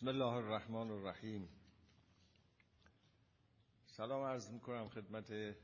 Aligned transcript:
بسم 0.00 0.08
الله 0.08 0.32
الرحمن 0.32 0.90
الرحیم. 0.90 1.48
سلام 3.86 4.22
عرض 4.22 4.50
می‌کنم 4.50 4.88
خدمت 4.88 5.56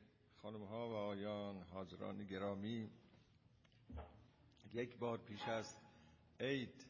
خانم 0.42 0.64
ها 0.64 0.88
و 0.88 0.92
آیان 0.92 1.62
حاضران 1.62 2.24
گرامی. 2.24 2.90
یک 4.72 4.98
بار 4.98 5.18
پیش 5.18 5.42
از 5.42 5.76
عید 6.40 6.86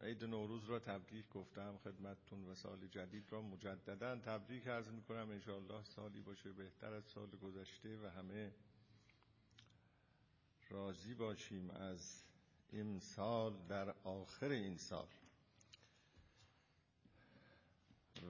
عید 0.00 0.24
نوروز 0.24 0.64
را 0.64 0.78
تبریک 0.78 1.28
گفتم. 1.28 1.78
خدمتتون 1.84 2.44
و 2.44 2.54
سال 2.54 2.86
جدید 2.86 3.32
را 3.32 3.42
مجددا 3.42 4.16
تبریک 4.16 4.66
عرض 4.66 4.88
می‌کنم. 4.88 5.30
انشاءالله 5.30 5.84
سالی 5.84 6.22
باشه 6.22 6.52
بهتر 6.52 6.92
از 6.92 7.04
سال 7.04 7.30
گذشته 7.30 7.98
و 7.98 8.06
همه 8.06 8.52
راضی 10.68 11.14
باشیم 11.14 11.70
از 11.70 12.24
این 12.70 12.98
سال 12.98 13.66
در 13.68 13.94
آخر 14.04 14.48
این 14.48 14.76
سال. 14.76 15.08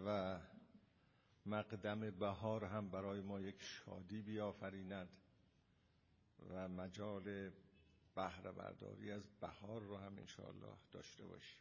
و 0.06 0.40
مقدم 1.46 2.10
بهار 2.10 2.64
هم 2.64 2.90
برای 2.90 3.20
ما 3.20 3.40
یک 3.40 3.62
شادی 3.62 4.22
بیافریند 4.22 5.16
و 6.50 6.68
مجال 6.68 7.50
بهره 8.14 8.52
برداری 8.52 9.10
از 9.10 9.26
بهار 9.40 9.82
رو 9.82 9.96
هم 9.96 10.18
انشاءالله 10.18 10.76
داشته 10.92 11.24
باشیم. 11.26 11.60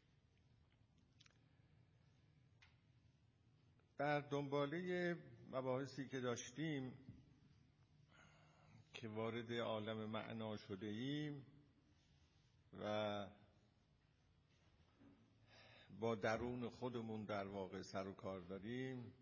در 3.97 4.19
دنباله 4.19 5.17
مباحثی 5.51 6.07
که 6.07 6.19
داشتیم 6.19 6.93
که 8.93 9.07
وارد 9.07 9.53
عالم 9.53 10.09
معنا 10.09 10.57
شده 10.57 10.85
ایم 10.85 11.45
و 12.79 13.27
با 15.99 16.15
درون 16.15 16.69
خودمون 16.69 17.25
در 17.25 17.47
واقع 17.47 17.81
سر 17.81 18.07
و 18.07 18.13
کار 18.13 18.39
داریم 18.39 19.13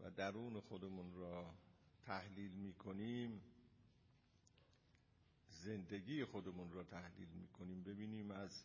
و 0.00 0.10
درون 0.10 0.60
خودمون 0.60 1.14
را 1.14 1.54
تحلیل 2.02 2.50
می‌کنیم. 2.52 3.42
زندگی 5.48 6.24
خودمون 6.24 6.72
را 6.72 6.84
تحلیل 6.84 7.28
می‌کنیم. 7.28 7.82
ببینیم 7.82 8.30
از 8.30 8.64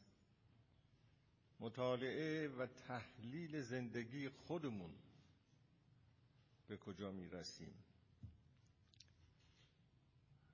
مطالعه 1.60 2.48
و 2.48 2.66
تحلیل 2.66 3.62
زندگی 3.62 4.30
خودمون 4.30 4.94
به 6.68 6.78
کجا 6.78 7.12
می‌رسیم. 7.12 7.74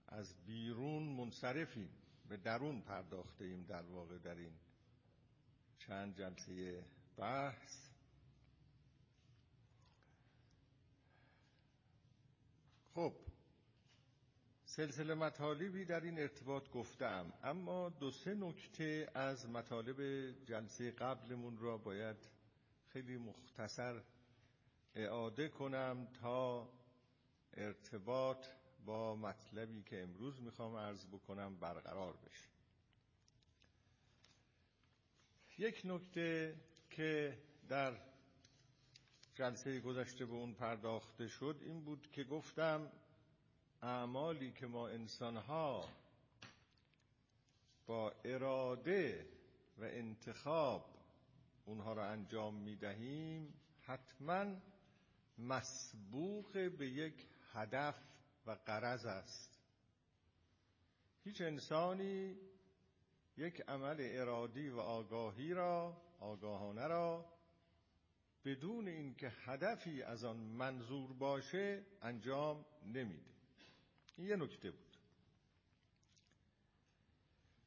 از 0.08 0.46
بیرون 0.46 1.04
منصرفیم. 1.04 1.90
به 2.30 2.38
درون 2.38 2.82
پرداخته 2.82 3.46
ایم 3.46 3.64
در 3.64 3.82
واقع 3.82 4.18
در 4.18 4.36
این 4.36 4.54
چند 5.88 6.18
جلسه 6.18 6.84
بحث. 7.18 7.88
خب 12.94 13.14
سلسله 14.66 15.14
مطالبی 15.14 15.86
در 15.86 16.02
این 16.02 16.20
ارتباط 16.20 16.70
گفتم 16.70 17.34
اما 17.44 17.90
دو 17.90 18.12
سه 18.12 18.34
نکته 18.34 19.12
از 19.14 19.50
مطالب 19.50 20.02
جلسه 20.46 20.92
قبلمون 20.92 21.58
را 21.58 21.78
باید 21.78 22.18
خیلی 22.88 23.18
مختصر 23.18 24.02
اعاده 24.96 25.50
کنم 25.50 26.08
تا 26.22 26.70
ارتباط 27.54 28.48
با 28.86 29.16
مطلبی 29.16 29.84
که 29.84 30.04
امروز 30.04 30.42
می‌خوام 30.42 30.76
عرض 30.76 31.06
بکنم 31.06 31.56
برقرار 31.56 32.18
بشه. 32.18 32.61
یک 35.58 35.82
نکته 35.86 36.56
که 36.90 37.38
در 37.70 37.94
جلسه 39.36 39.80
گذشته 39.80 40.26
به 40.26 40.34
اون 40.34 40.54
پرداخته 40.54 41.28
شد 41.28 41.58
این 41.62 41.82
بود 41.84 42.12
که 42.12 42.24
گفتم 42.24 42.92
اعمالی 43.82 44.52
که 44.52 44.68
ما 44.68 44.88
انسانها 44.88 45.90
با 47.88 48.14
اراده 48.26 49.28
و 49.78 49.84
انتخاب 49.84 50.86
اونها 51.66 51.94
را 51.94 52.06
انجام 52.06 52.54
می‌دهیم 52.56 53.54
حتما 53.82 54.46
مسبوق 55.38 56.70
به 56.70 56.88
یک 56.88 57.28
هدف 57.54 57.96
و 58.46 58.58
قرض 58.66 59.06
است. 59.06 59.60
هیچ 61.24 61.42
انسانی 61.42 62.38
یک 63.42 63.62
عمل 63.68 63.98
ارادی 64.00 64.70
و 64.70 64.80
آگاهی 64.80 65.54
را 65.54 66.02
آگاهانه 66.20 66.88
را 66.88 67.26
بدون 68.46 68.88
اینکه 68.88 69.32
هدفی 69.46 70.04
از 70.04 70.24
آن 70.24 70.38
منظور 70.38 71.14
باشه 71.14 71.86
انجام 72.02 72.66
نمیده. 72.86 73.32
این 74.18 74.28
یه 74.28 74.36
نکته 74.36 74.72
بود. 74.72 74.98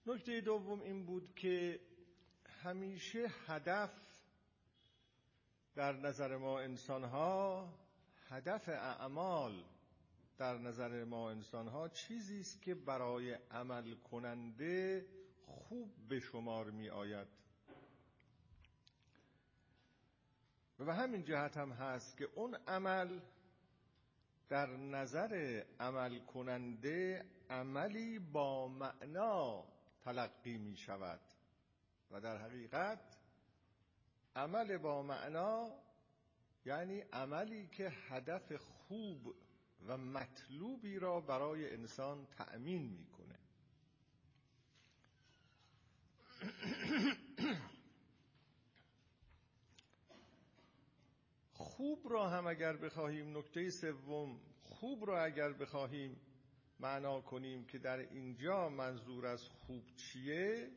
نکته 0.07 0.41
دوم 0.41 0.81
این 0.81 1.07
بود 1.07 1.35
که 1.35 1.81
همیشه 2.63 3.31
هدف 3.47 3.93
در 5.75 5.93
نظر 5.93 6.37
ما 6.37 6.61
انسان 6.61 7.05
ها 7.05 7.69
هدف 8.29 8.69
اعمال 8.69 9.65
در 10.39 10.59
نظر 10.59 11.05
ما 11.05 11.31
انسان 11.31 11.69
ها 11.69 11.89
چیزی 11.89 12.41
است 12.41 12.63
که 12.63 12.75
برای 12.75 13.33
عمل 13.51 13.95
کننده 13.95 15.07
خوب 15.47 16.09
به 16.09 16.21
شمار 16.21 16.71
می 16.71 16.89
آید. 16.89 17.29
و 20.79 20.95
همین 20.95 21.25
جهت 21.25 21.57
هم 21.57 21.73
هست 21.73 22.17
که 22.17 22.29
اون 22.35 22.55
عمل 22.55 23.21
در 24.49 24.67
نظر 24.67 25.63
عمل 25.81 26.19
کننده 26.19 27.25
عملی 27.51 28.19
با 28.19 28.69
معنا 28.69 29.65
تلقی 30.05 30.59
می 30.59 30.77
شود. 30.77 31.21
و 32.11 32.21
در 32.21 32.37
حقیقت 32.37 33.17
عمل 34.37 34.79
با 34.79 35.03
معنا 35.03 35.71
یعنی 36.65 37.01
عملی 37.01 37.67
که 37.67 37.93
هدف 38.09 38.53
خوب 38.53 39.35
و 39.87 39.97
مطلوبی 39.97 40.99
را 40.99 41.21
برای 41.21 41.75
انسان 41.75 42.27
تأمین 42.27 42.83
می‌کنه 42.83 43.14
خوب 51.53 52.13
را 52.13 52.29
هم 52.29 52.47
اگر 52.47 52.77
بخواهیم 52.77 53.39
نکته 53.39 53.71
سوم 53.71 54.41
خوب 54.63 55.07
را 55.07 55.25
اگر 55.25 55.53
بخواهیم 55.53 56.21
معنا 56.81 57.21
کنیم 57.21 57.65
که 57.65 57.79
در 57.79 57.99
اینجا 57.99 58.69
منظور 58.69 59.27
از 59.27 59.49
خوب 59.49 59.83
چیه؟ 59.97 60.71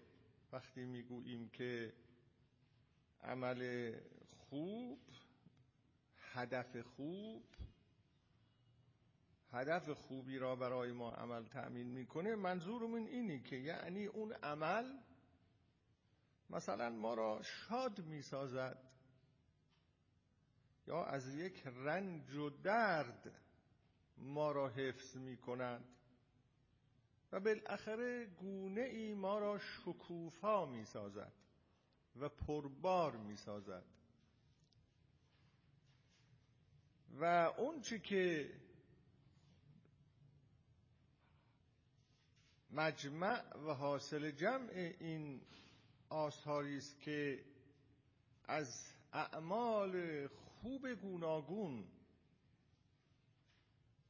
وقتی 0.51 0.85
می‌گوییم 0.85 1.49
که 1.49 1.93
عمل 3.23 3.91
خوب 4.37 4.99
هدف 6.33 6.77
خوب 6.77 7.43
هدف 9.51 9.89
خوبی 9.89 10.37
را 10.37 10.55
برای 10.55 10.91
ما 10.91 11.11
عمل 11.11 11.45
تأمین 11.45 11.87
می‌کنه 11.87 12.35
منظورمون 12.35 13.07
اینی 13.07 13.39
که 13.39 13.55
یعنی 13.55 14.05
اون 14.05 14.33
عمل 14.33 14.97
مثلا 16.49 16.89
ما 16.89 17.13
را 17.13 17.41
شاد 17.41 17.99
می‌سازد 17.99 18.87
یا 20.87 21.05
از 21.05 21.35
یک 21.35 21.63
رنج 21.67 22.35
و 22.35 22.49
درد 22.49 23.41
ما 24.17 24.51
را 24.51 24.69
حفظ 24.69 25.15
می 25.15 25.37
کند 25.37 25.85
و 27.31 27.39
بالاخره 27.39 28.25
گونه 28.25 28.81
ای 28.81 29.13
ما 29.13 29.39
را 29.39 29.59
شکوفا 29.59 30.65
می 30.65 30.85
سازد 30.85 31.33
و 32.15 32.29
پربار 32.29 33.17
می 33.17 33.35
سازد 33.35 33.85
و 37.19 37.23
اون 37.57 37.81
چی 37.81 37.99
که 37.99 38.53
مجمع 42.71 43.57
و 43.57 43.73
حاصل 43.73 44.31
جمع 44.31 44.93
این 44.99 45.41
آثاری 46.09 46.77
است 46.77 47.01
که 47.01 47.45
از 48.45 48.85
اعمال 49.13 50.27
خوب 50.27 50.87
گوناگون 50.87 51.87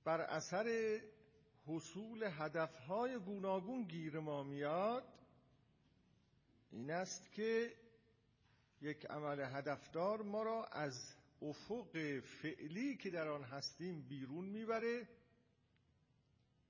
بر 0.03 0.21
اثر 0.21 0.99
حصول 1.67 2.23
هدفهای 2.23 3.19
گوناگون 3.19 3.83
گیر 3.83 4.19
ما 4.19 4.43
میاد 4.43 5.03
این 6.71 6.91
است 6.91 7.31
که 7.31 7.73
یک 8.81 9.05
عمل 9.05 9.39
هدفدار 9.39 10.21
ما 10.21 10.43
را 10.43 10.65
از 10.65 11.13
افق 11.41 12.19
فعلی 12.19 12.97
که 12.97 13.09
در 13.09 13.27
آن 13.27 13.43
هستیم 13.43 14.01
بیرون 14.01 14.45
می‌بره 14.45 15.07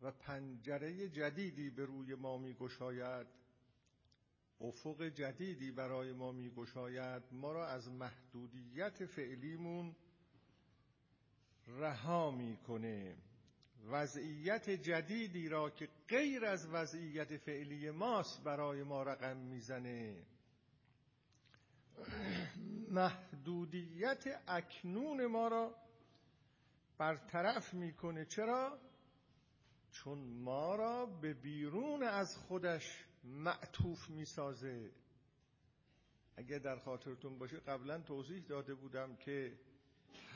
و 0.01 0.12
پنجره 0.12 1.09
جدیدی 1.09 1.69
به 1.69 1.85
روی 1.85 2.15
ما 2.15 2.38
میگشاید. 2.38 3.27
افق 4.62 5.04
جدیدی 5.04 5.71
برای 5.71 6.13
ما 6.13 6.31
میگشاید. 6.31 7.24
ما 7.31 7.51
را 7.51 7.68
از 7.68 7.89
محدودیت 7.89 9.06
فعلیمون 9.06 9.95
رها 11.68 12.31
می‌کنه. 12.31 13.18
وضعیت 13.89 14.69
جدیدی 14.69 15.50
را 15.50 15.69
که 15.69 15.89
غیر 16.07 16.45
از 16.45 16.68
وضعیت 16.71 17.38
فعلی 17.38 17.92
ماست 17.92 18.44
برای 18.44 18.83
ما 18.83 19.04
رقم 19.04 19.38
می‌زنه. 19.38 20.25
محدودیت 22.89 24.24
اکنون 24.48 25.25
ما 25.25 25.48
را 25.48 25.75
برطرف 26.98 27.74
می‌کنه. 27.74 28.25
چرا؟ 28.25 28.80
چون 29.92 30.19
ما 30.19 30.75
را 30.75 31.06
به 31.06 31.33
بیرون 31.33 32.03
از 32.03 32.38
خودش 32.38 33.06
معطوف 33.27 34.09
می‌سازه. 34.09 34.91
اگه 36.38 36.59
در 36.59 36.79
خاطرتون 36.79 37.38
باشه 37.39 37.57
قبلا 37.57 38.01
توضیح 38.01 38.44
داده 38.44 38.75
بودم 38.75 39.15
که 39.15 39.59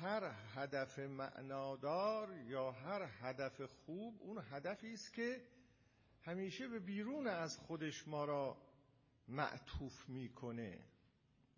هر 0.02 0.32
هدف 0.56 1.00
معنادار 1.00 2.38
یا 2.38 2.72
هر 2.72 3.10
هدف 3.22 3.62
خوب 3.62 4.22
اون 4.22 4.44
هدفی 4.52 4.94
است 4.94 5.14
که 5.14 5.42
همیشه 6.22 6.68
به 6.68 6.80
بیرون 6.80 7.28
از 7.28 7.58
خودش 7.58 8.08
ما 8.08 8.26
را 8.26 8.58
معطوف 9.28 10.10
می‌کنه. 10.10 10.80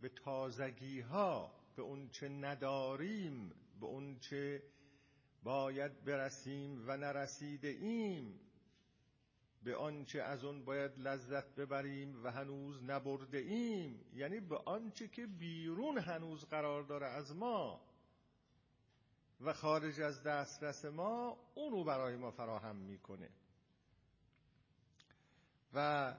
به 0.01 0.09
تازگی 0.09 1.00
ها 1.00 1.63
به 1.75 1.81
اون 1.81 2.09
چه 2.09 2.30
نداریم 2.30 3.50
به 3.80 3.85
اون 3.85 4.19
چه 4.19 4.63
باید 5.44 6.03
برسیم 6.03 6.83
و 6.88 6.97
نرسیده 6.97 7.68
ایم 7.68 8.39
به 9.63 9.75
آنچه 9.75 10.21
از 10.21 10.44
اون 10.44 10.65
باید 10.65 11.00
لذت 11.00 11.56
ببریم 11.56 12.24
و 12.24 12.31
هنوز 12.31 12.83
نبرده 12.83 13.38
ایم. 13.38 14.06
یعنی 14.13 14.39
به 14.39 14.57
آنچه 14.57 15.07
که 15.07 15.27
بیرون 15.27 15.98
هنوز 15.98 16.45
قرار 16.45 16.83
داره 16.83 17.07
از 17.07 17.36
ما 17.36 17.81
و 19.42 19.54
خارج 19.54 20.01
از 20.01 20.24
دسترس 20.24 20.86
ما 20.86 21.38
اونو 21.56 21.83
برای 21.83 22.15
ما 22.15 22.31
فراهم 22.31 22.75
می‌کنه. 22.75 23.30
و 25.74 26.13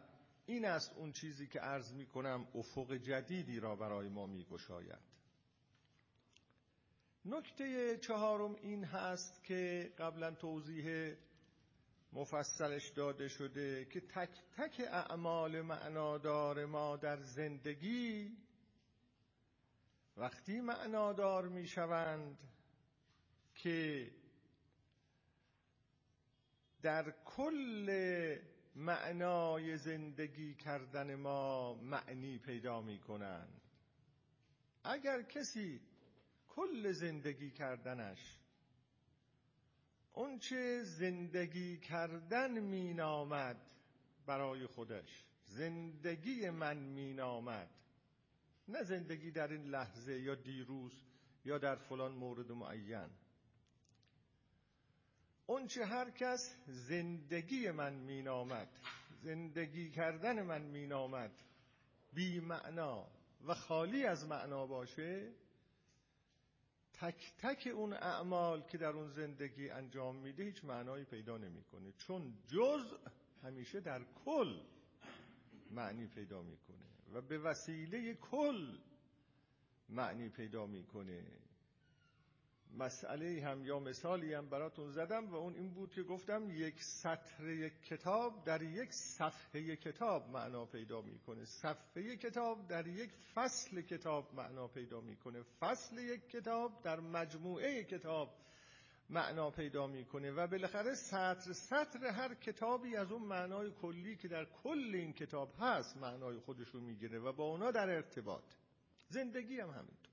این 0.46 0.64
است 0.64 0.92
اون 0.96 1.12
چیزی 1.12 1.46
که 1.46 1.60
عرض 1.60 1.92
می‌کنم 1.92 2.48
افق 2.54 2.92
جدیدی 2.92 3.60
را 3.60 3.76
برای 3.76 4.08
ما 4.08 4.26
میگشاید. 4.26 5.14
نکته 7.24 7.98
چهارم 7.98 8.54
این 8.54 8.84
هست 8.84 9.44
که 9.44 9.92
قبلا 9.98 10.30
توضیح 10.30 11.14
مفصلش 12.14 12.88
داده 12.88 13.28
شده 13.28 13.84
که 13.84 14.00
تک 14.00 14.30
تک 14.56 14.80
اعمال 14.80 15.60
معنادار 15.62 16.66
ما 16.66 16.96
در 16.96 17.16
زندگی 17.20 18.36
وقتی 20.16 20.60
معنادار 20.60 21.48
می 21.48 21.66
شوند 21.66 22.38
که 23.54 24.10
در 26.82 27.10
کل 27.24 28.36
معنای 28.76 29.76
زندگی 29.76 30.54
کردن 30.54 31.14
ما 31.14 31.74
معنی 31.74 32.38
پیدا 32.38 32.80
می 32.80 32.98
کنند. 32.98 33.60
اگر 34.84 35.22
کسی 35.22 35.80
کل 36.48 36.92
زندگی 36.92 37.50
کردنش 37.50 38.43
اون 40.14 40.38
چه 40.38 40.82
زندگی 40.84 41.76
کردن 41.78 42.60
مینامد 42.60 43.56
برای 44.26 44.66
خودش. 44.66 45.24
زندگی 45.44 46.50
من 46.50 46.76
مینامد. 46.76 47.70
نه 48.68 48.82
زندگی 48.82 49.30
در 49.30 49.48
این 49.48 49.64
لحظه 49.64 50.20
یا 50.20 50.34
دیروز 50.34 50.92
یا 51.44 51.58
در 51.58 51.76
فلان 51.76 52.12
مورد 52.12 52.52
معین. 52.52 53.10
اون 55.46 55.66
چه 55.66 55.84
هر 55.84 56.10
کس 56.10 56.56
زندگی 56.66 57.70
من 57.70 57.94
مینامد 57.94 58.68
زندگی 59.22 59.90
کردن 59.90 60.42
من 60.42 60.62
مینامد 60.62 61.42
بی 62.12 62.40
معنا 62.40 63.06
و 63.46 63.54
خالی 63.54 64.04
از 64.06 64.26
معنا 64.28 64.66
باشه 64.66 65.32
تک 67.00 67.32
تک 67.38 67.68
اون 67.74 67.92
اعمال 67.92 68.62
که 68.62 68.78
در 68.78 68.88
اون 68.88 69.08
زندگی 69.08 69.70
انجام 69.70 70.16
میده 70.16 70.42
هیچ 70.44 70.64
معنایی 70.64 71.04
پیدا 71.04 71.38
نمی‌کنه. 71.38 71.92
چون 71.98 72.34
جز 72.48 72.84
همیشه 73.42 73.80
در 73.80 74.02
کل 74.24 74.60
معنی 75.70 76.06
پیدا 76.06 76.42
می‌کنه 76.42 76.84
و 77.14 77.20
به 77.20 77.38
وسیله 77.38 78.14
کل 78.14 78.78
معنی 79.88 80.28
پیدا 80.28 80.66
می‌کنه. 80.66 81.22
مسئله 82.78 83.42
هم 83.44 83.64
یا 83.64 83.78
مثالی 83.78 84.34
هم 84.34 84.48
براتون 84.48 84.90
زدم 84.90 85.26
و 85.30 85.34
اون 85.34 85.54
این 85.54 85.74
بود 85.74 85.92
که 85.92 86.02
گفتم 86.02 86.50
یک 86.50 86.82
سطر 86.82 87.48
یک 87.48 87.82
کتاب 87.82 88.44
در 88.44 88.62
یک 88.62 88.92
صفحه 88.92 89.76
کتاب 89.76 90.30
معنا 90.30 90.64
پیدا 90.64 91.02
می‌کنه. 91.02 91.44
صفحه 91.44 92.16
کتاب 92.16 92.68
در 92.68 92.86
یک 92.86 93.10
فصل 93.34 93.80
کتاب 93.80 94.34
معنا 94.34 94.68
پیدا 94.68 95.00
می‌کنه. 95.00 95.42
فصل 95.60 95.98
یک 95.98 96.28
کتاب 96.28 96.82
در 96.82 97.00
مجموعه 97.00 97.84
کتاب 97.84 98.34
معنا 99.10 99.50
پیدا 99.50 99.86
می‌کنه 99.86 100.30
و 100.30 100.46
بالاخره 100.46 100.94
سطر 100.94 101.52
سطر 101.52 102.06
هر 102.06 102.34
کتابی 102.34 102.96
از 102.96 103.12
اون 103.12 103.22
معنای 103.22 103.70
کلی 103.70 104.16
که 104.16 104.28
در 104.28 104.44
کل 104.44 104.90
این 104.94 105.12
کتاب 105.12 105.54
هست 105.58 105.96
معنای 105.96 106.38
خودش 106.38 106.68
رو 106.68 106.80
می‌گیره 106.80 107.18
و 107.18 107.32
با 107.32 107.44
اونا 107.44 107.70
در 107.70 107.90
ارتباط. 107.90 108.44
زندگی 109.08 109.60
هم 109.60 109.70
همینطور 109.70 110.03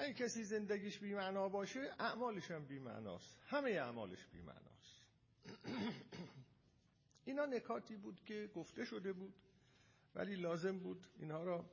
اگه 0.00 0.12
کسی 0.12 0.44
زندگیش 0.44 0.98
بیمعنا 0.98 1.48
باشه 1.48 1.80
اعمالش 1.98 2.50
هم 2.50 2.66
بیمعناست. 2.66 3.40
همه 3.46 3.70
اعمالش 3.70 4.26
بیمعناست. 4.26 5.02
اینا 7.24 7.46
نکاتی 7.46 7.96
بود 7.96 8.20
که 8.24 8.50
گفته 8.54 8.84
شده 8.84 9.12
بود 9.12 9.34
ولی 10.14 10.36
لازم 10.36 10.78
بود 10.78 11.06
اینها 11.18 11.44
را 11.44 11.70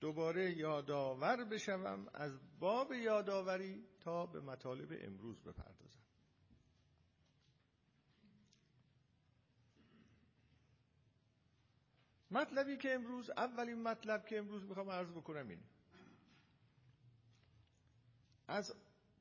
دوباره 0.00 0.56
یادآور 0.56 1.44
بشوم 1.44 2.08
از 2.14 2.58
باب 2.58 2.92
یادآوری 2.92 3.88
تا 4.00 4.26
به 4.26 4.40
مطالب 4.40 4.98
امروز 5.00 5.40
بپردازم. 5.40 6.00
مطلبی 12.30 12.76
که 12.76 12.94
امروز 12.94 13.30
اولین 13.30 13.82
مطلب 13.82 14.26
که 14.26 14.38
امروز 14.38 14.64
می‌خوام 14.64 14.90
عرض 14.90 15.10
بکنم 15.10 15.48
اینه. 15.48 15.73
از 18.48 18.74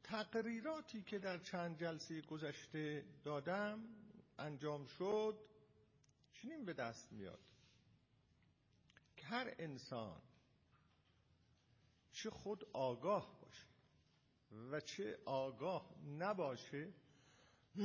تقریراتی 0.03 1.01
که 1.01 1.19
در 1.19 1.37
چند 1.37 1.79
جلسه 1.79 2.21
گذشته 2.21 3.05
دادم 3.23 3.83
انجام 4.39 4.85
شد 4.85 5.39
چنین 6.33 6.65
به 6.65 6.73
دست 6.73 7.11
میاد. 7.11 7.39
که 9.17 9.25
هر 9.25 9.55
انسان 9.57 10.21
چه 12.11 12.29
خود 12.29 12.63
آگاه 12.73 13.39
باشه 13.41 13.67
و 14.71 14.79
چه 14.79 15.19
آگاه 15.25 15.95
نباشه 16.17 16.93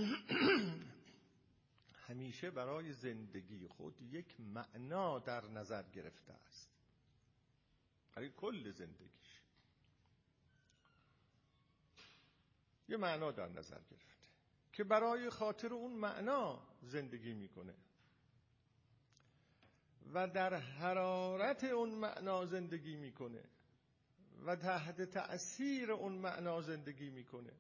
همیشه 2.09 2.51
برای 2.51 2.93
زندگی 2.93 3.69
خود 3.69 4.03
یک 4.03 4.41
معنا 4.41 5.19
در 5.19 5.49
نظر 5.49 5.83
گرفته 5.83 6.33
است. 6.33 6.71
برای 8.15 8.31
کل 8.31 8.71
زندگی 8.71 9.28
یه 12.89 12.97
معنا 12.97 13.31
در 13.31 13.49
نظر 13.49 13.81
گرفته 13.91 14.29
که 14.73 14.85
برای 14.85 15.31
خاطر 15.31 15.75
اون 15.75 15.93
معنا 15.93 16.69
زندگی 16.83 17.35
می‌کنه. 17.35 17.75
و 20.15 20.29
در 20.29 20.55
حرارت 20.55 21.65
اون 21.65 21.91
معنا 21.91 22.47
زندگی 22.47 22.97
می‌کنه. 22.97 23.45
و 24.47 24.57
تحت 24.57 25.03
تأثیر 25.03 25.93
اون 25.93 26.13
معنا 26.13 26.61
زندگی 26.61 27.11
می‌کنه. 27.11 27.53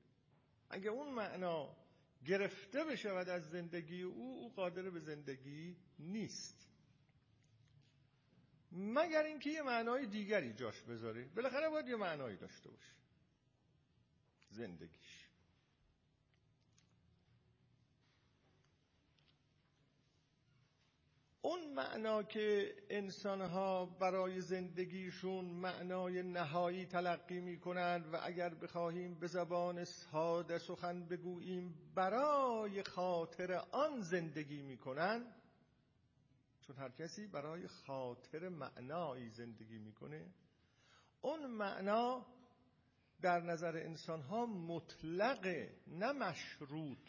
اگه 0.70 0.90
اون 0.90 1.14
معنا 1.14 1.76
گرفته 2.24 2.84
بشود 2.84 3.28
از 3.28 3.50
زندگی 3.50 4.02
او 4.02 4.38
او 4.42 4.52
قادر 4.54 4.90
به 4.90 5.00
زندگی 5.00 5.76
نیست. 5.98 6.68
مگر 8.72 9.22
اینکه 9.22 9.50
یه 9.50 9.62
معنای 9.62 10.06
دیگری 10.06 10.52
جاش 10.52 10.82
بذاره. 10.82 11.24
بالاخره 11.24 11.68
باید 11.68 11.88
یه 11.88 11.96
معنایی 11.96 12.36
داشته 12.36 12.70
باشه. 12.70 12.92
زندگیش. 14.50 15.17
اون 21.48 21.74
معنا 21.74 22.22
که 22.22 22.74
انسانها 22.90 23.86
برای 23.86 24.40
زندگیشون 24.40 25.44
معنای 25.44 26.22
نهایی 26.22 26.86
تلقی 26.86 27.40
می 27.40 27.60
کنند 27.60 28.14
و 28.14 28.18
اگر 28.22 28.54
بخواهیم 28.54 29.14
به 29.14 29.26
زبان 29.26 29.84
ساده 29.84 30.58
سخن 30.58 31.04
بگوییم 31.04 31.74
برای 31.94 32.82
خاطر 32.82 33.52
آن 33.72 34.00
زندگی 34.00 34.62
می 34.62 34.76
کنند 34.76 35.34
چون 36.60 36.76
هر 36.76 36.88
کسی 36.88 37.26
برای 37.26 37.68
خاطر 37.68 38.48
معنایی 38.48 39.30
زندگی 39.30 39.78
می‌کنه 39.78 40.26
اون 41.20 41.46
معنا 41.46 42.26
در 43.22 43.40
نظر 43.40 43.76
انسان 43.76 44.22
ها 44.22 44.46
مطلقه 44.46 45.74
نه 45.86 46.12
مشروط. 46.12 47.08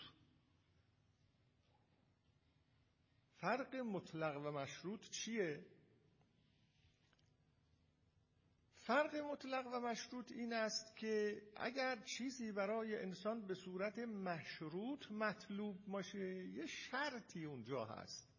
فرق 3.41 3.75
مطلق 3.75 4.38
و 4.38 4.51
مشروط 4.51 5.10
چیه؟ 5.10 5.65
فرق 8.75 9.15
مطلق 9.15 9.67
و 9.67 9.79
مشروط 9.79 10.31
این 10.31 10.53
است 10.53 10.98
که 10.98 11.41
اگر 11.55 11.96
چیزی 11.96 12.51
برای 12.51 13.01
انسان 13.01 13.48
به 13.48 13.55
صورت 13.55 14.00
مشروط 14.00 15.12
مطلوب 15.12 15.86
باشه 15.88 16.48
یه 16.48 16.65
شرطی 16.65 17.46
اونجا 17.46 17.86
هست 17.86 18.29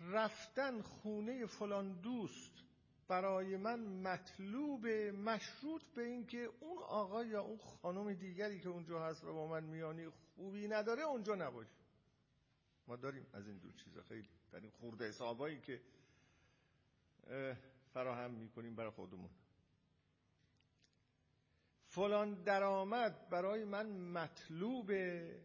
رفتن 0.00 0.82
خونه 0.82 1.46
فلان 1.46 2.00
دوست 2.00 2.52
برای 3.08 3.56
من 3.56 3.80
مطلوب 3.80 4.86
مشروط 4.86 5.82
به 5.94 6.02
اینکه 6.02 6.38
اون 6.60 6.78
آقا 6.78 7.24
یا 7.24 7.42
اون 7.42 7.58
خانم 7.58 8.14
دیگری 8.14 8.60
که 8.60 8.68
اونجا 8.68 9.06
هست 9.06 9.24
و 9.24 9.32
با 9.32 9.46
من 9.46 9.64
میانی 9.64 10.08
خوبی 10.08 10.68
نداره 10.68 11.02
اونجا 11.02 11.34
نباشه 11.34 11.79
ما 12.86 12.96
داریم 12.96 13.26
از 13.32 13.46
این 13.46 13.58
دو 13.58 13.72
چیزا 13.72 14.02
خیلی 14.02 14.28
در 14.52 14.60
این 14.60 14.70
خورده 14.70 15.08
حسابایی 15.08 15.60
که 15.60 15.80
فراهم 17.92 18.30
می‌کنیم 18.30 18.74
برای 18.74 18.90
خودمون. 18.90 19.30
فلان 21.86 22.42
درآمد 22.42 23.28
برای 23.28 23.64
من 23.64 23.86
مطلوبه. 23.86 25.42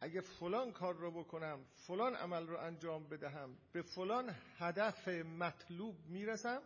اگه 0.00 0.20
فلان 0.20 0.72
کار 0.72 0.94
رو 0.94 1.10
بکنم 1.10 1.64
فلان 1.74 2.14
عمل 2.14 2.46
رو 2.46 2.58
انجام 2.58 3.08
بدهم 3.08 3.56
به 3.72 3.82
فلان 3.82 4.34
هدف 4.58 5.08
مطلوب 5.08 5.96
می‌رسم 6.06 6.62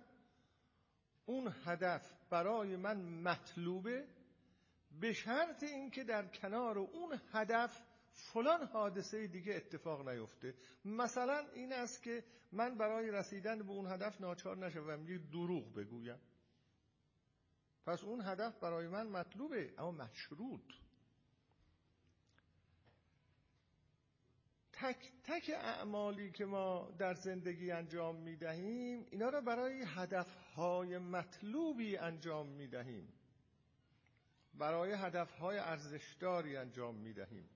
اون 1.27 1.55
هدف 1.65 2.15
برای 2.31 2.77
من 2.77 2.97
مطلوبه 3.01 4.09
به 5.01 5.13
شرط 5.13 5.63
اینکه 5.63 6.05
در 6.05 6.27
کنار 6.27 6.79
اون 6.79 7.21
هدف 7.33 7.83
فلان 8.15 8.67
حادثه 8.67 9.27
دیگه 9.27 9.55
اتفاق 9.55 10.09
نیفته. 10.09 10.55
مثلا 10.85 11.47
این 11.55 11.73
است 11.73 12.03
که 12.03 12.25
من 12.53 12.79
برای 12.79 13.11
رسیدن 13.11 13.59
به 13.59 13.71
اون 13.71 13.93
هدف 13.93 14.21
ناچار 14.21 14.57
نشوم. 14.57 15.09
یه 15.09 15.19
دروغ 15.19 15.75
بگویم. 15.75 16.21
پس 17.87 18.05
اون 18.05 18.21
هدف 18.21 18.59
برای 18.59 18.89
من 18.89 19.07
مطلوبه 19.07 19.75
اما 19.79 19.91
مشروط. 19.91 20.73
تک 24.73 25.13
تک 25.25 25.51
اعمالی 25.55 26.31
که 26.31 26.45
ما 26.45 26.91
در 26.99 27.15
زندگی 27.15 27.71
انجام 27.71 28.17
می 28.17 28.37
دهیم 28.37 29.07
اینا 29.11 29.29
را 29.29 29.41
برای 29.41 29.85
هدفهای 29.87 30.99
مطلوبی 30.99 31.97
انجام 31.97 32.49
می 32.49 32.69
دهیم 32.69 33.13
برای 34.55 34.93
هدفهای 34.93 35.59
ارزشداری 35.59 36.57
انجام 36.57 36.95
می 36.95 37.13
دهیم 37.13 37.49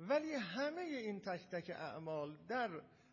ولی 0.00 0.32
همه 0.32 0.80
این 0.80 1.20
تک 1.20 1.48
تک 1.48 1.70
اعمال 1.70 2.36
در 2.48 2.70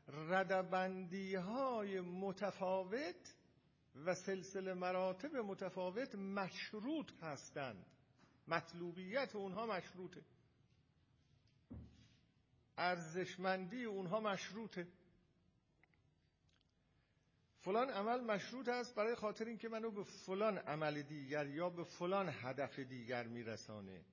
ردبندی 0.07 1.35
های 1.35 1.99
متفاوت 2.01 3.35
و 4.05 4.15
سلسله 4.15 4.73
مراتب 4.73 5.35
متفاوت 5.35 6.15
مشروط 6.15 7.11
هستند. 7.21 7.85
مطلوبیت 8.47 9.35
اونها 9.35 9.65
مشروطه. 9.65 10.21
ارزشمندی 12.77 13.83
اونها 13.83 14.19
مشروطه. 14.19 14.87
فلان 17.61 17.89
عمل 17.89 18.21
مشروط 18.21 18.67
است 18.67 18.95
برای 18.95 19.15
خاطر 19.15 19.45
اینکه 19.45 19.69
منو 19.69 19.91
به 19.91 20.03
فلان 20.03 20.57
عمل 20.57 21.01
دیگر 21.01 21.47
یا 21.47 21.69
به 21.69 21.83
فلان 21.83 22.29
هدف 22.29 22.79
دیگر 22.79 23.27
میرسانه. 23.27 24.05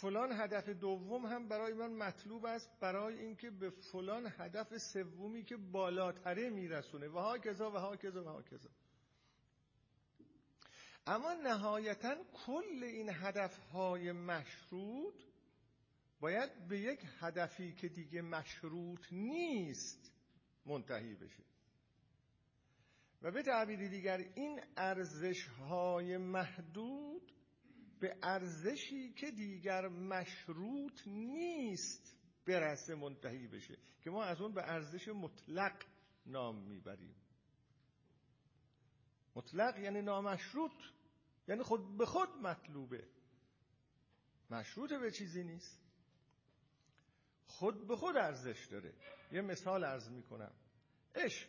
فلان 0.00 0.32
هدف 0.32 0.68
دوم 0.68 1.26
هم 1.26 1.48
برای 1.48 1.72
من 1.72 1.92
مطلوب 1.92 2.46
است 2.46 2.70
برای 2.80 3.18
اینکه 3.18 3.50
به 3.50 3.70
فلان 3.70 4.32
هدف 4.38 4.76
سومی 4.76 5.44
که 5.44 5.56
بالاتره 5.56 6.50
میرسونه. 6.50 7.08
و 7.08 7.18
ها 7.18 7.38
کذا 7.38 7.70
و 7.70 7.74
ها 7.74 7.96
کذا 7.96 8.24
و 8.24 8.28
ها 8.28 8.42
کذا 8.42 8.70
اما 11.06 11.32
نهایتا 11.34 12.14
کل 12.46 12.84
این 12.84 13.10
هدفهای 13.12 14.12
مشروط 14.12 15.14
باید 16.20 16.68
به 16.68 16.78
یک 16.78 17.00
هدفی 17.20 17.72
که 17.72 17.88
دیگه 17.88 18.22
مشروط 18.22 19.06
نیست 19.12 20.12
منتهی 20.66 21.14
بشه. 21.14 21.44
و 23.22 23.30
به 23.30 23.42
تعبیر 23.42 23.88
دیگر 23.88 24.16
این 24.34 24.60
ارزش 24.76 25.46
های 25.46 26.16
محدود 26.16 27.32
به 28.00 28.16
ارزشی 28.22 29.12
که 29.12 29.30
دیگر 29.30 29.88
مشروط 29.88 31.06
نیست 31.06 32.16
برسه 32.46 32.94
منتهی 32.94 33.48
بشه 33.48 33.78
که 34.02 34.10
ما 34.10 34.24
از 34.24 34.40
اون 34.40 34.52
به 34.52 34.62
ارزش 34.62 35.08
مطلق 35.08 35.84
نام 36.26 36.62
می‌بریم. 36.68 37.14
مطلق 39.34 39.78
یعنی 39.78 40.02
نامشروط 40.02 40.72
یعنی 41.48 41.62
خود 41.62 41.96
به 41.96 42.06
خود 42.06 42.28
مطلوبه. 42.28 43.08
مشروط 44.50 44.92
به 44.92 45.10
چیزی 45.10 45.44
نیست. 45.44 45.80
خود 47.46 47.86
به 47.86 47.96
خود 47.96 48.16
ارزش 48.16 48.66
داره. 48.70 48.94
یه 49.32 49.40
مثال 49.40 49.84
عرض 49.84 50.08
می‌کنم. 50.10 50.52
عشق. 51.14 51.48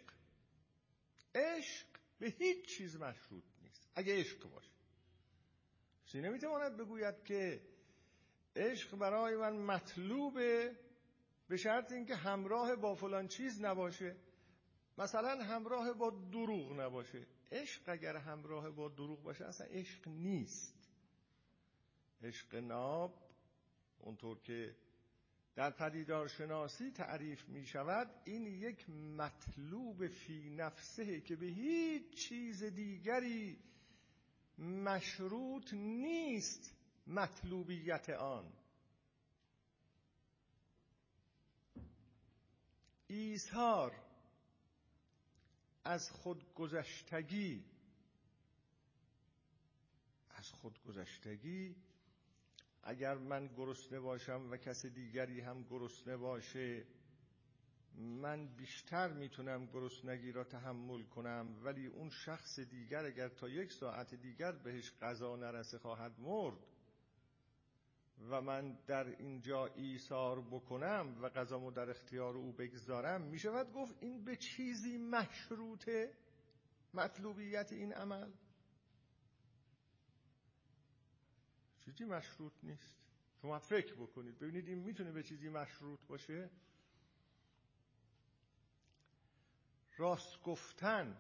عشق 1.36 1.88
به 2.20 2.30
هیچ 2.30 2.78
چیز 2.78 2.96
مشروط 2.96 3.44
نیست. 3.62 3.90
اگه 3.96 4.20
عشق 4.20 4.50
باشه. 4.50 4.81
کسی 6.12 6.22
نمی‌تواند 6.22 6.78
بگوید 6.78 7.24
که 7.24 7.62
عشق 8.56 8.98
برای 8.98 9.36
من 9.36 9.58
مطلوبه 9.58 10.76
به 11.48 11.58
شرط 11.58 11.92
اینکه 11.92 12.16
همراه 12.16 12.76
با 12.76 12.96
فلان 12.96 13.28
چیز 13.28 13.62
نباشه؟ 13.62 14.16
مثلا 14.98 15.44
همراه 15.44 15.94
با 15.94 16.10
دروغ 16.32 16.80
نباشه. 16.80 17.28
عشق 17.52 17.90
اگر 17.90 18.16
همراه 18.16 18.72
با 18.72 18.90
دروغ 18.90 19.24
باشه 19.24 19.46
اصلا 19.46 19.68
عشق 19.68 20.08
نیست. 20.08 20.90
عشق 22.24 22.56
ناب 22.56 23.14
اونطور 24.00 24.40
که 24.40 24.76
در 25.56 25.72
پدیدار 25.72 26.28
شناسی 26.28 26.92
تعریف 26.92 27.50
می 27.50 27.66
شود 27.66 28.08
این 28.26 28.46
یک 28.46 28.90
مطلوب 28.90 30.08
فی 30.08 30.50
نفسه 30.50 31.22
که 31.22 31.36
به 31.36 31.46
هیچ 31.46 32.14
چیز 32.14 32.64
دیگری 32.64 33.60
مشروط 34.58 35.74
نیست 35.74 36.76
مطلوبیت 37.08 38.10
آن. 38.10 38.54
ایثار 43.08 43.96
از 45.84 46.12
خودگذشتگی 46.12 47.66
از 50.30 50.52
خودگذشتگی 50.52 51.76
اگر 52.84 53.18
من 53.18 53.48
گرسنه 53.48 54.00
باشم 54.00 54.48
و 54.52 54.58
کس 54.58 54.86
دیگری 54.86 55.42
هم 55.42 55.64
گرسنه 55.64 56.18
باشه 56.18 56.86
من 57.98 58.48
بیشتر 58.48 59.14
می‌تونم 59.14 59.66
گرسنگی 59.66 60.32
را 60.32 60.44
تحمل 60.44 61.04
کنم 61.04 61.56
ولی 61.64 61.88
اون 61.88 62.10
شخص 62.10 62.60
دیگر 62.60 63.06
اگر 63.06 63.30
تا 63.30 63.50
یک 63.50 63.72
ساعت 63.72 64.16
دیگر 64.16 64.52
بهش 64.52 64.92
غذا 65.02 65.36
نرسه 65.36 65.78
خواهد 65.78 66.20
مرد 66.20 66.58
و 68.30 68.42
من 68.42 68.78
در 68.88 69.08
اینجا 69.08 69.66
ایثار 69.66 70.42
بکنم 70.42 71.18
و 71.22 71.30
غذامو 71.30 71.72
در 71.72 71.90
اختیار 71.90 72.36
او 72.36 72.52
بگذارم 72.52 73.22
می‌شود 73.22 73.74
گفت 73.74 73.96
این 74.00 74.24
به 74.24 74.36
چیزی 74.36 74.98
مشروطه 74.98 76.14
مطلوبیت 76.94 77.72
این 77.72 77.94
عمل؟ 77.94 78.32
چیزی 81.86 82.06
مشروط 82.06 82.54
نیست. 82.64 82.96
شما 83.42 83.60
فکر 83.60 83.94
بکنید. 83.94 84.40
ببینید 84.40 84.68
این 84.68 84.80
می‌تونه 84.80 85.12
به 85.12 85.24
چیزی 85.24 85.50
مشروط 85.50 86.00
باشه؟ 86.08 86.50
راست 90.02 90.44
گفتن. 90.44 91.18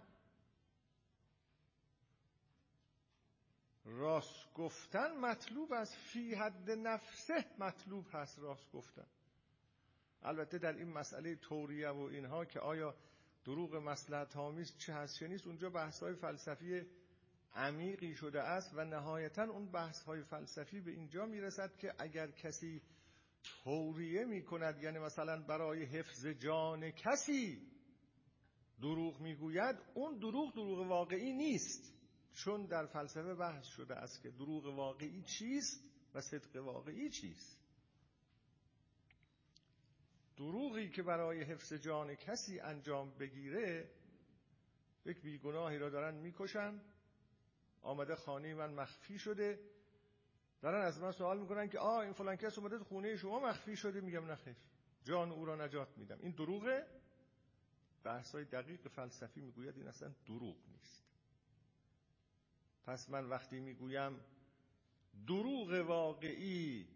راست 3.85 4.53
گفتن 4.53 5.17
مطلوب 5.17 5.73
است. 5.73 5.93
فی 5.95 6.35
حد 6.35 6.71
نفسه 6.71 7.45
مطلوب 7.59 8.05
هست 8.11 8.39
راست 8.39 8.71
گفتن. 8.71 9.07
البته 10.21 10.57
در 10.57 10.73
این 10.73 10.93
مسئله 10.93 11.35
توریه 11.35 11.89
و 11.89 11.99
اینها 11.99 12.45
که 12.45 12.59
آیا 12.59 12.95
دروغ 13.45 13.75
مسلحت 13.75 14.37
آمیز 14.37 14.77
چه 14.77 14.93
هست 14.93 15.19
چه 15.19 15.27
نیست 15.27 15.47
اونجا 15.47 15.69
بحث 15.69 16.03
های 16.03 16.15
فلسفی 16.15 16.85
عمیقی 17.53 18.15
شده 18.15 18.41
است 18.41 18.71
و 18.73 18.85
نهایتا 18.85 19.43
اون 19.43 19.71
بحث 19.71 20.03
های 20.03 20.23
فلسفی 20.23 20.81
به 20.81 20.91
اینجا 20.91 21.25
می‌رسد 21.25 21.77
که 21.77 21.93
اگر 21.99 22.31
کسی 22.31 22.81
توریه 23.63 24.25
می 24.25 24.43
کند 24.43 24.83
یعنی 24.83 24.99
مثلا 24.99 25.41
برای 25.41 25.83
حفظ 25.83 26.25
جان 26.25 26.91
کسی 26.91 27.70
دروغ 28.81 29.21
می‌گوید 29.21 29.75
اون 29.93 30.17
دروغ 30.17 30.53
دروغ 30.53 30.87
واقعی 30.87 31.33
نیست. 31.33 31.93
چون 32.33 32.65
در 32.65 32.85
فلسفه 32.85 33.35
بحث 33.35 33.65
شده 33.65 33.95
است 33.95 34.21
که 34.21 34.29
دروغ 34.29 34.65
واقعی 34.65 35.23
چیست 35.23 35.83
و 36.15 36.21
صدق 36.21 36.55
واقعی 36.55 37.09
چیست. 37.09 37.61
دروغی 40.37 40.89
که 40.89 41.03
برای 41.03 41.43
حفظ 41.43 41.73
جان 41.73 42.15
کسی 42.15 42.59
انجام 42.59 43.17
بگیره 43.17 43.89
یک 45.05 45.21
بیگناهی 45.21 45.77
را 45.77 45.89
دارن 45.89 46.15
می‌کشن 46.15 46.81
آمده 47.81 48.15
خانه 48.15 48.53
من 48.53 48.73
مخفی 48.73 49.19
شده 49.19 49.59
دارن 50.61 50.85
از 50.85 51.01
من 51.01 51.11
سوال 51.11 51.39
می‌کنن 51.39 51.69
که 51.69 51.79
آه 51.79 51.99
این 51.99 52.13
فلان 52.13 52.35
کس 52.35 52.57
اومده 52.57 52.79
خونه 52.79 53.15
شما 53.15 53.39
مخفی 53.39 53.75
شده 53.75 54.01
میگم 54.01 54.31
نخیر 54.31 54.55
جان 55.03 55.31
او 55.31 55.45
را 55.45 55.65
نجات 55.65 55.97
میدم. 55.97 56.19
این 56.21 56.31
دروغه؟ 56.31 57.00
بحث 58.03 58.35
های 58.35 58.45
دقیق 58.45 58.87
فلسفی 58.87 59.41
می‌گوید 59.41 59.77
این 59.77 59.87
اصلا 59.87 60.13
دروغ 60.25 60.57
نیست. 60.67 61.03
پس 62.83 63.09
من 63.09 63.25
وقتی 63.25 63.59
می‌گویم 63.59 64.19
دروغ 65.27 65.69
واقعی 65.87 66.87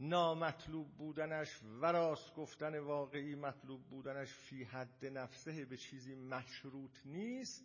نامطلوب 0.00 0.96
بودنش 0.96 1.60
و 1.80 1.86
راست 1.86 2.34
گفتن 2.34 2.78
واقعی 2.78 3.34
مطلوب 3.34 3.88
بودنش 3.88 4.32
فی 4.32 4.64
حد 4.64 5.06
نفسه 5.06 5.64
به 5.64 5.76
چیزی 5.76 6.14
مشروط 6.14 6.98
نیست 7.04 7.64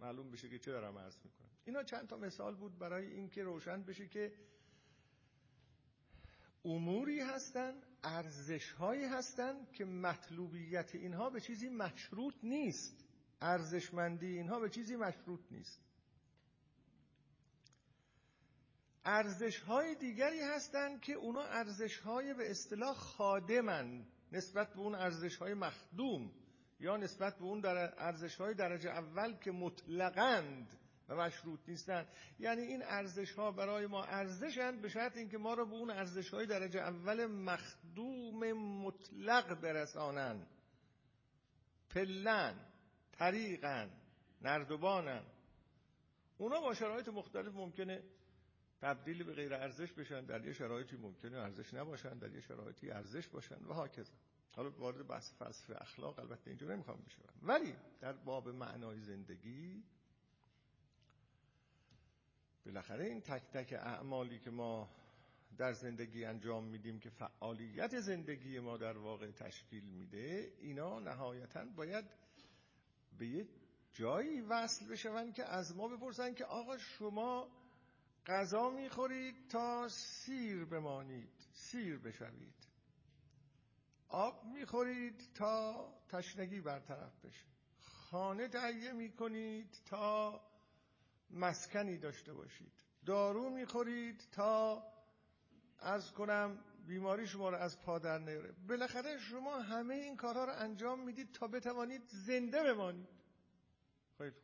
معلوم 0.00 0.30
بشه 0.30 0.48
که 0.48 0.58
چه 0.58 0.72
دارم 0.72 0.98
عرض 0.98 1.18
می‌کنم. 1.24 1.50
اینا 1.64 1.82
چند 1.82 2.08
تا 2.08 2.16
مثال 2.16 2.54
بود 2.54 2.78
برای 2.78 3.06
اینکه 3.06 3.42
روشن 3.42 3.82
بشه 3.82 4.08
که 4.08 4.32
اموری 6.64 7.20
هستن 7.20 7.74
ارزش 8.04 8.70
هایی 8.70 9.04
هستن 9.04 9.54
که 9.72 9.84
مطلوبیت 9.84 10.94
اینها 10.94 11.30
به 11.30 11.40
چیزی 11.40 11.68
مشروط 11.68 12.34
نیست. 12.42 13.04
ارزشمندی 13.40 14.26
اینها 14.26 14.60
به 14.60 14.70
چیزی 14.70 14.96
مشروط 14.96 15.40
نیست. 15.50 15.80
ارزش 19.04 19.60
های 19.60 19.94
دیگری 19.94 20.40
هستند 20.40 21.00
که 21.00 21.12
اونا 21.12 21.42
ارزش 21.42 21.98
های 21.98 22.34
به 22.34 22.50
اصطلاح 22.50 22.94
خادمن 22.94 24.06
نسبت 24.32 24.74
به 24.74 24.80
اون 24.80 24.94
ارزش 24.94 25.36
های 25.36 25.54
مخدوم 25.54 26.32
یا 26.80 26.96
نسبت 26.96 27.38
به 27.38 27.44
اون 27.44 27.60
در 27.60 27.94
ارزش 27.98 28.36
های 28.36 28.54
درجه 28.54 28.90
اول 28.90 29.36
که 29.36 29.52
مطلقند. 29.52 30.78
و 31.08 31.14
مشروط 31.16 31.60
نیستند 31.68 32.08
یعنی 32.38 32.62
این 32.62 32.82
ارزش 32.82 33.32
ها 33.32 33.52
برای 33.52 33.86
ما 33.86 34.04
ارزشند 34.04 34.82
به 34.82 34.88
شرط 34.88 35.16
اینکه 35.16 35.38
ما 35.38 35.54
را 35.54 35.64
به 35.64 35.72
اون 35.72 35.90
ارزش 35.90 36.30
های 36.30 36.46
درجه 36.46 36.80
اول 36.80 37.26
مخدوم 37.26 38.52
مطلق 38.52 39.60
برسانند. 39.60 40.46
پلن 41.90 42.66
طریقن 43.12 43.90
نردبانن. 44.42 45.22
اونا 46.38 46.60
با 46.60 46.74
شرایط 46.74 47.08
مختلف 47.08 47.54
ممکنه 47.54 48.02
تبدیل 48.80 49.24
به 49.24 49.32
غیر 49.32 49.54
ارزش 49.54 49.92
بشن 49.92 50.24
در 50.24 50.44
یه 50.44 50.52
شرایطی 50.52 50.96
ممکنه 50.96 51.36
ارزش 51.36 51.74
نباشن 51.74 52.18
در 52.18 52.30
یه 52.30 52.40
شرایطی 52.40 52.90
ارزش 52.90 53.28
باشن 53.28 53.64
و 53.64 53.72
هاکذا. 53.72 54.12
حالا 54.52 54.70
وارد 54.70 55.06
بحث 55.06 55.32
فلسفه 55.32 55.76
اخلاق 55.80 56.18
البته 56.18 56.50
اینجا 56.50 56.66
نمی‌خوام 56.66 57.02
بشم 57.06 57.22
ولی 57.42 57.74
در 58.00 58.12
باب 58.12 58.48
معنای 58.48 59.00
زندگی 59.00 59.84
بالاخره 62.66 63.04
این 63.04 63.20
تک 63.20 63.42
تک 63.42 63.72
اعمالی 63.72 64.38
که 64.38 64.50
ما 64.50 64.90
در 65.58 65.72
زندگی 65.72 66.24
انجام 66.24 66.64
میدیم 66.64 66.98
که 66.98 67.10
فعالیت 67.10 68.00
زندگی 68.00 68.58
ما 68.58 68.76
در 68.76 68.98
واقع 68.98 69.30
تشکیل 69.30 69.84
میده 69.84 70.52
اینا 70.60 70.98
نهایتا 70.98 71.64
باید 71.64 72.04
به 73.18 73.26
یه 73.26 73.48
جایی 73.92 74.40
وصل 74.40 74.88
بشون 74.88 75.32
که 75.32 75.44
از 75.44 75.76
ما 75.76 75.88
بپرسن 75.88 76.34
که 76.34 76.44
آقا 76.44 76.78
شما 76.78 77.48
غذا 78.26 78.70
می‌خورید 78.70 79.48
تا 79.48 79.88
سیر 79.88 80.64
بمانید 80.64 81.48
سیر 81.52 81.98
بشوید. 81.98 82.66
آب 84.08 84.44
می‌خورید 84.44 85.28
تا 85.34 85.88
تشنگی 86.08 86.60
برطرف 86.60 87.24
بشه. 87.24 87.46
خانه 87.80 88.48
تهیه 88.48 88.92
می‌کنید 88.92 89.80
تا 89.84 90.40
مسکنی 91.30 91.98
داشته 91.98 92.32
باشید. 92.32 92.72
دارو 93.06 93.50
می‌خورید 93.50 94.28
تا 94.32 94.82
از 95.78 96.12
کنم 96.12 96.64
بیماری 96.86 97.26
شما 97.26 97.50
رو 97.50 97.56
از 97.56 97.80
پادر 97.80 98.18
نیاره. 98.18 98.52
بالاخره 98.68 99.18
شما 99.18 99.60
همه 99.60 99.94
این 99.94 100.16
کارها 100.16 100.44
رو 100.44 100.52
انجام 100.52 101.04
می‌دید 101.04 101.32
تا 101.32 101.46
بتوانید 101.46 102.02
زنده 102.08 102.62
بمانید. 102.62 103.08
خیلی 104.18 104.34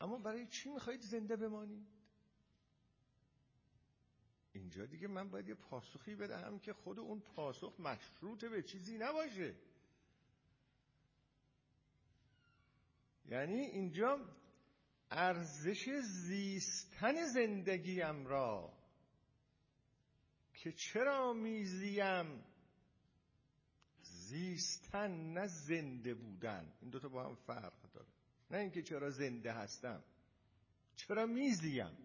اما 0.00 0.18
برای 0.18 0.46
چی 0.46 0.70
می‌خواهید 0.70 1.02
زنده 1.02 1.36
بمانید؟ 1.36 1.86
اینجا 4.52 4.86
دیگه 4.86 5.08
من 5.08 5.30
باید 5.30 5.48
یه 5.48 5.54
پاسخی 5.54 6.14
بدهم 6.14 6.58
که 6.58 6.72
خود 6.72 6.98
اون 6.98 7.20
پاسخ 7.20 7.80
مشروط 7.80 8.44
به 8.44 8.62
چیزی 8.62 8.98
نباشه. 8.98 9.54
یعنی 13.24 13.60
اینجا 13.60 14.20
ارزش 15.12 15.88
زیستن 16.00 17.26
زندگیم 17.26 18.26
را 18.26 18.72
که 20.54 20.72
چرا 20.72 21.32
میزیم؟ 21.32 22.44
زیستن 24.02 25.32
نه 25.32 25.46
زنده 25.46 26.14
بودن. 26.14 26.72
این 26.80 26.90
دوتا 26.90 27.08
با 27.08 27.24
هم 27.24 27.34
فرق 27.34 27.92
داره. 27.92 28.08
نه 28.50 28.58
اینکه 28.58 28.82
چرا 28.82 29.10
زنده 29.10 29.52
هستم. 29.52 30.02
چرا 30.96 31.26
میزیم؟ 31.26 31.96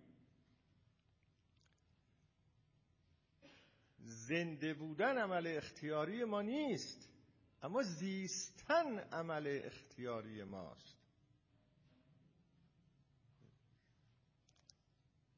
زنده 4.00 4.74
بودن 4.74 5.18
عمل 5.18 5.48
اختیاری 5.48 6.24
ما 6.24 6.42
نیست 6.42 7.10
اما 7.62 7.84
زیستن 7.84 9.00
عمل 9.00 9.62
اختیاری 9.64 10.44
ماست. 10.44 10.97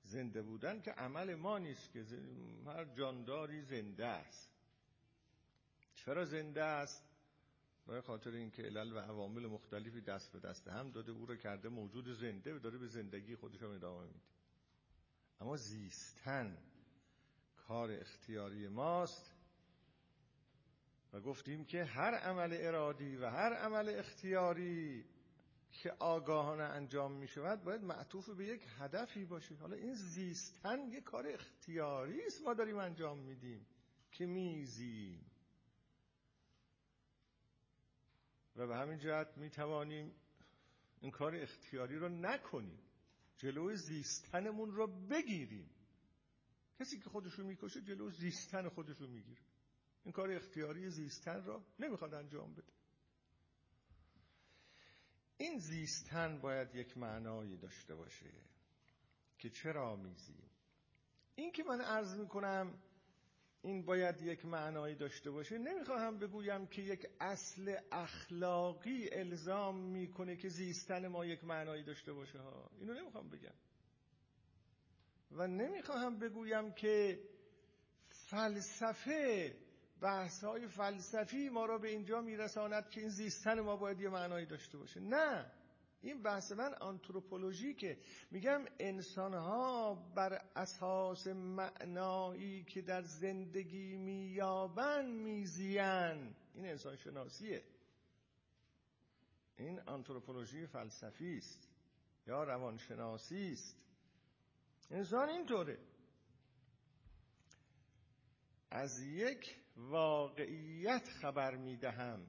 زنده 0.10 0.42
بودن 0.42 0.82
که 0.82 0.92
عمل 0.92 1.36
ما 1.36 1.58
نیست 1.58 1.92
که 1.92 2.06
هر 2.66 2.86
جانداری 2.86 3.62
زنده 3.62 4.06
است. 4.06 4.52
چرا 5.94 6.26
زنده 6.26 6.64
است؟ 6.64 7.04
برای 7.88 8.02
خاطر 8.02 8.32
اینکه 8.32 8.64
علل 8.64 8.94
و 8.94 9.00
عوامل 9.00 9.46
مختلفی 9.46 10.02
دست 10.02 10.32
به 10.32 10.40
دست 10.40 10.68
هم 10.68 10.92
داده 10.92 11.12
او 11.12 11.26
را 11.26 11.36
کرده 11.36 11.70
موجود 11.70 12.08
زنده 12.08 12.56
و 12.56 12.60
داره 12.60 12.78
به 12.78 12.88
زندگی 12.88 13.36
خودش 13.36 13.64
هم 13.64 13.72
ادامه 13.72 14.08
میده. 14.08 14.20
اما 15.42 15.58
زیستن 15.58 16.58
کار 17.56 17.92
اختیاری 17.92 18.68
ماست 18.68 19.36
و 21.14 21.22
گفتیم 21.22 21.66
که 21.66 21.84
هر 21.84 22.14
عمل 22.14 22.58
ارادی 22.60 23.16
و 23.16 23.30
هر 23.30 23.54
عمل 23.54 23.90
اختیاری 23.90 25.06
که 25.72 25.92
آگاهانه 25.92 26.64
انجام 26.64 27.12
می 27.12 27.28
شود 27.28 27.64
باید 27.64 27.82
معطوف 27.82 28.30
به 28.30 28.46
یک 28.46 28.62
هدفی 28.78 29.26
باشه 29.26 29.56
حالا 29.56 29.76
این 29.76 29.94
زیستن 29.94 30.92
یک 30.92 31.04
کار 31.04 31.28
اختیاری 31.28 32.26
است 32.26 32.42
ما 32.42 32.54
داریم 32.54 32.78
انجام 32.78 33.20
میدیم. 33.20 33.66
که 34.12 34.26
میزیم. 34.26 35.26
و 38.56 38.68
به 38.68 38.76
همین 38.76 39.00
جهت 39.00 39.38
می 39.38 39.50
توانیم 39.50 40.16
این 41.02 41.12
کار 41.12 41.36
اختیاری 41.36 41.96
رو 41.96 42.10
نکنیم. 42.10 42.80
جلوی 43.38 43.76
زیستنمون 43.76 44.72
رو 44.72 44.88
بگیریم. 44.88 45.70
کسی 46.80 47.00
که 47.00 47.10
خودشو 47.10 47.44
می‌کشه 47.44 47.82
جلو 47.82 48.10
زیستن 48.10 48.70
خودشو 48.70 49.08
می‌گیره. 49.08 49.42
این 50.04 50.12
کار 50.12 50.32
اختیاری 50.32 50.90
زیستن 50.90 51.44
را 51.46 51.64
نمی‌خواد 51.80 52.14
انجام 52.14 52.54
بده. 52.54 52.79
این 55.42 55.60
زیستن 55.60 56.40
باید 56.40 56.76
یک 56.76 56.98
معنایی 56.98 57.58
داشته 57.58 57.96
باشه 57.96 58.26
که 59.38 59.50
چرا 59.50 59.96
میزیم 59.96 60.50
این 61.36 61.52
که 61.52 61.64
من 61.64 61.82
عرض 61.82 62.16
می‌کنم 62.16 62.74
این 63.62 63.86
باید 63.86 64.22
یک 64.22 64.46
معنایی 64.46 64.96
داشته 64.96 65.32
باشه. 65.32 65.58
نمی‌خواهم 65.58 66.20
بگویم 66.20 66.68
که 66.68 66.82
یک 66.82 67.08
اصل 67.20 67.78
اخلاقی 67.92 69.10
الزام 69.12 69.78
می‌کنه 69.78 70.36
که 70.36 70.50
زیستن 70.50 71.08
ما 71.08 71.26
یک 71.26 71.44
معنایی 71.44 71.84
داشته 71.84 72.14
باشه 72.14 72.40
ها. 72.40 72.72
اینو 72.80 72.94
نمی‌خوام 72.94 73.30
بگم. 73.30 73.56
و 75.32 75.48
نمی‌خواهم 75.48 76.20
بگویم 76.20 76.74
که 76.74 77.20
فلسفه 78.10 79.56
بحث 80.02 80.44
های 80.44 80.68
فلسفی 80.68 81.50
ما 81.50 81.66
را 81.66 81.78
به 81.78 81.90
اینجا 81.90 82.22
میرساند 82.22 82.90
که 82.90 83.02
این 83.02 83.10
زیستن 83.10 83.60
ما 83.60 83.76
باید 83.76 84.02
یه 84.02 84.10
معنایی 84.10 84.46
داشته 84.46 84.78
باشه. 84.78 85.00
نه. 85.00 85.52
این 86.02 86.24
بحث 86.24 86.52
من 86.52 86.74
آنتروپولوژی 86.74 87.74
که 87.74 87.98
میگم 88.32 88.66
انسان 88.80 89.34
ها 89.34 89.96
بر 90.16 90.42
اساس 90.56 91.28
معنایی 91.28 92.64
که 92.64 92.82
در 92.82 93.02
زندگی 93.02 93.98
مییابن 93.98 95.06
میزین 95.06 96.36
این 96.54 96.66
انسان 96.66 96.96
شناسیه 96.96 97.64
این 99.58 99.80
آنتروپولوژی 99.80 100.68
فلسفی 100.68 101.38
است 101.38 101.68
یا 102.28 102.44
روانشناسی 102.44 103.52
است. 103.54 103.76
انسان 104.92 105.30
اینطوره. 105.30 105.78
از 108.72 109.00
یک 109.00 109.56
واقعیت 109.80 111.10
خبر 111.22 111.56
می‌دهم. 111.56 112.28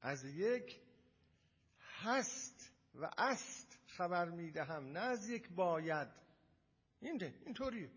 از 0.00 0.24
یک 0.24 0.80
هست 1.80 2.72
و 2.94 3.10
است 3.18 3.78
خبر 3.86 4.28
می‌دهم 4.28 4.84
نه 4.84 5.00
از 5.00 5.28
یک 5.28 5.48
باید. 5.48 6.08
این 7.00 7.22
اینطوریه 7.22 7.90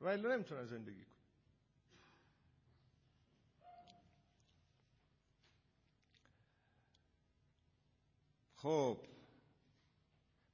و 0.00 0.06
الا 0.06 0.34
نمی‌تونه 0.34 0.64
زندگی 0.64 1.04
کنه. 1.04 1.20
خب 8.54 9.06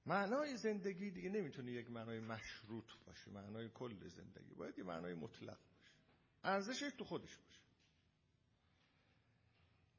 معنای 0.06 0.56
زندگی 0.56 1.10
دیگه 1.10 1.28
نمی‌تونه 1.30 1.72
یک 1.72 1.90
معنای 1.90 2.20
مشروط 2.20 2.92
باشه 3.06 3.30
معنای 3.30 3.68
کل 3.68 4.08
زندگی. 4.08 4.54
باید 4.54 4.78
یه 4.78 4.84
معنای 4.84 5.14
مطلق. 5.14 5.58
ارزشش 6.46 6.90
تو 6.98 7.04
خودش 7.04 7.36
باشه. 7.36 7.60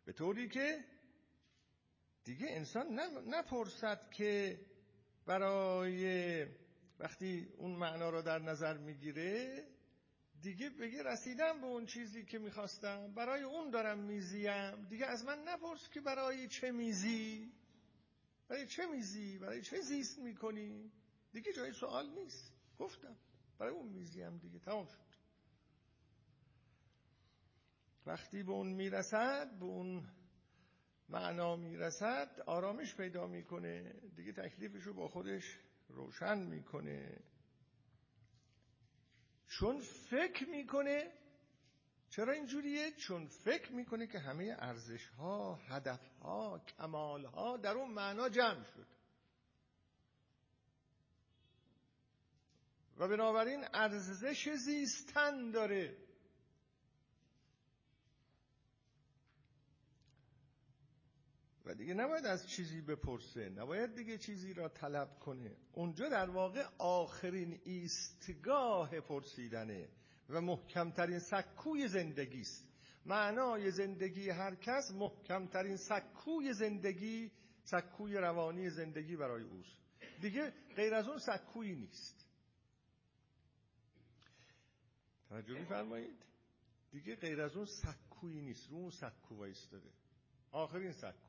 به 0.06 0.14
طوری 0.14 0.50
که 0.50 0.86
دیگه 2.24 2.48
انسان 2.50 3.00
نپرسد 3.28 4.12
که 4.12 4.60
برای 5.26 6.46
وقتی 7.00 7.54
اون 7.58 7.72
معنا 7.72 8.10
رو 8.10 8.22
در 8.22 8.40
نظر 8.40 8.78
می‌گیره 8.78 9.64
دیگه 10.42 10.70
بگه 10.70 11.04
رسیدم 11.04 11.62
به 11.62 11.68
اون 11.68 11.86
چیزی 11.86 12.26
که 12.26 12.40
می‌خواستم 12.40 13.14
برای 13.14 13.44
اون 13.44 13.70
دارم 13.70 14.00
میزیم. 14.00 14.86
دیگه 14.86 15.06
از 15.06 15.26
من 15.26 15.44
نپرس 15.48 15.90
که 15.90 16.02
برای 16.02 16.48
چه 16.48 16.72
میزی؟ 16.72 17.52
برای 18.48 18.68
چه 18.68 18.86
میزی؟ 18.86 19.38
برای 19.38 19.62
چه 19.62 19.82
زیست 19.82 20.20
می‌کنی؟ 20.20 20.92
دیگه 21.34 21.54
جای 21.54 21.74
سوال 21.74 22.10
نیست. 22.10 22.54
گفتم 22.80 23.16
برای 23.58 23.74
اون 23.74 23.88
میزیم 23.88 24.38
دیگه. 24.38 24.60
تمام 24.60 24.86
شد. 24.86 25.07
وقتی 28.08 28.44
به 28.44 28.52
اون 28.52 28.68
می‌رسد 28.68 29.60
به 29.60 29.66
اون 29.66 30.08
معنا 31.10 31.56
می‌رسد 31.56 32.40
آرامش 32.46 32.96
پیدا 32.96 33.28
می‌کنه. 33.28 33.94
دیگه 34.16 34.32
تکلیفش 34.32 34.84
رو 34.84 34.94
با 34.94 35.08
خودش 35.08 35.60
روشن 35.90 36.38
می‌کنه. 36.38 37.24
چون 39.48 39.80
فکر 40.10 40.50
می‌کنه 40.50 41.12
چرا 42.10 42.34
اینجوریه؟ 42.34 42.92
چون 42.92 43.28
فکر 43.28 43.72
می‌کنه 43.72 44.08
که 44.08 44.20
همه 44.20 44.56
ارزش 44.60 45.08
ها، 45.08 45.56
هدف 45.56 46.08
ها، 46.22 46.60
کمال 46.60 47.26
ها 47.26 47.58
در 47.58 47.74
اون 47.74 47.92
معنا 47.94 48.30
جمع 48.30 48.64
شد. 48.64 48.88
و 52.98 53.08
بنابراین 53.08 53.66
ارزش 53.74 54.50
زیستن 54.50 55.52
داره. 55.52 56.07
دیگه 61.78 61.94
نباید 61.94 62.26
از 62.26 62.50
چیزی 62.50 62.82
بپرسه 62.82 63.50
نباید 63.50 63.96
دیگه 63.96 64.18
چیزی 64.18 64.54
را 64.54 64.70
طلب 64.70 65.20
کنه. 65.20 65.56
اونجا 65.74 66.10
در 66.10 66.30
واقع 66.30 66.64
آخرین 66.78 67.60
ایستگاه 67.64 69.00
پرسیدنه 69.00 69.90
و 70.30 70.42
محکمترین 70.42 71.20
سکوی 71.20 71.88
زندگی 71.88 72.42
است 72.42 72.68
معنای 73.06 73.72
زندگی 73.72 74.30
هر 74.30 74.56
کس 74.56 74.92
محکمترین 74.92 75.78
سکوی 75.78 76.54
زندگی 76.54 77.32
سکوی 77.64 78.14
روانی 78.14 78.70
زندگی 78.70 79.16
برای 79.16 79.44
اوست. 79.44 79.78
دیگه 80.22 80.54
غیر 80.76 80.94
از 80.94 81.08
اون 81.08 81.18
سکویی 81.18 81.76
نیست. 81.76 82.26
توجه 85.30 85.60
میفرمایید؟ 85.60 86.26
دیگه 86.92 87.16
غیر 87.16 87.42
از 87.42 87.56
اون 87.56 87.66
سکویی 87.66 88.42
نیست. 88.42 88.70
رو 88.70 88.78
اون 88.78 88.90
سکو 88.90 89.36
وایستاده. 89.36 89.90
آخرین 90.52 90.92
سکوست 90.92 91.27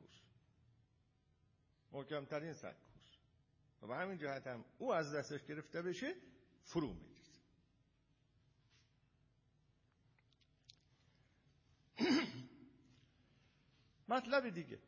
محکمترین 1.93 2.53
سکوست 2.53 3.19
و 3.83 3.87
به 3.87 3.97
همین 3.97 4.19
جهت 4.19 4.47
هم 4.47 4.65
او 4.79 4.95
از 4.95 5.15
دستش 5.15 5.45
گرفته 5.45 5.83
بشه 5.83 6.15
فرو 6.65 6.93
میریزه. 6.93 7.33
مطلب 14.09 14.49
دیگه. 14.49 14.79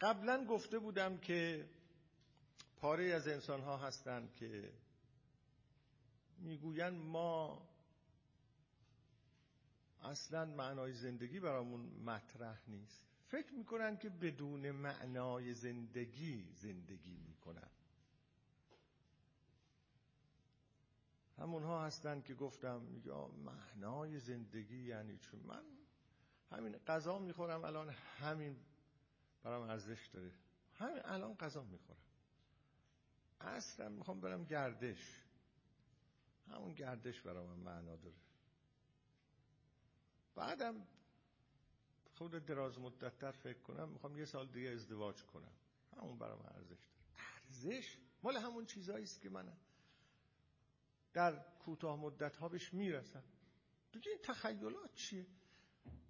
قبلا 0.00 0.44
گفته 0.44 0.78
بودم 0.78 1.18
که 1.18 1.68
پاره 2.76 3.04
از 3.04 3.28
انسان 3.28 3.60
ها 3.60 3.76
هستند 3.76 4.34
که 4.34 4.72
می‌گویند 6.38 7.04
ما 7.04 7.68
اصلا 10.02 10.44
معنای 10.44 10.92
زندگی 10.92 11.40
برامون 11.40 11.80
مطرح 11.80 12.58
نیست. 12.68 13.13
فکر 13.26 13.54
می‌کنن 13.54 13.96
که 13.96 14.08
بدون 14.10 14.70
معنای 14.70 15.54
زندگی 15.54 16.52
زندگی 16.54 17.16
می‌کنن. 17.16 17.70
همونها 21.38 21.84
هستن 21.84 22.20
که 22.20 22.34
گفتم 22.34 23.00
یا 23.04 23.28
معنای 23.28 24.20
زندگی 24.20 24.84
یعنی 24.84 25.18
چون 25.18 25.40
من 25.40 25.64
همین 26.50 26.76
غذا 26.76 27.18
می‌خورم 27.18 27.64
الان 27.64 27.90
همین 27.90 28.56
برام 29.42 29.70
ارزش 29.70 30.06
داره. 30.06 30.32
همین 30.74 31.02
الان 31.04 31.34
غذا 31.34 31.62
می‌خورم. 31.62 31.98
اصلا 33.40 33.88
می‌خوام 33.88 34.20
برم 34.20 34.44
گردش. 34.44 35.20
همون 36.50 36.74
گردش 36.74 37.20
برام 37.20 37.58
معنا 37.58 37.96
داره. 37.96 38.16
بعدم 40.34 40.86
خود 42.14 42.46
دراز 42.46 42.78
مدتتر 42.78 43.30
فکر 43.30 43.58
کنم 43.58 43.88
می‌خوام 43.88 44.18
یه 44.18 44.24
سال 44.24 44.46
دیگه 44.46 44.68
ازدواج 44.68 45.22
کنم. 45.22 45.52
همون 45.96 46.18
برام 46.18 46.40
ارزش 46.40 46.68
داره. 46.68 47.04
ارزش؟ 47.16 47.98
مال 48.22 48.36
همون 48.36 48.66
چیزایی 48.66 49.04
است 49.04 49.20
که 49.20 49.30
من 49.30 49.52
در 51.12 51.44
کوتاه 51.64 52.00
مدت 52.00 52.36
ها 52.36 52.48
بهش 52.48 52.74
می‌رسم. 52.74 53.22
دیگه 53.92 54.10
این 54.10 54.20
تخیلات 54.22 54.94
چیه؟ 54.94 55.26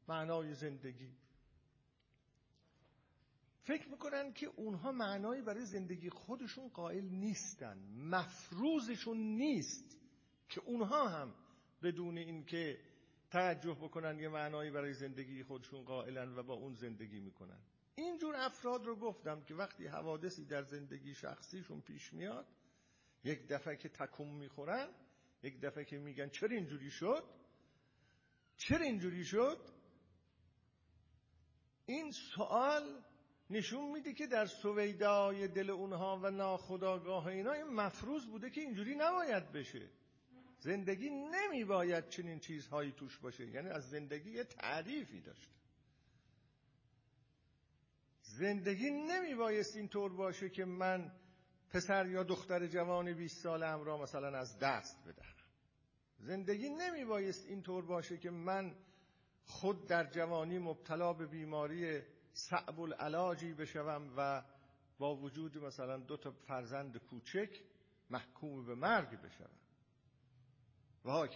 معنای 0.08 0.54
زندگی. 0.54 1.16
فکر 3.62 3.88
می‌کنن 3.88 4.32
که 4.32 4.46
اونها 4.46 4.92
معنایی 4.92 5.42
برای 5.42 5.66
زندگی 5.66 6.10
خودشون 6.10 6.68
قائل 6.68 7.04
نیستن. 7.04 7.78
مفروضشون 7.96 9.16
نیست 9.18 9.96
که 10.48 10.60
اونها 10.60 11.08
هم 11.08 11.34
بدون 11.82 12.18
اینکه 12.18 12.93
توجه 13.34 13.74
بکنن 13.74 14.18
یه 14.18 14.28
معنایی 14.28 14.70
برای 14.70 14.92
زندگی 14.92 15.42
خودشون 15.42 15.84
قائلن 15.84 16.36
و 16.36 16.42
با 16.42 16.54
اون 16.54 16.74
زندگی 16.74 17.20
می‌کنن. 17.20 17.58
اینجور 17.94 18.36
افراد 18.36 18.86
رو 18.86 18.96
گفتم 18.96 19.42
که 19.42 19.54
وقتی 19.54 19.86
حوادثی 19.86 20.44
در 20.44 20.62
زندگی 20.62 21.14
شخصیشون 21.14 21.80
پیش 21.80 22.12
میاد 22.12 22.46
یک 23.24 23.48
دفعه 23.48 23.76
که 23.76 23.88
تکون 23.88 24.28
می‌خورن 24.28 24.88
یک 25.42 25.60
دفعه 25.60 25.84
که 25.84 25.98
میگن 25.98 26.28
چرا 26.28 26.56
اینجوری 26.56 26.90
شد؟ 26.90 27.24
چرا 28.56 28.84
اینجوری 28.84 29.24
شد؟ 29.24 29.58
این 31.86 32.10
سوال 32.10 33.02
نشون 33.50 33.90
میده 33.92 34.12
که 34.12 34.26
در 34.26 34.46
سویدای 34.46 35.48
دل 35.48 35.70
اونها 35.70 36.20
و 36.22 36.30
ناخداگاه 36.30 37.26
اینا 37.26 37.52
این 37.52 37.66
مفروض 37.66 38.26
بوده 38.26 38.50
که 38.50 38.60
اینجوری 38.60 38.94
نباید 38.94 39.52
بشه. 39.52 39.90
زندگی 40.64 41.10
نمی 41.10 41.64
باید 41.64 42.08
چنین 42.08 42.40
چیزهایی 42.40 42.92
توش 42.92 43.18
باشه. 43.18 43.46
یعنی 43.46 43.68
از 43.68 43.90
زندگی 43.90 44.30
یه 44.30 44.44
تعریفی 44.44 45.20
داشته 45.20 45.54
زندگی 48.22 48.90
نمی 48.90 49.34
بایست 49.34 49.76
اینطور 49.76 50.12
باشه 50.12 50.48
که 50.48 50.64
من 50.64 51.12
پسر 51.70 52.06
یا 52.06 52.22
دختر 52.22 52.66
جوان 52.66 53.12
20 53.12 53.42
سالم 53.42 53.84
را 53.84 53.98
مثلا 53.98 54.38
از 54.38 54.58
دست 54.58 55.04
بدهم. 55.06 55.34
زندگی 56.18 56.68
نمی 56.68 57.04
بایست 57.04 57.46
اینطور 57.46 57.86
باشه 57.86 58.18
که 58.18 58.30
من 58.30 58.76
خود 59.44 59.88
در 59.88 60.10
جوانی 60.10 60.58
مبتلا 60.58 61.12
به 61.12 61.26
بیماری 61.26 62.02
صعب 62.32 62.80
العلاجی 62.80 63.52
بشوم 63.52 64.12
و 64.16 64.44
با 64.98 65.16
وجود 65.16 65.58
مثلا 65.58 65.96
دو 65.96 66.16
تا 66.16 66.30
فرزند 66.30 66.96
کوچک 66.96 67.60
محکوم 68.10 68.66
به 68.66 68.74
مرگ 68.74 69.20
بشوم. 69.20 69.63
و 71.04 71.10
ها 71.10 71.28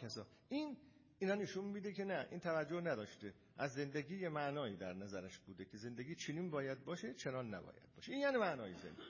این 0.49 0.77
اینا 1.19 1.35
نشون 1.35 1.65
میده 1.65 1.93
که 1.93 2.05
نه 2.05 2.29
این 2.31 2.41
توجه 2.41 2.81
نداشته. 2.81 3.35
از 3.57 3.73
زندگی 3.73 4.29
معنایی 4.29 4.77
در 4.77 4.93
نظرش 4.93 5.39
بوده 5.39 5.65
که 5.65 5.77
زندگی 5.77 6.15
چنین 6.15 6.51
باید 6.51 6.85
باشه 6.85 7.15
چنان 7.15 7.55
نباید 7.55 7.95
باشه. 7.97 8.13
این 8.13 8.21
یعنی 8.21 8.37
معنای 8.37 8.75
زندگی. 8.75 9.03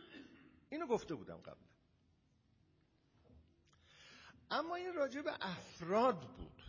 اینو 0.71 0.87
گفته 0.87 1.15
بودم 1.15 1.37
قبل 1.37 1.61
اما 4.51 4.75
این 4.75 4.95
راجع 4.95 5.23
به 5.23 5.33
افراد 5.41 6.21
بود. 6.21 6.63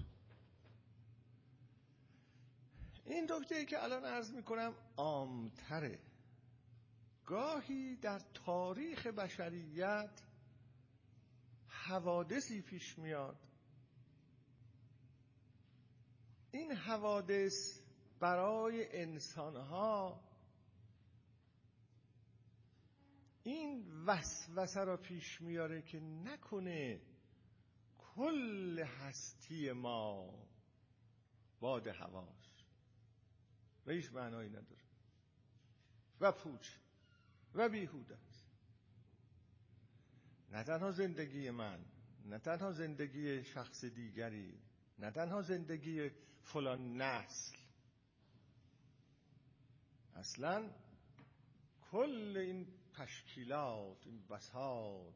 این 3.05 3.25
دکته 3.29 3.55
ای 3.55 3.65
که 3.65 3.83
الان 3.83 4.05
عرض 4.05 4.31
می‌کنم 4.31 4.73
عامتره. 4.97 5.99
گاهی 7.25 7.95
در 7.95 8.21
تاریخ 8.33 9.07
بشریت 9.07 10.21
حوادثی 11.67 12.61
پیش 12.61 12.99
میاد 12.99 13.48
این 16.51 16.71
حوادث 16.71 17.79
برای 18.19 18.97
انسانها 19.01 20.23
این 23.43 23.91
وسوسه 24.05 24.83
را 24.83 24.97
پیش 24.97 25.41
میاره 25.41 25.81
که 25.81 25.99
نکنه 25.99 27.01
کل 27.97 28.79
هستی 28.79 29.71
ما 29.71 30.33
باد 31.59 31.87
هواست. 31.87 32.49
و 33.85 33.91
هیچ 33.91 34.13
معنایی 34.13 34.49
نداره. 34.49 34.83
و 36.19 36.31
پوچ 36.31 36.69
و 37.53 37.69
بیهوده 37.69 38.17
است. 38.17 38.49
نه 40.51 40.63
تنها 40.63 40.91
زندگی 40.91 41.49
من 41.49 41.85
نه 42.25 42.39
تنها 42.39 42.71
زندگی 42.71 43.43
شخص 43.43 43.85
دیگری 43.85 44.59
نه 44.99 45.11
تنها 45.11 45.41
زندگی 45.41 46.09
فلان 46.43 47.01
نسل. 47.01 47.57
اصلا 50.15 50.69
کل 51.91 52.37
این 52.37 52.67
تشکیلات 52.93 54.07
این 54.07 54.27
بساط 54.27 55.15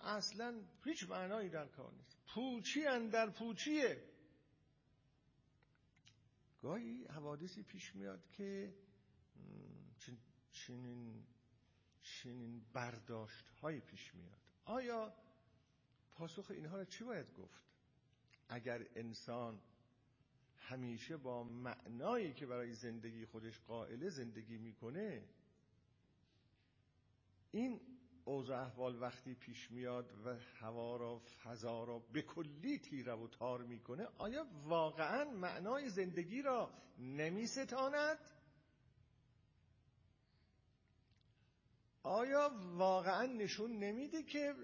اصلا 0.00 0.62
هیچ 0.84 1.04
معنایی 1.08 1.48
در 1.48 1.66
کار 1.66 1.92
نیست. 1.92 2.16
پوچی 2.34 2.86
اندر 2.86 3.30
پوچیه. 3.30 4.08
گاهی 6.62 7.04
حوادثی 7.04 7.62
پیش 7.62 7.94
میاد 7.94 8.30
که 8.30 8.74
چنین 10.52 11.26
چنین 12.02 12.64
برداشت 12.72 13.48
های 13.48 13.80
پیش 13.80 14.14
میاد. 14.14 14.38
آیا 14.64 15.14
پاسخ 16.10 16.50
اینها 16.50 16.76
را 16.76 16.84
چی 16.84 17.04
باید 17.04 17.34
گفت؟ 17.34 17.71
اگر 18.52 18.86
انسان 18.96 19.60
همیشه 20.56 21.16
با 21.16 21.44
معنایی 21.44 22.32
که 22.34 22.46
برای 22.46 22.72
زندگی 22.72 23.26
خودش 23.26 23.60
قائله 23.60 24.08
زندگی 24.08 24.58
می‌کنه 24.58 25.22
این 27.50 27.80
اوضاع 28.24 28.60
احوال 28.60 29.02
وقتی 29.02 29.34
پیش 29.34 29.70
میاد 29.70 30.26
و 30.26 30.36
هوا 30.36 30.96
را 30.96 31.18
فضا 31.18 31.84
را 31.84 31.98
به 31.98 32.22
کلی 32.22 32.78
تیره 32.78 33.12
و 33.12 33.28
تار 33.28 33.62
می‌کنه 33.62 34.08
آیا 34.18 34.46
واقعا 34.64 35.24
معنای 35.24 35.88
زندگی 35.88 36.42
را 36.42 36.70
نمیستاند؟ 36.98 38.18
آیا 42.02 42.50
واقعا 42.62 43.26
نشون 43.26 43.78
نمیده 43.78 44.22
که 44.22 44.54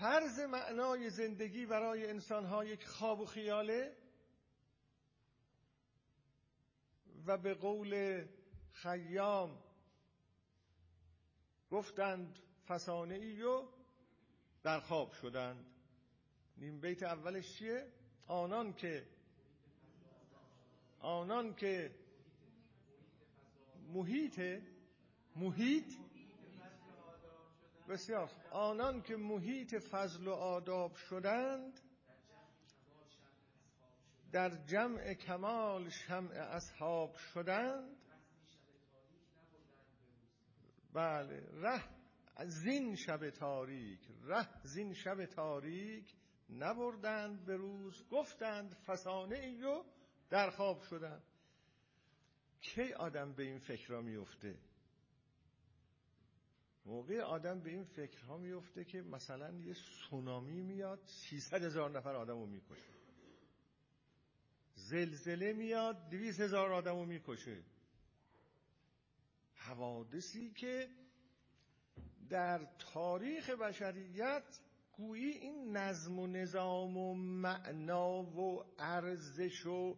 فرض 0.00 0.40
معنای 0.40 1.10
زندگی 1.10 1.66
برای 1.66 2.10
انسان 2.10 2.44
ها 2.44 2.64
یک 2.64 2.86
خواب 2.86 3.20
و 3.20 3.26
خیاله 3.26 3.96
و 7.26 7.38
به 7.38 7.54
قول 7.54 8.24
خیام 8.72 9.62
گفتند 11.70 12.38
فسانه 12.68 13.14
ای 13.14 13.42
و 13.42 13.68
در 14.62 14.80
خواب 14.80 15.12
شدند 15.12 15.66
نیم 16.56 16.80
بیت 16.80 17.02
اولش 17.02 17.56
چیه؟ 17.56 17.92
آنان 18.26 18.72
که 18.72 19.06
آنان 21.00 21.54
که 21.54 21.94
محیط 23.92 24.62
محیط 25.36 25.92
بسیار 27.90 28.30
آنان 28.50 29.02
که 29.02 29.16
محیط 29.16 29.74
فضل 29.74 30.28
و 30.28 30.32
آداب 30.32 30.94
شدند 30.94 31.80
در 34.32 34.64
جمع 34.66 35.14
کمال 35.14 35.88
شمع 35.88 36.32
اصحاب 36.32 37.16
شدند. 37.16 37.96
بله 40.92 41.48
ره 41.52 41.84
زین 42.46 42.96
شب 42.96 43.30
تاریک 43.30 44.00
ره 44.24 44.48
زین 44.62 44.94
شب 44.94 45.26
تاریک 45.26 46.14
نبردند 46.50 47.44
به 47.44 47.56
روز 47.56 48.08
گفتند 48.08 48.74
فسانه 48.74 49.38
ای 49.38 49.62
و 49.62 49.84
در 50.30 50.50
خواب 50.50 50.82
شدند. 50.82 51.22
کی 52.60 52.92
آدم 52.92 53.32
به 53.32 53.42
این 53.42 53.58
فکر 53.58 53.88
را 53.88 54.00
میفته 54.00 54.58
موقع 56.84 57.20
آدم 57.20 57.60
به 57.60 57.70
این 57.70 57.84
فکرها 57.84 58.38
میفته 58.38 58.84
که 58.84 59.02
مثلا 59.02 59.52
یه 59.52 59.74
سونامی 59.74 60.60
میاد 60.60 61.00
300 61.04 61.64
هزار 61.64 61.90
نفر 61.90 62.14
آدم 62.14 62.40
رو 62.40 62.46
می‌کشه. 62.46 62.92
زلزله 64.74 65.52
میاد 65.52 66.08
200 66.10 66.40
هزار 66.40 66.72
آدم 66.72 66.94
رو 66.94 67.04
می‌کشه. 67.04 67.62
حوادثی 69.54 70.50
که 70.50 70.88
در 72.28 72.68
تاریخ 72.78 73.50
بشریت 73.50 74.60
گویی 74.92 75.30
این 75.30 75.76
نظم 75.76 76.18
و 76.18 76.26
نظام 76.26 76.96
و 76.96 77.14
معنا 77.14 78.22
و 78.22 78.64
ارزش 78.78 79.66
و 79.66 79.96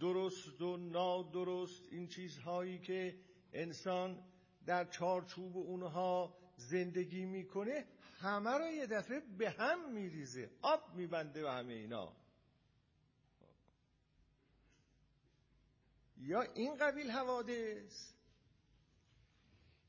درست 0.00 0.62
و 0.62 0.76
نادرست 0.76 1.88
این 1.90 2.08
چیزهایی 2.08 2.78
که 2.78 3.18
انسان 3.52 4.31
در 4.66 4.84
چارچوب 4.84 5.56
اونها 5.56 6.36
زندگی 6.56 7.24
می‌کنه 7.24 7.86
همه 8.20 8.50
رو 8.50 8.66
یه 8.66 8.86
دفعه 8.86 9.20
به 9.20 9.50
هم 9.50 9.92
میریزه. 9.92 10.50
آب 10.62 10.94
میبنده 10.94 11.44
و 11.44 11.48
همه 11.48 11.72
اینا. 11.72 12.16
یا 16.16 16.42
این 16.42 16.76
قبیل 16.76 17.10
حوادث 17.10 18.12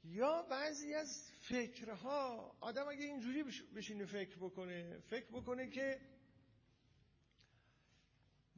یا 0.04 0.42
بعضی 0.42 0.94
از 0.94 1.32
فکرها. 1.40 2.56
آدم 2.60 2.88
اگه 2.88 3.06
اینجوری 3.06 3.44
بشینه 3.76 4.06
فکر 4.06 4.38
بکنه 4.38 5.00
فکر 5.00 5.26
بکنه 5.26 5.70
که 5.70 6.02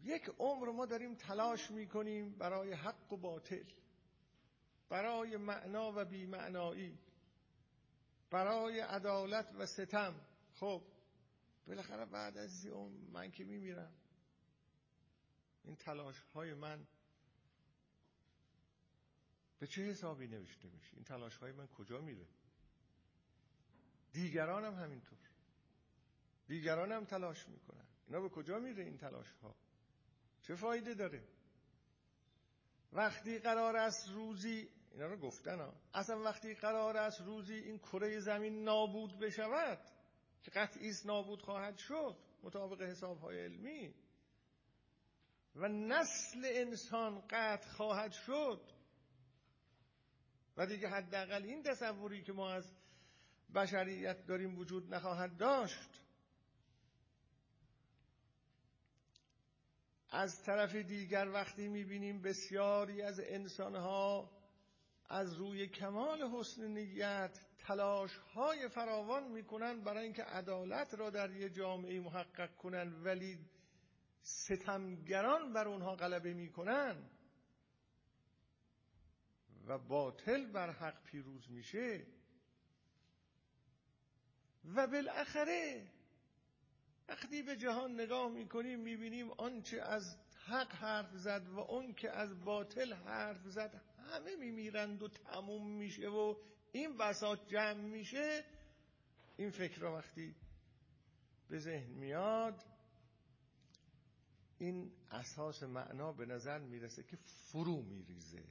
یک 0.03 0.29
عمر 0.39 0.71
ما 0.71 0.85
داریم 0.85 1.15
تلاش 1.15 1.71
می‌کنیم 1.71 2.37
برای 2.37 2.73
حق 2.73 3.13
و 3.13 3.17
باطل. 3.17 3.63
برای 4.89 5.37
معنا 5.37 5.91
و 5.95 6.05
بیمعنایی 6.05 6.99
برای 8.29 8.79
عدالت 8.79 9.55
و 9.59 9.65
ستم. 9.65 10.21
خب 10.53 10.83
بالاخره 11.67 12.05
بعد 12.05 12.37
از 12.37 12.65
اون 12.65 12.91
من 12.91 13.31
که 13.31 13.43
میمیرم. 13.43 13.93
این 15.63 15.75
تلاش 15.75 16.19
های 16.19 16.53
من 16.53 16.87
به 19.59 19.67
چه 19.67 19.81
حسابی 19.81 20.27
نوشته 20.27 20.69
میشه؟ 20.69 20.95
این 20.95 21.03
تلاش 21.03 21.37
های 21.37 21.51
من 21.51 21.67
کجا 21.67 22.01
میره؟ 22.01 22.27
دیگران 24.13 24.65
هم 24.65 24.73
همینطور. 24.73 25.19
دیگران 26.47 26.91
هم 26.91 27.05
تلاش 27.05 27.47
می‌کنن. 27.47 27.85
اینا 28.07 28.21
به 28.21 28.29
کجا 28.29 28.59
میره 28.59 28.83
این 28.83 28.97
تلاش 28.97 29.31
ها 29.31 29.55
چه 30.41 30.55
فایده 30.55 30.93
داره؟ 30.93 31.27
وقتی 32.91 33.39
قرار 33.39 33.75
است 33.75 34.09
روزی 34.09 34.69
اینا 34.95 35.07
رو 35.07 35.17
گفتن 35.17 35.59
ها. 35.59 35.73
اصلا 35.93 36.21
وقتی 36.21 36.53
قرار 36.53 36.97
است 36.97 37.21
روزی 37.21 37.53
این 37.53 37.77
کره 37.79 38.19
زمین 38.19 38.63
نابود 38.63 39.19
بشود 39.19 39.79
که 40.43 40.51
قطعی 40.51 40.91
نابود 41.05 41.41
خواهد 41.41 41.77
شد 41.77 42.17
مطابق 42.43 42.81
حساب 42.81 43.19
های 43.19 43.43
علمی 43.43 43.95
و 45.55 45.67
نسل 45.67 46.45
انسان 46.45 47.23
قطع 47.29 47.69
خواهد 47.69 48.11
شد 48.11 48.61
و 50.57 50.65
دیگه 50.65 50.87
حداقل 50.87 51.43
این 51.43 51.63
تصوری 51.63 52.23
که 52.23 52.33
ما 52.33 52.51
از 52.51 52.71
بشریت 53.55 54.25
داریم 54.25 54.57
وجود 54.57 54.93
نخواهد 54.93 55.37
داشت 55.37 56.01
از 60.09 60.43
طرف 60.43 60.75
دیگر 60.75 61.29
وقتی 61.33 61.67
می‌بینیم 61.67 62.21
بسیاری 62.21 63.01
از 63.01 63.19
انسانها 63.19 64.34
از 65.09 65.33
روی 65.33 65.67
کمال 65.67 66.21
حسن 66.21 66.67
نیت 66.67 67.39
تلاش 67.57 68.17
های 68.17 68.67
فراوان 68.67 69.31
می‌کنن 69.31 69.81
برای 69.81 70.03
اینکه 70.03 70.23
عدالت 70.23 70.93
را 70.93 71.09
در 71.09 71.31
یه 71.31 71.49
جامعه 71.49 71.99
محقق 71.99 72.55
کنن 72.55 73.03
ولی 73.03 73.39
ستمگران 74.21 75.53
بر 75.53 75.67
اونها 75.67 75.95
غلبه 75.95 76.33
می‌کنن 76.33 77.09
و 79.67 79.77
باطل 79.77 80.45
بر 80.45 80.71
حق 80.71 81.03
پیروز 81.03 81.51
میشه. 81.51 82.07
و 84.75 84.87
بالاخره 84.87 85.91
وقتی 87.09 87.41
به 87.41 87.55
جهان 87.55 87.93
نگاه 87.93 88.31
می‌کنیم 88.31 88.79
می‌بینیم 88.79 89.31
آنچه 89.31 89.81
از 89.81 90.17
حق 90.45 90.71
حرف 90.71 91.11
زد 91.13 91.47
و 91.47 91.59
اون 91.59 91.93
که 91.93 92.11
از 92.11 92.43
باطل 92.43 92.93
حرف 92.93 93.47
زد 93.47 93.81
همه 94.05 94.35
میمیرند 94.35 95.03
و 95.03 95.07
تموم 95.07 95.71
میشه 95.71 96.09
و 96.09 96.35
این 96.71 96.97
بساط 96.97 97.47
جمع 97.47 97.81
میشه 97.81 98.43
این 99.37 99.51
فکر 99.51 99.79
را 99.79 99.97
وقتی 99.97 100.35
به 101.47 101.59
ذهن 101.59 101.91
میاد 101.91 102.63
این 104.57 104.91
اساس 105.11 105.63
معنا 105.63 106.13
به 106.13 106.25
نظر 106.25 106.59
می‌رسه 106.59 107.03
که 107.03 107.15
فرو 107.15 107.81
میریزه. 107.81 108.43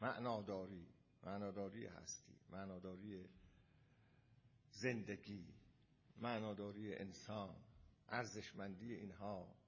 معناداری 0.00 0.86
معناداری 1.22 1.86
هستی 1.86 2.32
معناداری 2.50 3.28
زندگی 4.70 5.54
معناداری 6.16 6.94
انسان 6.94 7.56
ارزشمندی 8.08 8.94
اینها. 8.94 9.61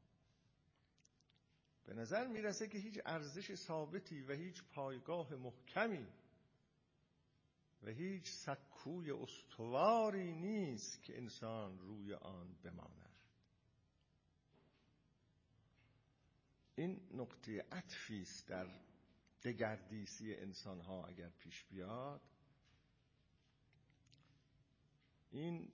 به 1.84 1.94
نظر 1.94 2.26
می‌رسه 2.26 2.68
که 2.68 2.78
هیچ 2.78 3.00
ارزش 3.04 3.54
ثابتی 3.54 4.22
و 4.22 4.32
هیچ 4.32 4.62
پایگاه 4.62 5.34
محکمی 5.34 6.06
و 7.82 7.90
هیچ 7.90 8.24
سکوی 8.28 9.10
استواری 9.10 10.32
نیست 10.32 11.02
که 11.02 11.18
انسان 11.18 11.78
روی 11.78 12.14
آن 12.14 12.54
بماند. 12.62 13.04
این 16.76 17.00
نقطه 17.12 17.64
عطفی 17.72 18.22
است 18.22 18.48
در 18.48 18.66
دگردیسی 19.42 20.34
انسان 20.34 20.80
ها 20.80 21.04
اگر 21.04 21.28
پیش 21.28 21.64
بیاد. 21.64 22.20
این 25.30 25.72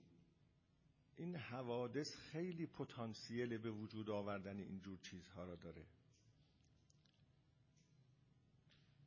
این 1.15 1.35
حوادث 1.35 2.15
خیلی 2.15 2.65
پتانسیل 2.65 3.57
به 3.57 3.71
وجود 3.71 4.09
آوردن 4.09 4.59
اینجور 4.59 4.99
چیزها 4.99 5.43
را 5.43 5.55
داره. 5.55 5.85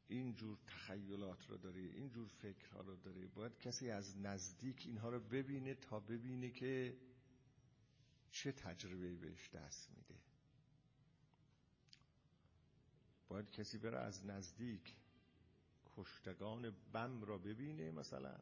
اینجور 0.08 0.58
تخیلات 0.66 1.50
رو 1.50 1.56
داره 1.56 1.80
اینجور 1.80 2.28
فکرها 2.28 2.80
رو 2.80 2.96
داره 2.96 3.26
باید 3.26 3.58
کسی 3.58 3.90
از 3.90 4.18
نزدیک 4.18 4.82
اینها 4.86 5.10
رو 5.10 5.20
ببینه 5.20 5.74
تا 5.74 6.00
ببینه 6.00 6.50
که 6.50 6.96
چه 8.30 8.52
تجربه 8.52 9.14
بهش 9.14 9.50
دست 9.50 9.90
میده. 9.90 10.20
باید 13.28 13.50
کسی 13.50 13.78
بره 13.78 13.98
از 13.98 14.26
نزدیک 14.26 14.96
کشتگان 15.86 16.70
بم 16.92 17.22
را 17.22 17.38
ببینه 17.38 17.90
مثلا. 17.90 18.38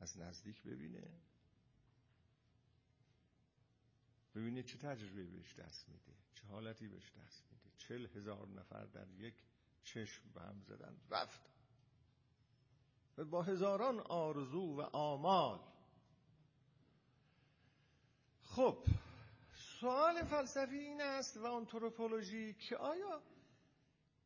از 0.00 0.18
نزدیک 0.18 0.62
ببینه. 0.62 1.10
ببینه 4.34 4.62
چه 4.62 4.78
تجربه 4.78 5.24
بهش 5.24 5.54
دست 5.54 5.88
میده 5.88 6.14
چه 6.34 6.46
حالتی 6.46 6.88
بهش 6.88 7.12
دست 7.12 7.44
میده. 7.52 7.70
چل 7.78 8.06
هزار 8.06 8.48
نفر 8.48 8.86
در 8.86 9.10
یک 9.10 9.34
چشم 9.84 10.22
به 10.34 10.40
هم 10.40 10.60
زدن 10.60 10.96
رفت. 11.10 11.50
و 13.18 13.24
با 13.24 13.42
هزاران 13.42 14.00
آرزو 14.00 14.76
و 14.76 14.80
آمال. 14.80 15.60
خب 18.42 18.84
سوال 19.80 20.22
فلسفی 20.22 20.78
این 20.78 21.00
است 21.00 21.36
و 21.36 21.46
آنتروپولوژی 21.46 22.54
که 22.54 22.76
آیا 22.76 23.22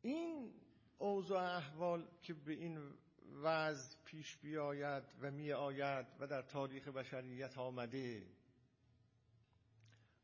این 0.03 0.55
اوضاع 0.99 1.57
احوال 1.57 2.09
که 2.23 2.35
به 2.35 2.53
این 2.53 2.95
وضع 3.43 3.97
پیش 4.05 4.37
بیاید 4.37 5.05
و 5.21 5.31
می 5.31 5.53
آید 5.53 6.07
و 6.21 6.27
در 6.27 6.43
تاریخ 6.43 6.89
بشریت 6.89 7.59
آمده 7.59 8.27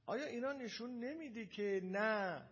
آیا 0.06 0.24
اینا 0.24 0.52
نشون 0.52 0.90
نمیده 0.90 1.46
که 1.46 1.80
نه 1.84 2.48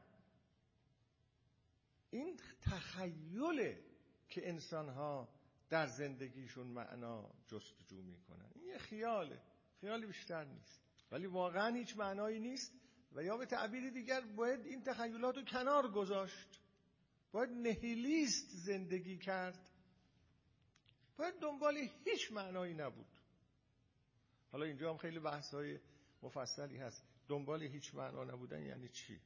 این 2.10 2.40
تخیله 2.60 3.84
که 4.28 4.48
انسان 4.48 4.88
ها 4.88 5.28
در 5.70 5.86
زندگیشون 5.86 6.66
معنا 6.66 7.30
جستجو 7.46 8.02
می‌کنن. 8.02 8.50
این 8.54 8.64
یه 8.64 8.78
خیاله. 8.78 9.42
خیالی 9.80 10.06
بیشتر 10.06 10.44
نیست. 10.44 10.82
ولی 11.10 11.26
واقعا 11.26 11.74
هیچ 11.74 11.96
معنایی 11.96 12.40
نیست 12.40 12.72
و 13.12 13.22
یا 13.22 13.36
به 13.36 13.46
تعبیر 13.46 13.90
دیگر 13.90 14.20
باید 14.20 14.66
این 14.66 14.82
تخیلات 14.82 15.36
رو 15.36 15.44
کنار 15.44 15.90
گذاشت. 15.90 16.60
باید 17.32 17.50
نهیلیست 17.50 18.50
زندگی 18.50 19.18
کرد. 19.18 19.70
باید 21.16 21.34
دنبال 21.40 21.88
هیچ 22.04 22.32
معنایی 22.32 22.74
نبود. 22.74 23.18
حالا 24.52 24.64
اینجا 24.64 24.90
هم 24.90 24.96
خیلی 24.96 25.18
بحث 25.18 25.54
های 25.54 25.78
مفصلی 26.22 26.76
هست. 26.76 27.04
دنبال 27.28 27.62
هیچ 27.62 27.94
معنا 27.94 28.24
نبودن 28.24 28.62
یعنی 28.62 28.88
چی 28.88 29.20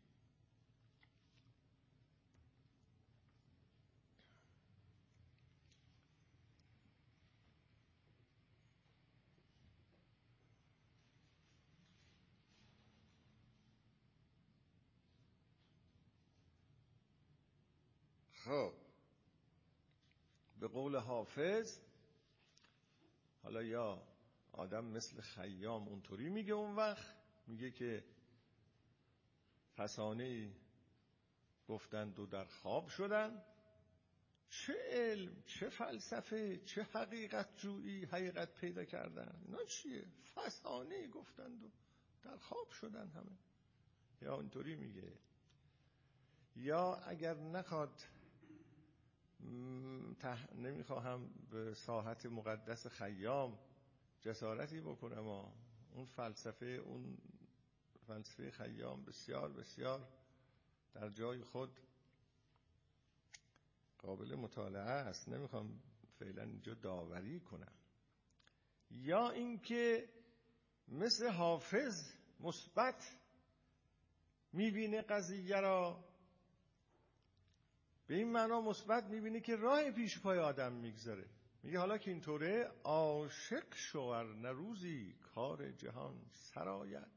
خب 18.45 18.73
به 20.61 20.69
قول 20.83 20.97
حافظ. 20.97 21.79
حالا 23.43 23.63
یا 23.63 24.03
آدم 24.53 24.85
مثل 24.85 25.21
خیام 25.21 25.89
اونطوری 25.89 26.29
میگه 26.29 26.53
اون 26.53 26.77
وقت 26.77 27.17
میگه 27.47 27.71
که 27.71 28.05
فسانه 29.77 30.53
گفتند 31.69 32.19
و 32.19 32.27
در 32.27 32.45
خواب 32.45 32.89
شدن. 32.89 33.43
چه 34.49 34.75
علم 34.91 35.43
چه 35.47 35.69
فلسفه 35.69 36.59
چه 36.59 36.83
حقیقت 36.83 37.57
جویی 37.57 38.05
حقیقت 38.05 38.55
پیدا 38.55 38.85
کردن. 38.85 39.41
اینا 39.45 39.65
چیه؟ 39.65 40.05
فسانه 40.35 41.09
گفتند 41.09 41.65
و 41.65 41.71
در 42.23 42.37
خواب 42.37 42.71
شدن 42.71 43.09
همه. 43.09 43.39
یا 44.23 44.35
اونطوری 44.35 44.77
میگه. 44.77 45.13
یا 46.57 46.95
اگر 46.95 47.35
نخواد 47.35 48.03
نمی‌خواهم 50.55 51.31
به 51.51 51.75
ساحت 51.75 52.27
مقدس 52.27 52.87
خیام 52.87 53.59
جسارتی 54.21 54.81
بکنم 54.81 55.27
اون 55.95 56.05
فلسفه 56.05 56.67
اون 56.67 57.19
فلسفه 58.07 58.51
خیام 58.51 59.05
بسیار 59.05 59.53
بسیار 59.53 60.09
در 60.95 61.09
جای 61.09 61.45
خود 61.45 61.81
قابل 63.99 64.35
مطالعه 64.35 64.83
است. 64.83 65.29
نمی‌خوام 65.29 65.83
فعلا 66.19 66.43
اینجا 66.43 66.75
داوری 66.75 67.41
کنم. 67.41 67.73
یا 68.91 69.31
اینکه 69.31 70.09
مثل 70.89 71.29
حافظ 71.29 72.13
مثبت 72.41 73.17
می‌بینه 74.53 75.03
قضیه 75.03 75.61
را 75.61 76.05
به 78.13 78.19
این 78.19 78.33
معنا 78.33 78.61
مثبت 78.61 79.05
می‌بینه 79.05 79.41
که 79.41 79.57
راه 79.57 79.91
پیش 79.91 80.21
پای 80.21 80.39
آدم 80.39 80.73
می‌گذاره. 80.73 81.29
میگه 81.63 81.79
حالا 81.79 81.99
که 81.99 82.11
اینطوره 82.11 82.73
عاشق 82.85 83.75
شوار 83.75 84.35
نروزی 84.35 85.13
کار 85.13 85.73
جهان 85.73 86.27
سرایت 86.33 87.11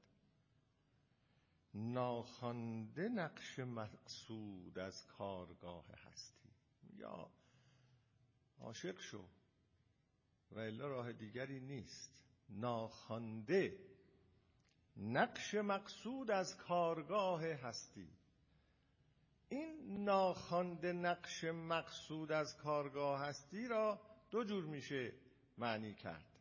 ناخوانده 1.73 3.09
نقش 3.09 3.59
مقصود 3.59 4.79
از 4.79 5.07
کارگاه 5.07 5.85
هستی. 5.87 6.49
یا 6.97 7.31
عاشق 8.59 8.99
شو 8.99 9.25
و 10.51 10.59
الا 10.59 10.87
راه 10.87 11.13
دیگری 11.13 11.59
نیست. 11.59 12.23
ناخوانده 12.49 13.79
نقش 14.97 15.55
مقصود 15.55 16.31
از 16.31 16.57
کارگاه 16.57 17.45
هستی. 17.45 18.14
این 19.49 20.03
ناخوانده 20.03 20.93
نقش 20.93 21.43
مقصود 21.43 22.31
از 22.31 22.57
کارگاه 22.57 23.21
هستی 23.21 23.67
را 23.67 24.01
دو 24.31 24.43
جور 24.43 24.63
میشه 24.63 25.13
معنی 25.57 25.93
کرد. 25.93 26.39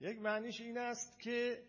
یک 0.00 0.18
معنیش 0.18 0.60
این 0.60 0.78
است 0.78 1.20
که 1.20 1.64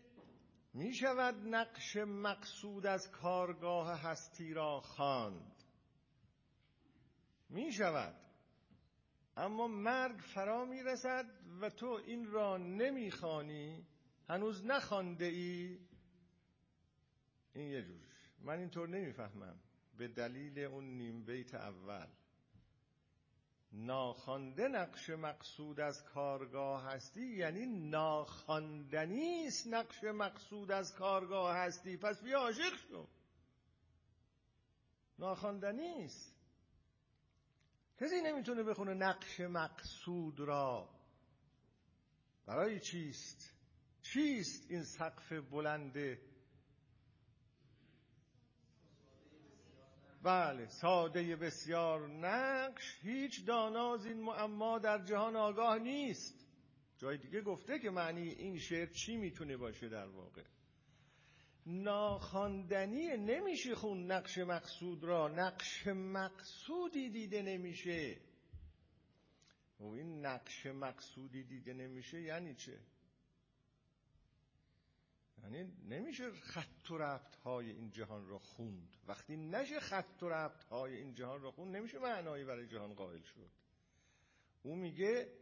می 0.74 0.94
شود 0.94 1.34
نقش 1.34 1.96
مقصود 1.96 2.86
از 2.86 3.10
کارگاه 3.10 4.00
هستی 4.02 4.54
را 4.54 4.80
خواند. 4.80 5.64
می 7.48 7.72
شود 7.72 8.14
اما 9.36 9.68
مرگ 9.68 10.18
فرا 10.18 10.64
می 10.64 10.82
رسد 10.82 11.26
و 11.60 11.70
تو 11.70 11.86
این 11.86 12.26
را 12.26 12.56
نمی 12.56 13.10
خانی 13.10 13.86
هنوز 14.28 14.64
نخوانده 14.64 15.24
ای. 15.24 15.78
این 17.54 17.70
یه 17.70 17.82
جورش 17.82 18.09
من 18.40 18.58
اینطور 18.58 18.88
نمی‌فهمم. 18.88 19.60
به 19.98 20.08
دلیل 20.08 20.58
اون 20.58 20.84
نیم 20.84 21.24
بیت 21.24 21.54
اول. 21.54 22.06
ناخوانده 23.72 24.68
نقش 24.68 25.10
مقصود 25.10 25.80
از 25.80 26.04
کارگاه 26.04 26.84
هستی 26.84 27.36
یعنی 27.36 27.66
ناخواندنی 27.66 29.46
است 29.46 29.66
نقش 29.66 30.04
مقصود 30.04 30.70
از 30.70 30.94
کارگاه 30.94 31.56
هستی. 31.56 31.96
پس 31.96 32.22
بیا 32.22 32.38
عاشق 32.38 32.76
شو. 32.88 33.08
ناخواندنی 35.18 36.04
است. 36.04 36.34
کسی 38.00 38.20
نمی‌تونه 38.20 38.62
بخونه 38.62 38.94
نقش 38.94 39.40
مقصود 39.40 40.40
را. 40.40 41.00
برای 42.46 42.80
چیست 42.80 43.54
چیست 44.02 44.70
این 44.70 44.84
سقف 44.84 45.32
بلنده 45.32 46.29
بله 50.22 50.66
ساده 50.66 51.36
بسیار 51.36 52.08
نقش 52.08 52.98
هیچ 53.02 53.46
دانا 53.46 53.94
از 53.94 54.06
این 54.06 54.20
معما 54.22 54.78
در 54.78 55.04
جهان 55.04 55.36
آگاه 55.36 55.78
نیست. 55.78 56.46
جای 56.98 57.18
دیگه 57.18 57.40
گفته 57.40 57.78
که 57.78 57.90
معنی 57.90 58.28
این 58.28 58.58
شعر 58.58 58.86
چی 58.86 59.16
می‌تونه 59.16 59.56
باشه 59.56 59.88
در 59.88 60.06
واقع؟ 60.06 60.42
ناخواندنی 61.66 63.16
نمیشه 63.16 63.74
خون 63.74 64.12
نقش 64.12 64.38
مقصود 64.38 65.04
را 65.04 65.28
نقش 65.28 65.86
مقصودی 65.86 67.10
دیده 67.10 67.42
نمیشه. 67.42 68.16
و 69.80 69.84
این 69.84 70.26
نقش 70.26 70.66
مقصودی 70.66 71.44
دیده 71.44 71.72
نمیشه 71.72 72.20
یعنی 72.22 72.54
چه؟ 72.54 72.78
یعنی 75.42 75.72
نمیشه 75.88 76.30
خط 76.30 76.90
و 76.90 76.98
ربط 76.98 77.36
های 77.36 77.70
این 77.70 77.90
جهان 77.90 78.28
را 78.28 78.38
خوند. 78.38 78.96
وقتی 79.06 79.36
نشه 79.36 79.80
خط 79.80 80.22
و 80.22 80.28
ربط 80.28 80.64
های 80.64 80.96
این 80.96 81.14
جهان 81.14 81.42
را 81.42 81.50
خوند 81.50 81.76
نمیشه 81.76 81.98
معنایی 81.98 82.44
برای 82.44 82.66
جهان 82.66 82.94
قائل 82.94 83.22
شد. 83.22 83.50
او 84.62 84.76
میگه 84.76 85.32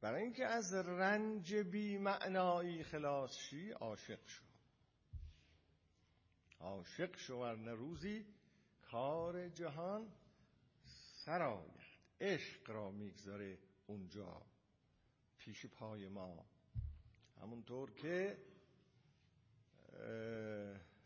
برای 0.00 0.22
اینکه 0.22 0.46
از 0.46 0.74
رنج 0.74 1.54
بی 1.54 1.98
معنایی 1.98 2.82
خلاص 2.84 3.36
شی 3.36 3.70
عاشق 3.70 4.26
شو. 4.26 4.44
عاشق 6.60 7.16
شو 7.16 7.34
ورنه 7.34 7.72
روزی 7.72 8.26
کار 8.82 9.48
جهان 9.48 10.12
سرآید 11.24 11.80
عشق 12.20 12.70
را 12.70 12.90
می‌گذاره 12.90 13.58
اونجا 13.86 14.42
پیش 15.38 15.66
پای 15.66 16.08
ما. 16.08 16.46
همونطور 17.42 17.90
که 17.90 18.38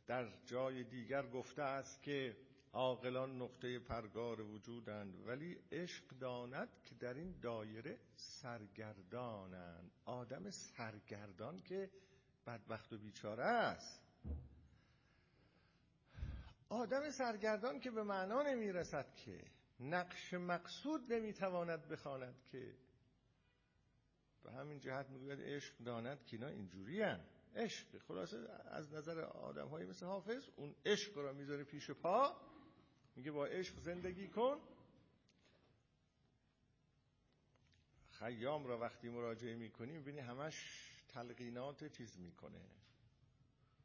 در 0.06 0.28
جای 0.46 0.84
دیگر 0.84 1.26
گفته 1.26 1.62
است 1.62 2.02
که 2.02 2.36
عاقلان 2.72 3.42
نقطه 3.42 3.78
پرگار 3.78 4.40
وجودند 4.40 5.26
ولی 5.26 5.58
عشق 5.72 6.08
داند 6.08 6.68
که 6.84 6.94
در 6.94 7.14
این 7.14 7.40
دایره 7.42 7.98
سرگردانند. 8.16 9.90
آدم 10.04 10.50
سرگردان 10.50 11.62
که 11.62 11.90
بدبخت 12.46 12.92
و 12.92 12.98
بیچاره 12.98 13.44
است. 13.44 14.00
آدم 16.68 17.10
سرگردان 17.10 17.80
که 17.80 17.90
به 17.90 18.02
معنا 18.02 18.42
نمی‌رسد 18.42 19.14
که 19.14 19.44
نقش 19.80 20.34
مقصود 20.34 21.12
نمی‌تواند 21.12 21.88
بخواند 21.88 22.42
که. 22.52 22.74
به 24.42 24.52
همین 24.52 24.78
جهت 24.78 25.10
می‌گوید 25.10 25.40
عشق 25.40 25.78
داند 25.78 26.24
که 26.24 26.36
اینا 26.36 26.48
اینجوری 26.48 27.02
عشق. 27.54 27.98
خلاصه 27.98 28.48
از 28.64 28.92
نظر 28.92 29.20
آدم 29.20 29.68
های 29.68 29.84
مثل 29.84 30.06
حافظ 30.06 30.48
اون 30.56 30.74
عشق 30.86 31.18
را 31.18 31.32
می‌ذاره 31.32 31.64
پیش 31.64 31.90
پا. 31.90 32.36
میگه 33.16 33.30
با 33.30 33.46
عشق 33.46 33.80
زندگی 33.80 34.28
کن. 34.28 34.60
خیام 38.10 38.66
را 38.66 38.78
وقتی 38.78 39.08
مراجعه 39.08 39.56
می‌کنی 39.56 39.92
می‌بینی 39.92 40.20
همش 40.20 40.90
تلقینات 41.08 41.84
چیز 41.84 42.18
می‌کنه. 42.18 42.60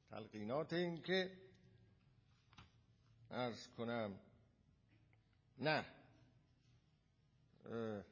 تلقینات 0.10 0.74
این 0.74 1.02
که 1.02 1.38
ارز 3.32 3.68
کنم 3.68 4.20
نه. 5.58 5.86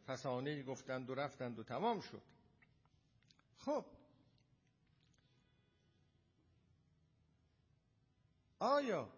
فسانه 0.08 0.64
گفتند 0.64 1.10
و 1.10 1.16
رفتند 1.16 1.60
و 1.60 1.64
تمام 1.64 2.02
شد. 2.02 2.22
خب 3.58 3.86
آیا 8.60 9.14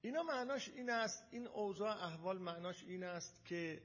اینا 0.00 0.22
معناش 0.22 0.68
این 0.68 0.90
است 0.90 1.24
این 1.30 1.46
اوضاع 1.46 2.04
احوال 2.04 2.38
معناش 2.38 2.84
این 2.84 3.04
است 3.04 3.44
که 3.44 3.82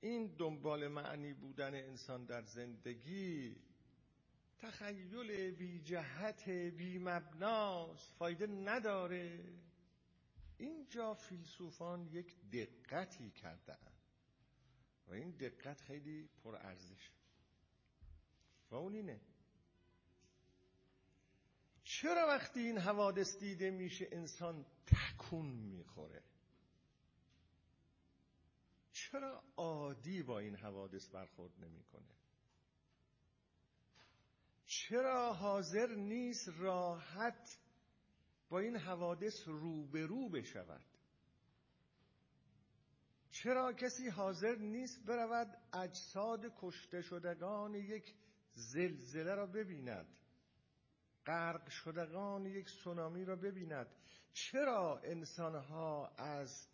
این 0.00 0.26
دنبال 0.26 0.88
معنی 0.88 1.32
بودن 1.32 1.74
انسان 1.74 2.24
در 2.24 2.42
زندگی 2.42 3.56
تخیل 4.58 5.50
بی 5.50 5.80
جهت 5.80 6.48
بی 6.48 6.98
مبناست 6.98 8.12
فایده 8.18 8.46
نداره. 8.46 9.44
اینجا 10.58 11.14
فیلسوفان 11.14 12.06
یک 12.06 12.36
دقتی 12.52 13.30
کردن 13.30 13.92
و 15.06 15.12
این 15.12 15.30
دقت 15.30 15.80
خیلی 15.80 16.28
پرارزش 16.44 17.10
و 18.70 18.74
اون 18.74 18.94
اینه 18.94 19.20
چرا 22.02 22.26
وقتی 22.26 22.60
این 22.60 22.78
حوادث 22.78 23.38
دیده 23.38 23.70
میشه 23.70 24.08
انسان 24.12 24.66
تکون 24.86 25.46
می‌خوره؟ 25.46 26.22
چرا 28.92 29.42
عادی 29.56 30.22
با 30.22 30.38
این 30.38 30.56
حوادث 30.56 31.08
برخورد 31.08 31.52
نمی‌کنه؟ 31.58 32.14
چرا 34.66 35.32
حاضر 35.32 35.94
نیست 35.94 36.48
راحت 36.58 37.58
با 38.48 38.58
این 38.58 38.76
حوادث 38.76 39.48
روبرو 39.48 40.28
بشود؟ 40.28 40.86
چرا 43.30 43.72
کسی 43.72 44.08
حاضر 44.08 44.56
نیست 44.56 45.04
برود 45.06 45.58
اجساد 45.72 46.52
کشته 46.60 47.02
شدگان 47.02 47.74
یک 47.74 48.14
زلزله 48.54 49.34
را 49.34 49.46
ببیند؟ 49.46 50.16
غرق 51.26 51.68
شدگان 51.68 52.46
یک 52.46 52.68
سونامی 52.68 53.24
را 53.24 53.36
ببیند. 53.36 53.86
چرا 54.32 55.00
انسانها 55.04 56.08
از 56.08 56.66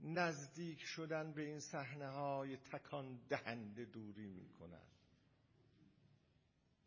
نزدیک 0.00 0.84
شدن 0.84 1.32
به 1.32 1.42
این 1.42 1.60
صحنه 1.60 2.08
های 2.08 2.56
تکان 2.56 3.20
دهنده 3.28 3.84
دوری 3.84 4.26
می 4.26 4.48
کنند 4.48 4.98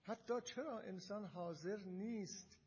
حتی 0.04 0.42
چرا 0.42 0.80
انسان 0.80 1.26
حاضر 1.26 1.78
نیست 1.84 2.58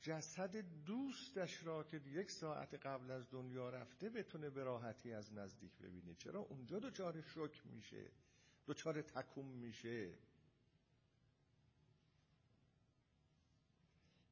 جسد 0.00 0.56
دوستش 0.84 1.64
را 1.64 1.84
که 1.84 1.96
یک 1.96 2.30
ساعت 2.30 2.74
قبل 2.74 3.10
از 3.10 3.30
دنیا 3.30 3.70
رفته 3.70 4.10
بتونه 4.10 4.50
به 4.50 4.64
راحتی 4.64 5.12
از 5.12 5.32
نزدیک 5.32 5.78
ببینه؟ 5.78 6.14
چرا 6.14 6.40
اونجا 6.40 6.78
دچار 6.78 7.20
شک 7.20 7.66
میشه؟ 7.66 8.10
دچار 8.66 9.02
تکون 9.02 9.46
میشه؟ 9.46 10.18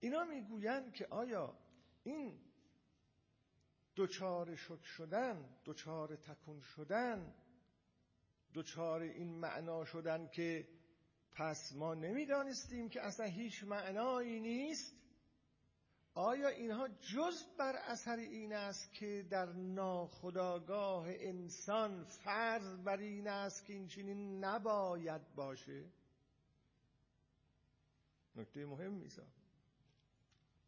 اینا 0.05 0.25
می‌گویند 0.25 0.93
که 0.93 1.07
آیا 1.07 1.59
این 2.03 2.41
دوچار 3.95 4.57
شک 4.57 4.85
شدن 4.85 5.59
دوچار 5.65 6.17
تکون 6.17 6.61
شدن 6.61 7.35
دوچار 8.53 9.01
این 9.01 9.41
معنا 9.41 9.85
شدن 9.85 10.29
که 10.29 10.69
پس 11.33 11.73
ما 11.73 11.95
نمی‌دانستیم 11.95 12.89
که 12.89 13.03
اصلا 13.03 13.27
هیچ 13.27 13.65
معنایی 13.65 14.41
نیست؟ 14.41 14.95
آیا 16.15 16.49
اینها 16.49 16.89
جز 16.89 17.45
بر 17.59 17.77
اثر 17.77 18.17
این 18.17 18.53
است 18.53 18.93
که 18.93 19.27
در 19.31 19.53
ناخداگاه 19.53 21.07
انسان 21.09 22.05
فرض 22.05 22.77
بر 22.77 22.97
این 22.97 23.29
است 23.29 23.65
که 23.65 23.73
این 23.73 23.89
چنین 23.89 24.45
نباید 24.45 25.35
باشه؟ 25.35 25.85
نکته 28.37 28.67
مهم 28.67 28.93
میسا 28.93 29.44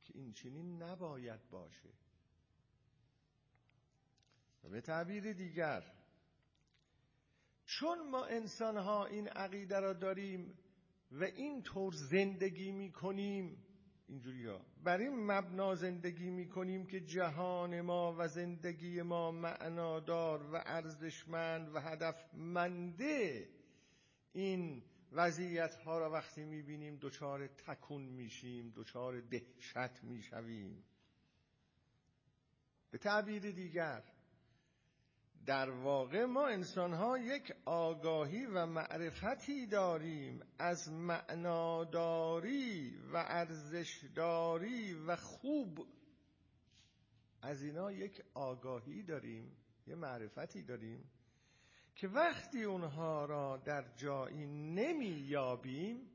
که 0.07 0.19
این 0.19 0.33
چنین 0.33 0.83
نباید 0.83 1.51
باشه. 1.51 1.89
و 4.65 4.69
به 4.69 4.81
تعبیر 4.81 5.33
دیگر 5.33 5.93
چون 7.65 8.11
ما 8.11 8.25
انسان 8.25 8.77
ها 8.77 9.07
این 9.07 9.29
عقیده 9.29 9.81
را 9.81 9.93
داریم 9.93 10.59
و 11.13 11.25
این 11.25 11.63
طور 11.63 11.93
زندگی 12.11 12.73
می 12.73 12.93
کنیم 12.93 13.67
اینجوری 14.09 14.47
ها 14.47 14.61
بر 14.85 14.99
این 14.99 15.27
مبنا 15.27 15.75
زندگی 15.75 16.31
می 16.31 16.49
کنیم 16.49 16.87
که 16.87 17.01
جهان 17.01 17.81
ما 17.81 18.15
و 18.19 18.29
زندگی 18.29 19.03
ما 19.03 19.31
معنادار 19.31 20.43
و 20.43 20.63
ارزشمند 20.67 21.75
و 21.75 21.81
هدفمنده 21.81 23.49
این 24.33 24.83
وضعیت 25.13 25.75
ها 25.75 25.99
را 25.99 26.11
وقتی 26.11 26.45
می‌بینیم 26.45 26.99
دچار 27.01 27.47
تکون 27.47 28.03
میشیم 28.03 28.73
دچار 28.77 29.21
دهشت 29.21 30.03
می‌شویم. 30.03 30.85
به 32.91 32.99
تعبیر 32.99 33.51
دیگر 33.51 34.03
در 35.47 35.71
واقع 35.71 36.25
ما 36.25 36.47
انسان 36.47 36.95
ها 36.95 37.19
یک 37.19 37.55
آگاهی 37.65 38.47
و 38.47 38.67
معرفتی 38.67 39.67
داریم 39.67 40.41
از 40.59 40.93
معناداری 40.93 42.97
و 43.13 43.17
ارزشداری 43.17 44.95
و 44.95 45.17
خوب. 45.17 45.87
از 47.43 47.63
اینا 47.63 47.93
یک 47.93 48.23
آگاهی 48.35 49.03
داریم 49.03 49.57
یه 49.87 49.95
معرفتی 49.95 50.63
داریم. 50.63 51.11
که 51.97 52.09
وقتی 52.09 52.63
اونها 52.63 53.25
را 53.25 53.57
در 53.57 53.85
جایی 53.97 54.47
نمییابیم 54.47 56.11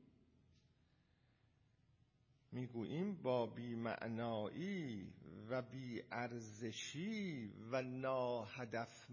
می‌گوییم 2.52 3.22
با 3.22 3.46
بیمعنایی 3.48 5.14
و 5.50 5.62
بیارزشی 5.62 7.54
و 7.72 7.82
ناهدفمندی 7.82 9.12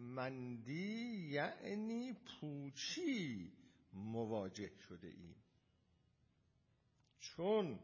یعنی 1.30 2.12
پوچی 2.12 3.52
مواجه 3.92 4.70
شده 4.88 5.08
ایم. 5.08 5.36
چون 7.18 7.78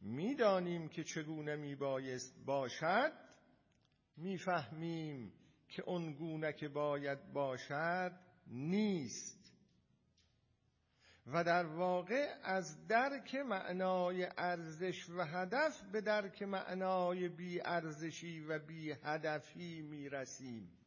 می‌دانیم 0.00 0.88
که 0.88 1.04
چگونه 1.04 1.56
میبایست 1.56 2.44
باشد 2.44 3.12
می‌فهمیم 4.16 5.37
که 5.68 5.82
اون 5.82 6.12
گونه 6.12 6.52
که 6.52 6.68
باید 6.68 7.32
باشد 7.32 8.12
نیست. 8.46 9.52
و 11.32 11.44
در 11.44 11.66
واقع 11.66 12.34
از 12.42 12.86
درک 12.86 13.34
معنای 13.34 14.28
ارزش 14.36 15.08
و 15.10 15.24
هدف 15.24 15.82
به 15.82 16.00
درک 16.00 16.42
معنای 16.42 17.28
بی 17.28 17.60
ارزشی 17.60 18.40
و 18.40 18.58
بی 18.58 18.90
هدفی 18.90 19.82
می 19.82 20.08
رسیم. 20.08 20.78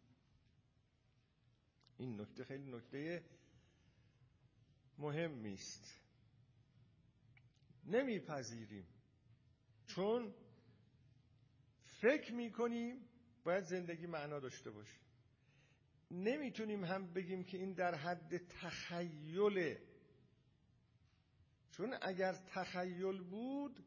این 1.97 2.21
نکته 2.21 2.43
خیلی 2.43 2.71
نکته 2.71 3.23
مهمی 4.97 5.53
است 5.53 6.01
نمیپذیریم 7.83 8.87
چون 9.87 10.33
فکر 11.85 12.33
می‌کنیم 12.33 13.10
باید 13.43 13.63
زندگی 13.63 14.07
معنا 14.07 14.39
داشته 14.39 14.71
باشه. 14.71 14.99
نمی‌تونیم 16.11 16.83
هم 16.83 17.13
بگیم 17.13 17.43
که 17.43 17.57
این 17.57 17.73
در 17.73 17.95
حد 17.95 18.37
تخیله 18.37 19.81
چون 21.71 21.97
اگر 22.01 22.33
تخیل 22.47 23.21
بود 23.23 23.83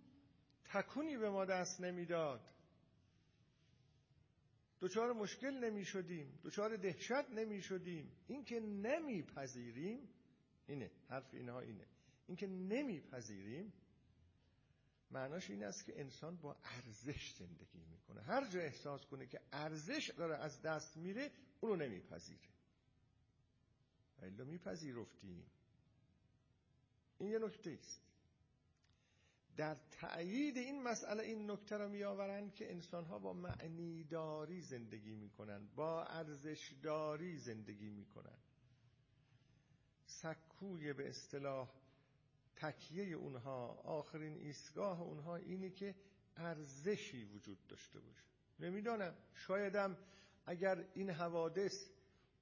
تکونی 0.65 1.17
به 1.17 1.31
ما 1.31 1.45
دست 1.45 1.81
نمی‌داد. 1.81 2.51
دچار 4.81 5.13
مشکل 5.13 5.51
نمی 5.51 5.85
شدیم 5.85 6.39
دچار 6.45 6.77
دهشت 6.77 7.31
نمی 7.31 7.63
شدیم 7.63 8.13
این 8.27 8.45
که 8.45 8.61
نمیپذیریم 8.61 10.09
اینه 10.67 10.91
حرف 11.09 11.35
اینها 11.35 11.61
اینه. 11.61 11.87
این 12.27 12.37
که 12.37 12.47
نمیپذیریم 12.47 13.73
معناش 15.11 15.51
این 15.51 15.65
است 15.65 15.85
که 15.85 16.01
انسان 16.01 16.37
با 16.37 16.57
ارزش 16.65 17.35
زندگی 17.39 17.85
می‌کنه. 17.85 18.23
هر 18.23 18.51
جا 18.51 18.61
احساس 18.61 19.07
کنه 19.07 19.27
که 19.27 19.41
ارزش 19.53 20.11
داره 20.17 20.37
از 20.37 20.63
دست 20.63 20.97
میره 20.97 21.31
اونو 21.61 21.77
نمیپذیره. 21.77 22.49
و 24.39 24.45
میپذیرفتیم. 24.45 25.47
این 27.19 27.31
یه 27.31 27.39
نکته 27.39 27.71
است. 27.71 28.01
در 29.57 29.77
تأیید 29.91 30.57
این 30.57 30.83
مسئله 30.83 31.23
این 31.23 31.51
نکته 31.51 31.77
را 31.77 31.89
میآورند 31.89 32.55
که 32.55 32.71
انسانها 32.71 33.19
با 33.19 33.33
معنیداری 33.33 34.61
زندگی 34.61 35.15
می‌کنند 35.15 35.75
با 35.75 36.05
ارزشداری 36.05 37.39
زندگی 37.39 37.91
می‌کنند. 37.91 38.43
سکوی 40.07 40.93
به 40.93 41.09
اصطلاح 41.09 41.84
تکیه 42.57 43.15
اونها 43.15 43.67
آخرین 43.85 44.37
ایستگاه 44.37 45.03
اونها 45.03 45.37
اینه 45.37 45.71
که 45.71 45.95
ارزشی 46.37 47.25
وجود 47.25 47.67
داشته 47.67 48.01
باشه. 48.01 48.25
نمی‌دانم 48.59 49.15
شایدم 49.35 49.97
اگر 50.47 50.85
این 50.95 51.11
حوادث 51.11 51.89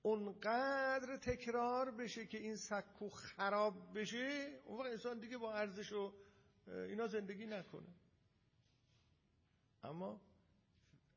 اونقدر 0.02 1.16
تکرار 1.16 1.90
بشه 1.90 2.26
که 2.26 2.38
این 2.38 2.56
سکو 2.56 3.08
خراب 3.08 3.98
بشه 3.98 4.60
اون 4.64 4.78
وقت 4.78 4.90
انسان 4.90 5.18
دیگه 5.20 5.38
با 5.38 5.52
ارزش 5.54 5.92
و 5.92 6.12
اینا 6.66 7.06
زندگی 7.06 7.46
نکنه. 7.46 7.88
اما 9.84 10.20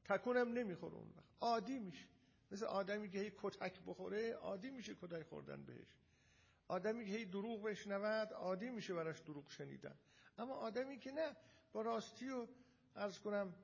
تکونم 0.06 0.54
نمی‌خوره 0.54 0.94
اون 0.94 1.10
وقت. 1.18 1.26
عادی 1.42 1.80
میشه. 1.80 2.08
مثل 2.52 2.66
آدمی 2.66 3.10
که 3.10 3.20
هی 3.20 3.32
کتک 3.38 3.80
بخوره 3.86 4.34
عادی 4.34 4.70
میشه 4.70 4.96
کتک 4.96 5.24
خوردن 5.24 5.64
بهش. 5.64 6.05
آدمی 6.68 7.06
که 7.06 7.12
هی 7.12 7.26
دروغ 7.26 7.64
بشنود 7.64 8.34
عادی 8.34 8.70
میشه 8.70 8.94
براش 8.94 9.20
دروغ 9.20 9.50
شنیدن. 9.50 9.96
اما 10.38 10.54
آدمی 10.54 10.98
که 10.98 11.12
نه 11.12 11.36
با 11.74 11.82
راستی 11.82 12.30
و 12.30 12.48
ارز 12.96 13.20
کنم 13.20 13.56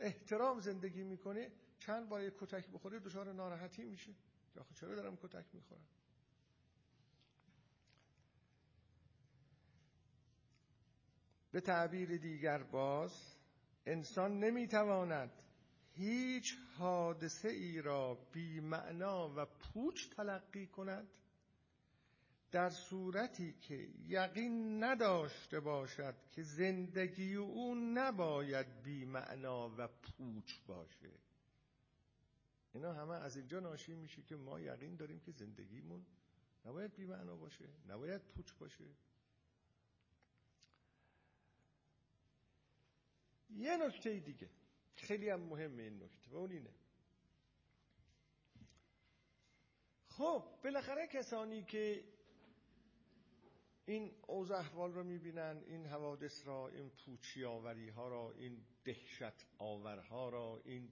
احترام 0.00 0.60
زندگی 0.60 1.02
می‌کنه 1.02 1.52
چند 1.78 2.08
بار 2.08 2.30
کتک 2.30 2.68
بخوره 2.68 2.98
دچار 2.98 3.32
ناراحتی 3.32 3.84
میشه. 3.84 4.14
آخه 4.60 4.74
چرا 4.74 4.94
دارم 4.94 5.16
کتک 5.16 5.54
می‌خورم؟ 5.54 5.86
به 11.52 11.60
تعبیر 11.60 12.16
دیگر 12.16 12.62
باز 12.62 13.36
انسان 13.86 14.38
نمی‌تواند 14.38 15.30
هیچ 15.92 16.54
حادثه 16.78 17.48
ای 17.48 17.82
را 17.82 18.14
بی 18.32 18.60
معنا 18.60 19.34
و 19.36 19.46
پوچ 19.46 20.08
تلقی 20.16 20.66
کند. 20.66 21.08
در 22.54 22.70
صورتی 22.70 23.52
که 23.52 23.88
یقین 24.06 24.84
نداشته 24.84 25.60
باشد 25.60 26.14
که 26.32 26.42
زندگی 26.42 27.34
او 27.34 27.74
نباید 27.74 28.82
بی 28.82 29.04
معنا 29.04 29.74
و 29.78 29.88
پوچ 29.88 30.58
باشه. 30.66 31.10
اینا 32.74 32.92
همه 32.92 33.14
از 33.14 33.36
اینجا 33.36 33.60
ناشی 33.60 33.94
میشه 33.94 34.22
که 34.22 34.36
ما 34.36 34.60
یقین 34.60 34.96
داریم 34.96 35.20
که 35.20 35.32
زندگیمون 35.32 36.06
نباید 36.64 36.94
بی 36.94 37.04
معنا 37.04 37.36
باشه 37.36 37.68
نباید 37.88 38.22
پوچ 38.22 38.52
باشه. 38.52 38.84
یه 43.50 43.76
نکته 43.76 44.20
دیگه 44.20 44.50
خیلی 44.96 45.28
هم 45.28 45.40
مهمه 45.40 45.82
این 45.82 46.02
نکته 46.02 46.30
و 46.30 46.36
اون 46.36 46.50
اینه. 46.50 46.74
خب 50.08 50.44
بالاخره 50.64 51.06
کسانی 51.06 51.62
که 51.62 52.13
این 53.86 54.14
اوضاع 54.26 54.58
احوال 54.58 54.92
رو 54.92 55.04
می‌بینن 55.04 55.62
این 55.66 55.86
حوادث 55.86 56.46
را 56.46 56.68
این 56.68 56.90
پوچی 56.90 57.44
آوری 57.44 57.88
ها 57.88 58.08
را 58.08 58.32
این 58.32 58.64
دهشت 58.84 59.46
آورها 59.58 60.28
را 60.28 60.60
این 60.64 60.88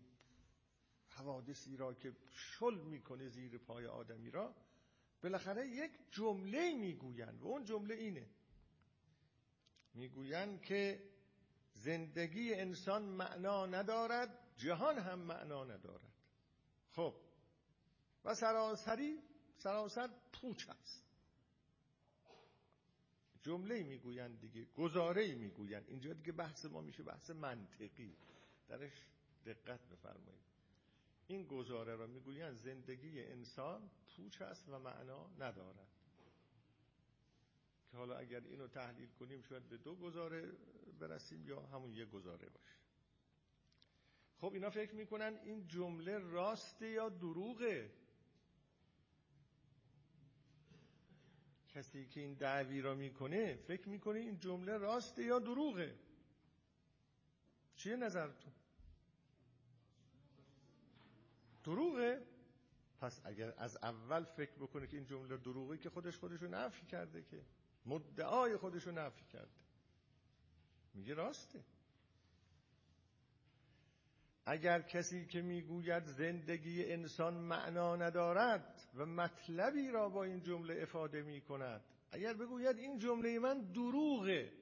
حوادثی 1.09 1.76
را 1.76 1.95
که 1.95 2.16
شل 2.32 2.80
می‌کنه 2.80 3.28
زیر 3.28 3.59
پای 3.59 3.86
آدمی 3.86 4.30
را 4.30 4.55
بالاخره 5.22 5.68
یک 5.68 5.90
جمله 6.11 6.74
می‌گویند 6.74 7.43
و 7.43 7.47
اون 7.47 7.64
جمله 7.64 7.95
اینه. 7.95 8.28
می‌گویند 9.95 10.62
که 10.62 11.11
زندگی 11.72 12.55
انسان 12.55 13.03
معنا 13.03 13.66
ندارد 13.66 14.55
جهان 14.57 14.99
هم 14.99 15.18
معنا 15.18 15.64
ندارد. 15.64 16.12
خب 16.90 17.14
و 18.24 18.34
سراسری 18.34 19.22
سراسر 19.57 20.11
پوچ 20.32 20.68
است. 20.68 21.11
جمله 23.43 23.82
می‌گویند 23.82 24.40
دیگه 24.40 24.64
گزاره 24.64 25.34
می‌گویند. 25.34 25.84
اینجا 25.88 26.12
دیگه 26.12 26.32
بحث 26.32 26.64
ما 26.64 26.80
میشه 26.80 27.03
بحث 27.03 27.30
منطقی. 27.30 28.16
درش 28.68 29.07
دقت 29.47 29.88
بفرمایید. 29.88 30.43
این 31.26 31.47
گزاره 31.47 31.97
را 31.97 32.07
می‌گویند 32.07 32.57
زندگی 32.57 33.22
انسان 33.22 33.90
پوچ 34.16 34.43
است 34.43 34.68
و 34.68 34.78
معنا 34.78 35.30
ندارد. 35.38 35.88
که 37.90 37.97
حالا 37.97 38.16
اگر 38.16 38.40
اینو 38.40 38.68
تحلیل 38.68 39.09
کنیم 39.09 39.43
شاید 39.43 39.68
به 39.68 39.76
دو 39.76 39.97
گزاره 39.97 40.53
برسیم 41.01 41.47
یا 41.47 41.61
همون 41.61 41.93
یک 41.93 42.11
گزاره 42.11 42.49
باشه. 42.49 42.78
خب 44.36 44.53
اینا 44.55 44.70
فکر 44.70 44.95
می‌کنن 44.95 45.38
این 45.45 45.66
جمله 45.66 46.18
راسته 46.18 46.88
یا 46.88 47.09
دروغه؟ 47.09 48.01
کسی 51.75 52.07
که 52.07 52.20
این 52.20 52.35
دعوی 52.35 52.81
را 52.81 52.95
می‌کنه 52.95 53.57
فکر 53.57 53.89
می‌کنه 53.89 54.18
این 54.18 54.39
جمله 54.39 54.77
راسته 54.77 55.25
یا 55.25 55.39
دروغه. 55.39 55.95
چیه 57.77 57.97
نظرتون؟ 57.97 58.53
دروغه؟ 61.64 62.27
پس 63.01 63.20
اگر 63.25 63.55
از 63.59 63.77
اول 63.77 64.25
فکر 64.25 64.53
بکنه 64.53 64.87
که 64.87 64.97
این 64.97 65.07
جمله 65.07 65.37
دروغی 65.37 65.79
که 65.79 65.91
خودش 65.91 66.18
خودشو 66.18 66.47
نفی 66.47 66.87
کرده 66.87 67.23
که 67.23 67.45
مدعای 67.87 68.57
خودشو 68.57 68.91
نفی 68.91 69.25
کرده. 69.25 69.61
میگه 70.95 71.14
راسته. 71.14 71.64
اگر 74.47 74.82
کسی 74.82 75.26
که 75.26 75.43
می‌گوید 75.43 76.05
زندگی 76.05 76.84
انسان 76.93 77.34
معنا 77.34 77.97
ندارد 77.97 78.88
و 78.95 79.07
مطلبی 79.07 79.88
را 79.88 80.09
با 80.09 80.24
این 80.24 80.43
جمله 80.43 80.82
افاده 80.82 81.22
می 81.22 81.40
کند 81.40 81.84
اگر 82.12 82.34
بگوید 82.34 82.78
این 82.78 82.99
جمله 82.99 83.38
من 83.38 83.72
دروغه 83.72 84.53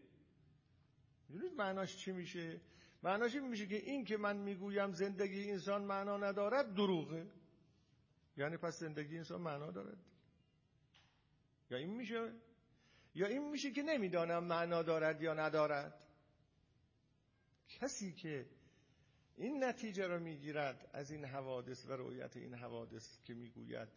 می‌دونید 1.28 1.52
معناش 1.52 1.96
چی 1.96 2.12
میشه؟ 2.12 2.60
معناش 3.02 3.34
این 3.34 3.48
میشه 3.48 3.66
که 3.66 3.76
این 3.76 4.04
که 4.04 4.16
من 4.16 4.36
می‌گویم 4.36 4.92
زندگی 4.92 5.50
انسان 5.50 5.84
معنا 5.84 6.16
ندارد 6.16 6.74
دروغه. 6.74 7.26
یعنی 8.36 8.56
پس 8.56 8.78
زندگی 8.78 9.16
انسان 9.16 9.40
معنا 9.40 9.70
دارد. 9.70 9.98
یا 11.70 11.78
این 11.78 11.96
میشه؟ 11.96 12.32
یا 13.14 13.26
این 13.26 13.50
میشه 13.50 13.70
که 13.70 13.82
نمی‌دانم 13.82 14.44
معنا 14.44 14.82
دارد 14.82 15.22
یا 15.22 15.34
ندارد. 15.34 16.06
کسی 17.68 18.12
که 18.12 18.46
این 19.40 19.64
نتیجه 19.64 20.06
را 20.06 20.18
می‌گیرد 20.18 20.90
از 20.92 21.10
این 21.10 21.24
حوادث 21.24 21.86
و 21.86 21.92
رویت 21.92 22.36
این 22.36 22.54
حوادث 22.54 23.22
که 23.22 23.34
می‌گوید 23.34 23.88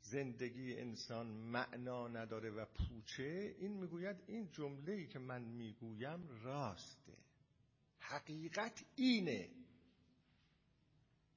زندگی 0.00 0.76
انسان 0.76 1.26
معنا 1.26 2.08
نداره 2.08 2.50
و 2.50 2.64
پوچه 2.64 3.56
این 3.58 3.72
می‌گوید 3.72 4.16
این 4.26 4.50
جمله 4.50 5.06
که 5.06 5.18
من 5.18 5.42
می‌گویم 5.42 6.28
راسته. 6.42 7.16
حقیقت 7.98 8.84
اینه. 8.96 9.50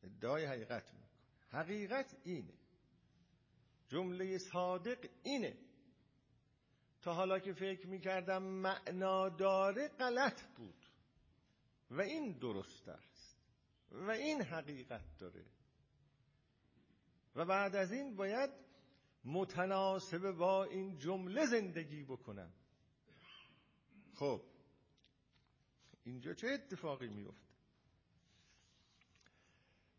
ادعای 0.04 0.46
حقیقت 0.46 0.94
می‌کنه. 0.94 1.10
حقیقت 1.50 2.18
اینه. 2.24 2.54
جمله 3.88 4.38
صادق 4.38 5.10
اینه. 5.24 5.58
تا 7.02 7.14
حالا 7.14 7.40
که 7.40 7.54
فکر 7.54 7.88
می‌کردم 7.88 8.44
معنا 8.44 9.30
داره 9.30 9.88
غلط 9.88 10.42
بود. 10.42 10.86
و 11.92 12.02
این 12.02 12.32
درست 12.32 12.88
است. 12.90 13.17
و 13.92 14.12
این 14.12 14.42
حقیقت 14.42 15.18
داره. 15.20 15.46
و 17.36 17.46
بعد 17.46 17.76
از 17.76 17.92
این 17.92 18.16
باید 18.16 18.50
متناسب 19.26 20.32
با 20.32 20.64
این 20.64 20.98
جمله 20.98 21.46
زندگی 21.46 22.04
بکنم. 22.04 22.54
خب 24.16 24.42
اینجا 26.04 26.34
چه 26.34 26.48
اتفاقی 26.48 27.08
میفته؟ 27.08 27.48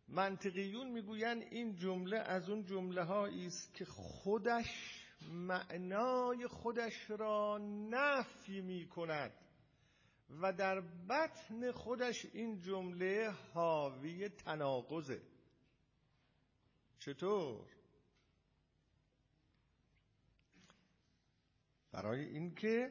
منطقیون 0.08 0.90
می‌گویند 0.90 1.42
این 1.42 1.74
جمله 1.76 2.18
از 2.18 2.50
اون 2.50 2.64
جمله 2.64 3.04
هایی 3.04 3.46
است 3.46 3.74
که 3.74 3.84
خودش 3.84 5.04
معنای 5.30 6.46
خودش 6.46 7.10
را 7.10 7.58
نفی 7.90 8.60
می 8.60 8.88
کند 8.88 9.32
و 10.30 10.52
در 10.52 10.80
بطن 10.80 11.72
خودش 11.72 12.24
این 12.24 12.60
جمله 12.60 13.30
حاوی 13.30 14.28
تناقضه. 14.28 15.22
چطور؟ 16.98 17.66
برای 21.92 22.24
اینکه 22.24 22.90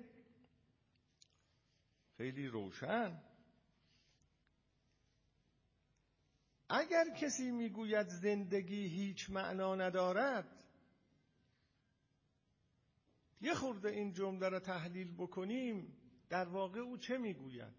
خیلی 2.17 2.47
روشن. 2.47 3.21
اگر 6.69 7.05
کسی 7.21 7.51
می‌گوید 7.51 8.07
زندگی 8.07 8.87
هیچ 8.87 9.29
معنا 9.29 9.75
ندارد 9.75 10.63
یه 13.41 13.53
خورده 13.53 13.89
این 13.89 14.13
جمله 14.13 14.49
را 14.49 14.59
تحلیل 14.59 15.15
بکنیم. 15.15 15.96
در 16.29 16.47
واقع 16.47 16.79
او 16.79 16.97
چه 16.97 17.17
می‌گوید؟ 17.17 17.73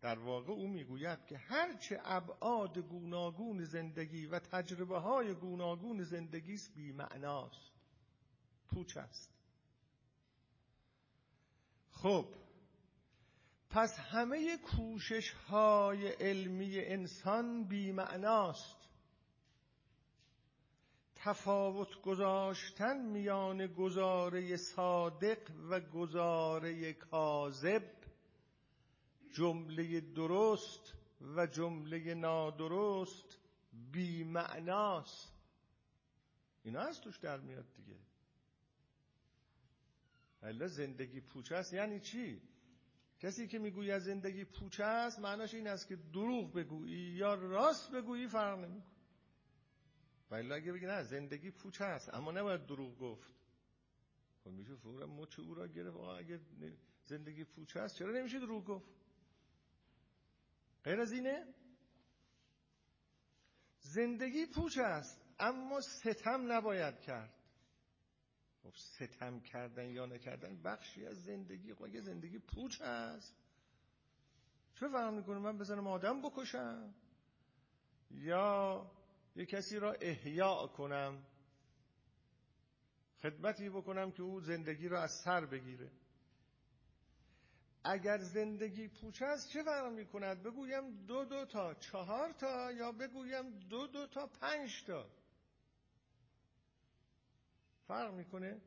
در 0.00 0.18
واقع 0.18 0.52
او 0.52 0.68
می‌گوید 0.68 1.26
که 1.26 1.38
هرچه 1.38 2.00
ابعاد 2.04 2.78
گوناگون 2.78 3.64
زندگی 3.64 4.26
و 4.26 4.38
تجربه 4.38 4.98
های 4.98 5.34
گوناگون 5.34 6.02
زندگی 6.02 6.54
است 6.54 6.74
بی 6.74 6.92
معناست 6.92 7.72
پوچ 8.68 8.96
است. 8.96 9.30
خب 11.90 12.34
پس 13.70 13.98
همه 13.98 14.56
کوشش 14.56 15.30
های 15.30 16.08
علمی 16.08 16.78
انسان 16.78 17.64
بی 17.64 17.92
معناست 17.92 18.75
تفاوت 21.26 22.02
گذاشتن 22.02 23.06
میان 23.06 23.66
گزاره 23.66 24.56
صادق 24.56 25.38
و 25.70 25.80
گزاره 25.80 26.92
کاذب 26.92 27.90
جمله 29.32 30.00
درست 30.00 30.94
و 31.36 31.46
جمله 31.46 32.14
نادرست 32.14 33.38
بی 33.92 34.24
معناست 34.24 35.32
اینا 36.62 36.80
از 36.80 37.00
توش 37.00 37.18
در 37.18 37.40
میاد 37.40 37.66
دیگه. 37.76 37.98
الا 40.42 40.68
زندگی 40.68 41.20
پوچه 41.20 41.56
است. 41.56 41.72
یعنی 41.72 42.00
چی؟ 42.00 42.42
کسی 43.20 43.48
که 43.48 43.58
می‌گوید 43.58 43.98
زندگی 43.98 44.44
پوچه 44.44 44.84
است 44.84 45.18
معناش 45.18 45.54
این 45.54 45.66
است 45.66 45.88
که 45.88 45.96
دروغ 45.96 46.52
بگویی 46.52 47.14
یا 47.14 47.34
راست 47.34 47.90
بگویی 47.90 48.28
فرق 48.28 48.58
نمی‌کنه. 48.58 48.95
ولی 50.30 50.52
اگه 50.52 50.72
بگی 50.72 50.86
نه 50.86 51.02
زندگی 51.02 51.50
پوچ 51.50 51.80
هست 51.80 52.14
اما 52.14 52.32
نباید 52.32 52.66
دروغ 52.66 52.98
گفت. 52.98 53.30
خب 54.44 54.50
میشه 54.50 54.74
فورا 54.74 55.06
مچ 55.06 55.38
او 55.38 55.54
را 55.54 55.66
گرفت. 55.66 55.96
اگه 55.96 56.40
زندگی 57.04 57.44
پوچ 57.44 57.76
هست 57.76 57.96
چرا 57.96 58.12
نمیشه 58.12 58.38
دروغ 58.38 58.64
گفت؟ 58.64 58.86
غیر 60.84 61.00
از 61.00 61.12
اینه 61.12 61.54
زندگی 63.80 64.46
پوچ 64.46 64.78
است 64.78 65.20
اما 65.38 65.80
ستم 65.80 66.52
نباید 66.52 67.00
کرد. 67.00 67.34
خب 68.62 68.72
ستم 68.76 69.40
کردن 69.40 69.90
یا 69.90 70.06
نکردن 70.06 70.62
بخشی 70.62 71.06
از 71.06 71.24
زندگی. 71.24 71.74
خب 71.74 71.82
اگه 71.82 72.00
زندگی 72.00 72.38
پوچ 72.38 72.80
است 72.80 73.36
چه 74.74 74.88
فهم 74.88 75.14
می‌کنه؟ 75.14 75.38
من 75.38 75.58
بزنم 75.58 75.86
آدم 75.86 76.22
بکشم؟ 76.22 76.94
یا 78.10 78.90
یه 79.36 79.46
کسی 79.46 79.78
را 79.78 79.92
احیاء 79.92 80.66
کنم 80.66 81.26
خدمتی 83.22 83.70
بکنم 83.70 84.12
که 84.12 84.22
او 84.22 84.40
زندگی 84.40 84.88
را 84.88 85.02
از 85.02 85.10
سر 85.10 85.46
بگیره. 85.46 85.90
اگر 87.84 88.18
زندگی 88.18 88.88
پوچ 88.88 89.22
است 89.22 89.48
چه 89.48 89.62
فرق 89.62 89.92
می 89.92 90.06
کند 90.06 90.42
بگویم 90.42 91.06
دو 91.06 91.24
دو 91.24 91.44
تا 91.44 91.74
چهار 91.74 92.32
تا 92.32 92.72
یا 92.72 92.92
بگویم 92.92 93.58
دو 93.58 93.86
دو 93.86 94.06
تا 94.06 94.26
پنج 94.26 94.84
تا؟ 94.84 95.10
فرق 97.86 98.14
می‌کنه؟ 98.14 98.60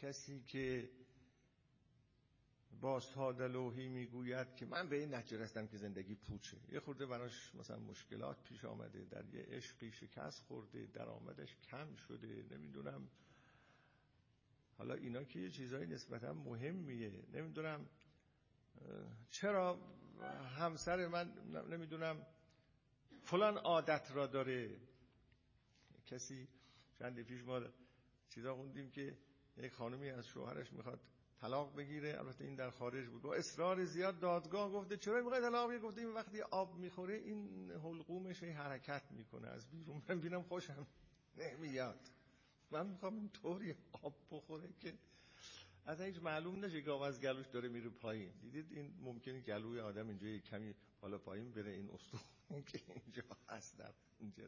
کسی 0.00 0.42
که 0.42 0.90
باستاد 2.80 3.42
لوحی 3.42 3.88
می‌گوید 3.88 4.54
که 4.56 4.66
من 4.66 4.88
به 4.88 4.96
این 4.96 5.14
نتیجه 5.14 5.38
رسیدم 5.42 5.66
که 5.66 5.76
زندگی 5.76 6.14
پوچه 6.14 6.56
یه 6.72 6.80
خورده 6.80 7.06
براش 7.06 7.54
مثلا 7.54 7.78
مشکلات 7.78 8.42
پیش 8.42 8.64
آمده 8.64 9.04
در 9.04 9.24
یه 9.34 9.42
عشقی 9.42 9.92
شکست 9.92 10.42
خورده 10.42 10.86
درآمدش 10.86 11.56
کم 11.70 11.94
شده 11.94 12.44
نمی‌دونم. 12.50 13.08
حالا 14.78 14.94
اینا 14.94 15.24
که 15.24 15.38
یه 15.40 15.50
چیزای 15.50 15.86
نسبتا 15.86 16.32
مهمیه. 16.32 17.24
نمی‌دونم 17.32 17.88
چرا 19.30 19.78
همسر 20.58 21.06
من 21.06 21.32
نمی‌دونم 21.70 22.26
فلان 23.22 23.58
عادت 23.58 24.10
را 24.14 24.26
داره. 24.26 24.80
کسی 26.06 26.48
چند 26.98 27.22
پیش 27.22 27.42
ما 27.42 27.60
چیزا 28.28 28.54
خوندیم 28.54 28.90
که 28.90 29.18
یک 29.56 29.72
خانمی 29.72 30.10
از 30.10 30.26
شوهرش 30.26 30.72
می‌خواد 30.72 31.00
طلاق 31.40 31.76
بگیره 31.76 32.18
البته 32.18 32.44
این 32.44 32.54
در 32.54 32.70
خارج 32.70 33.08
بود. 33.08 33.22
با 33.22 33.34
اصرار 33.34 33.84
زیاد 33.84 34.20
دادگاه 34.20 34.70
گفته 34.72 34.96
چرا 34.96 35.22
می‌خوای 35.22 35.40
طلاق 35.40 35.68
بگیره 35.68 35.82
گفته 35.82 36.00
این 36.00 36.10
وقتی 36.10 36.42
آب 36.42 36.78
می‌خوره 36.78 37.14
این 37.14 37.70
حلقومش 37.70 38.42
حرکت 38.42 39.02
می‌کنه. 39.10 39.48
از 39.48 39.70
بیرون 39.70 40.02
من 40.08 40.20
بینم 40.20 40.42
خوشم 40.42 40.86
نمیاد. 41.36 42.00
من 42.70 42.86
می‌خوام 42.86 43.14
این 43.14 43.28
طوری 43.28 43.74
آب 44.02 44.14
بخوره 44.30 44.68
که 44.80 44.94
از 45.86 46.00
هیچ 46.00 46.16
معلوم 46.16 46.64
نشه 46.64 46.82
که 46.82 46.92
از 46.92 47.20
گلوش 47.20 47.46
داره 47.46 47.68
میره 47.68 47.88
پایین. 47.88 48.32
دیدید؟ 48.40 48.72
این 48.72 48.94
ممکنه 49.00 49.40
گلوی 49.40 49.80
آدم 49.80 50.08
اینجا 50.08 50.38
کمی 50.38 50.74
بالا 51.00 51.18
پایین 51.18 51.50
بره 51.52 51.70
این 51.70 51.90
استخون 51.90 52.62
که 52.62 52.80
اینجا 52.88 53.22
هست 53.48 53.78
در 53.78 53.92
اینجا 54.18 54.44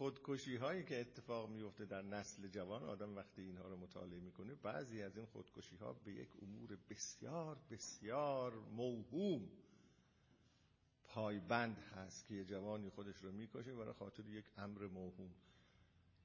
خودکشی 0.00 0.56
هایی 0.56 0.84
که 0.84 1.00
اتفاق 1.00 1.50
میفته 1.50 1.84
در 1.84 2.02
نسل 2.02 2.48
جوان 2.48 2.82
آدم 2.82 3.16
وقتی 3.16 3.42
اینها 3.42 3.68
رو 3.68 3.76
مطالعه 3.76 4.20
می‌کنه 4.20 4.54
بعضی 4.54 5.02
از 5.02 5.16
این 5.16 5.26
خودکشی 5.26 5.76
ها 5.76 5.92
به 5.92 6.12
یک 6.12 6.28
امور 6.42 6.78
بسیار 6.90 7.58
بسیار 7.70 8.54
موهوم 8.54 9.48
پایبند 11.04 11.78
هست 11.78 12.26
که 12.26 12.34
یه 12.34 12.44
جوانی 12.44 12.88
خودش 12.88 13.16
رو 13.16 13.32
می‌کشه 13.32 13.74
برای 13.74 13.92
خاطر 13.92 14.26
یک 14.26 14.44
امر 14.56 14.86
موهوم. 14.86 15.34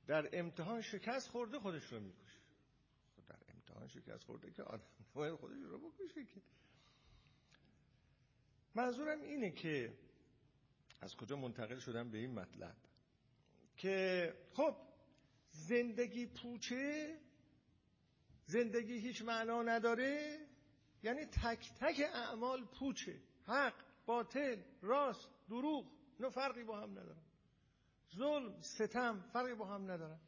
در 0.08 0.40
امتحان 0.40 0.82
شکست 0.82 1.30
خورده 1.30 1.60
خودش 1.60 1.94
رو 1.94 2.00
می‌کشه. 2.00 2.40
خب 3.16 3.26
در 3.28 3.40
امتحان 3.54 3.88
شکست 3.88 4.24
خورده 4.24 4.52
که 4.52 4.64
آدم 4.64 4.84
نباید 5.12 5.36
خودش 5.36 5.58
رو 5.58 5.80
بکشه 5.80 6.26
که. 6.26 6.42
منظورم 8.76 9.22
اینه 9.22 9.52
که 9.52 9.98
از 11.02 11.16
کجا 11.16 11.36
منتقل 11.36 11.80
شدم 11.80 12.12
به 12.12 12.18
این 12.18 12.32
مطلب؟ 12.32 12.85
که 13.78 14.34
خب 14.54 14.76
زندگی 15.52 16.26
پوچه 16.26 17.18
زندگی 18.46 19.00
هیچ 19.00 19.22
معنا 19.22 19.62
نداره 19.62 20.40
یعنی 21.04 21.26
تک 21.26 21.74
تک 21.80 22.02
اعمال 22.14 22.66
پوچه. 22.66 23.22
حق 23.44 23.74
باطل 24.06 24.62
راست 24.82 25.30
دروغ 25.50 25.92
نه 26.20 26.30
فرقی 26.30 26.64
با 26.64 26.82
هم 26.82 26.92
ندارن. 26.92 27.24
ظلم 28.16 28.62
ستم 28.62 29.30
فرقی 29.34 29.54
با 29.54 29.66
هم 29.66 29.92
ندارن. 29.92 30.20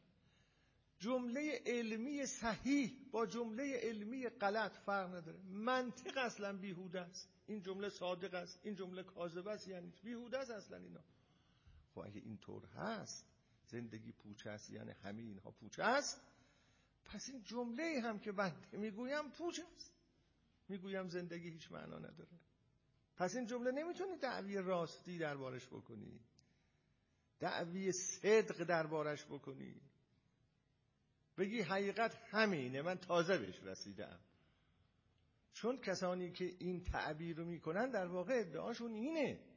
جمله 0.98 1.62
علمی 1.66 2.26
صحیح 2.26 2.92
با 3.12 3.26
جمله 3.26 3.80
علمی 3.82 4.28
غلط 4.28 4.72
فرق 4.72 5.14
نداره. 5.14 5.38
منطق 5.42 6.16
اصلا 6.16 6.56
بیهوده 6.56 7.00
است. 7.00 7.28
این 7.46 7.62
جمله 7.62 7.88
صادق 7.88 8.34
است. 8.34 8.60
این 8.62 8.74
جمله 8.74 9.02
کاذب 9.02 9.48
است. 9.48 9.68
یعنی 9.68 9.92
بیهوده 10.02 10.38
است 10.38 10.50
اصلا 10.50 10.76
اینا. 10.76 11.00
خب 11.94 11.98
اگه 12.00 12.20
اینطور 12.20 12.64
هست 12.66 13.26
زندگی 13.68 14.12
پوچه 14.12 14.50
است 14.50 14.70
یعنی 14.70 14.90
همه 14.90 15.22
اینها 15.22 15.50
پوچه 15.50 15.82
است. 15.82 16.20
پس 17.04 17.28
این 17.28 17.42
جمله 17.42 18.00
هم 18.00 18.18
که 18.18 18.32
بنده 18.32 18.76
می‌گویم 18.78 19.30
پوچه 19.30 19.62
است. 19.76 19.94
می‌گویم 20.68 21.08
زندگی 21.08 21.50
هیچ 21.50 21.72
معنا 21.72 21.98
نداره. 21.98 22.38
پس 23.16 23.34
این 23.34 23.46
جمله 23.46 23.70
نمی‌تونی 23.70 24.16
دعوی 24.16 24.56
راستی 24.56 25.18
دربارش 25.18 25.66
بکنی. 25.66 26.20
دعوی 27.40 27.92
صدق 27.92 28.64
دربارش 28.64 29.24
بکنی. 29.24 29.80
بگی 31.38 31.60
حقیقت 31.60 32.14
همینه 32.30 32.82
من 32.82 32.98
تازه 32.98 33.38
بهش 33.38 33.62
رسیدم. 33.62 34.20
چون 35.52 35.80
کسانی 35.80 36.32
که 36.32 36.44
این 36.44 36.84
تعبیر 36.84 37.36
رو 37.36 37.44
می‌کنن 37.44 37.90
در 37.90 38.06
واقع 38.06 38.34
ادعاشون 38.40 38.92
اینه. 38.92 39.47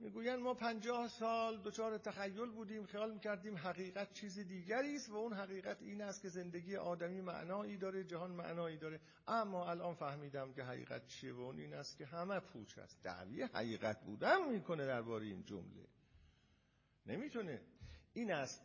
می‌گوین 0.00 0.36
ما 0.36 0.54
پنجاه 0.54 1.08
سال 1.08 1.62
دچار 1.62 1.98
تخیل 1.98 2.50
بودیم 2.50 2.86
خیال 2.86 3.12
می‌کردیم 3.12 3.56
حقیقت 3.56 4.12
چیز 4.12 4.38
دیگری 4.38 4.96
است 4.96 5.10
و 5.10 5.14
اون 5.14 5.32
حقیقت 5.32 5.82
این 5.82 6.02
است 6.02 6.22
که 6.22 6.28
زندگی 6.28 6.76
آدمی 6.76 7.20
معنایی 7.20 7.76
داره 7.76 8.04
جهان 8.04 8.30
معنایی 8.30 8.76
داره. 8.76 9.00
اما 9.26 9.70
الان 9.70 9.94
فهمیدم 9.94 10.52
که 10.52 10.64
حقیقت 10.64 11.06
چیه 11.06 11.32
و 11.32 11.40
اون 11.40 11.58
این 11.58 11.74
است 11.74 11.98
که 11.98 12.06
همه 12.06 12.40
پوچ 12.40 12.78
است. 12.78 13.02
دعوی 13.02 13.42
حقیقت 13.42 14.04
بودن 14.04 14.48
می‌کنه 14.48 14.86
درباره 14.86 15.26
این 15.26 15.44
جمله. 15.44 15.86
نمی‌تونه. 17.06 17.60
این 18.14 18.32
است 18.32 18.62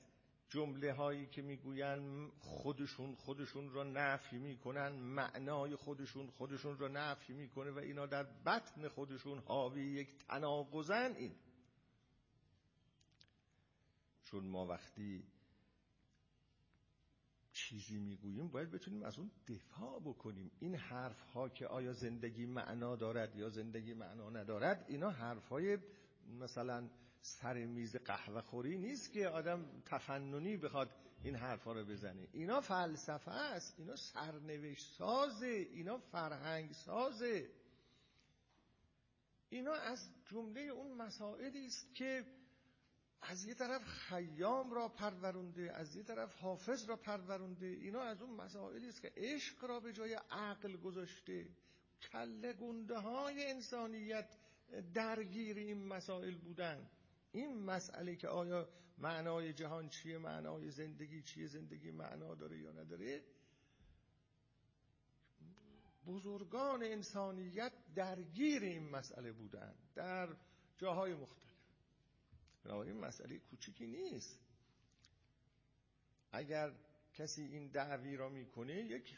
جمله 0.54 0.94
هایی 0.94 1.26
که 1.26 1.42
می‌گوین 1.42 2.32
خودشون 2.40 3.16
خودشون 3.16 3.72
را 3.72 3.84
نفی 3.84 4.38
می‌کنن 4.38 4.90
معنای 4.90 5.76
خودشون 5.76 6.28
خودشون 6.28 6.78
را 6.78 6.88
نفی 6.88 7.34
می‌کنه 7.34 7.72
و 7.72 7.78
اینا 7.78 8.06
در 8.06 8.24
بطن 8.24 8.88
خودشون 8.88 9.40
حاوی 9.40 9.82
یک 9.82 10.18
تناقضن 10.28 11.16
این. 11.16 11.36
چون 14.24 14.48
ما 14.48 14.66
وقتی 14.68 15.24
چیزی 17.54 18.00
می‌گوییم 18.00 18.48
باید 18.48 18.72
بتونیم 18.72 19.04
از 19.04 19.20
اون 19.20 19.32
دفاع 19.48 20.00
بکنیم. 20.00 20.52
این 20.60 20.76
حرف 20.76 21.22
ها 21.22 21.50
که 21.50 21.68
آیا 21.68 21.94
زندگی 21.94 22.46
معنا 22.46 22.96
دارد 22.96 23.36
یا 23.36 23.50
زندگی 23.50 23.94
معنا 23.94 24.30
ندارد 24.30 24.86
اینا 24.88 25.10
حرف 25.10 25.48
های 25.48 25.78
مثلا 26.40 26.90
سر 27.26 27.66
میز 27.66 27.96
قهوه 27.96 28.42
خوری 28.42 28.78
نیست 28.78 29.12
که 29.14 29.28
آدم 29.28 29.82
تفننی 29.86 30.58
بخواد 30.58 30.90
این 31.24 31.36
حرفا 31.36 31.74
رو 31.74 31.86
بزنه. 31.86 32.28
اینا 32.32 32.62
فلسفه 32.62 33.32
است 33.32 33.76
اینا 33.80 33.96
سرنوشت 33.96 34.96
سازه 34.98 35.48
اینا 35.48 35.98
فرهنگ 35.98 36.72
سازه. 36.72 37.50
اینا 39.50 39.74
از 39.74 40.10
جمله 40.26 40.62
اون 40.62 40.98
مسائلی 40.98 41.66
است 41.66 41.96
که 41.96 42.26
از 43.22 43.46
یه 43.46 43.54
طرف 43.54 43.84
خیام 43.84 44.72
را 44.72 44.90
پرورونده 44.90 45.74
از 45.74 45.96
یه 45.96 46.04
طرف 46.04 46.36
حافظ 46.36 46.90
را 46.90 46.96
پرورونده 46.96 47.66
اینا 47.66 48.02
از 48.02 48.22
اون 48.22 48.36
مسائلی 48.36 48.90
است 48.90 49.02
که 49.02 49.12
عشق 49.18 49.66
را 49.66 49.80
به 49.80 49.94
جای 49.94 50.14
عقل 50.32 50.78
گذاشته. 50.78 51.48
کله 52.12 52.54
گنده 52.54 52.98
های 52.98 53.52
انسانیت 53.52 54.38
درگیر 54.94 55.58
این 55.58 55.88
مسائل 55.88 56.36
بودن. 56.36 56.90
این 57.34 57.64
مسئله 57.64 58.16
که 58.16 58.28
آیا 58.28 58.70
معنای 58.98 59.54
جهان 59.54 59.90
چیه 59.90 60.18
معنای 60.18 60.72
زندگی 60.72 61.22
چیه 61.22 61.48
زندگی 61.48 61.92
معنا 61.92 62.36
داره 62.36 62.58
یا 62.58 62.72
نداره 62.72 63.24
بزرگان 66.06 66.84
انسانیت 66.84 67.74
درگیر 67.96 68.62
این 68.62 68.90
مسئله 68.90 69.32
بودن 69.32 69.76
در 69.96 70.36
جاهای 70.78 71.14
مختلف. 71.14 71.44
بنابراین 72.64 72.98
مسئله 72.98 73.40
کوچیکی 73.40 73.88
نیست. 73.88 74.40
اگر 76.32 76.72
کسی 77.14 77.42
این 77.42 77.68
دعوی 77.68 78.16
را 78.16 78.30
می‌کنه 78.30 78.74
یک 78.74 79.18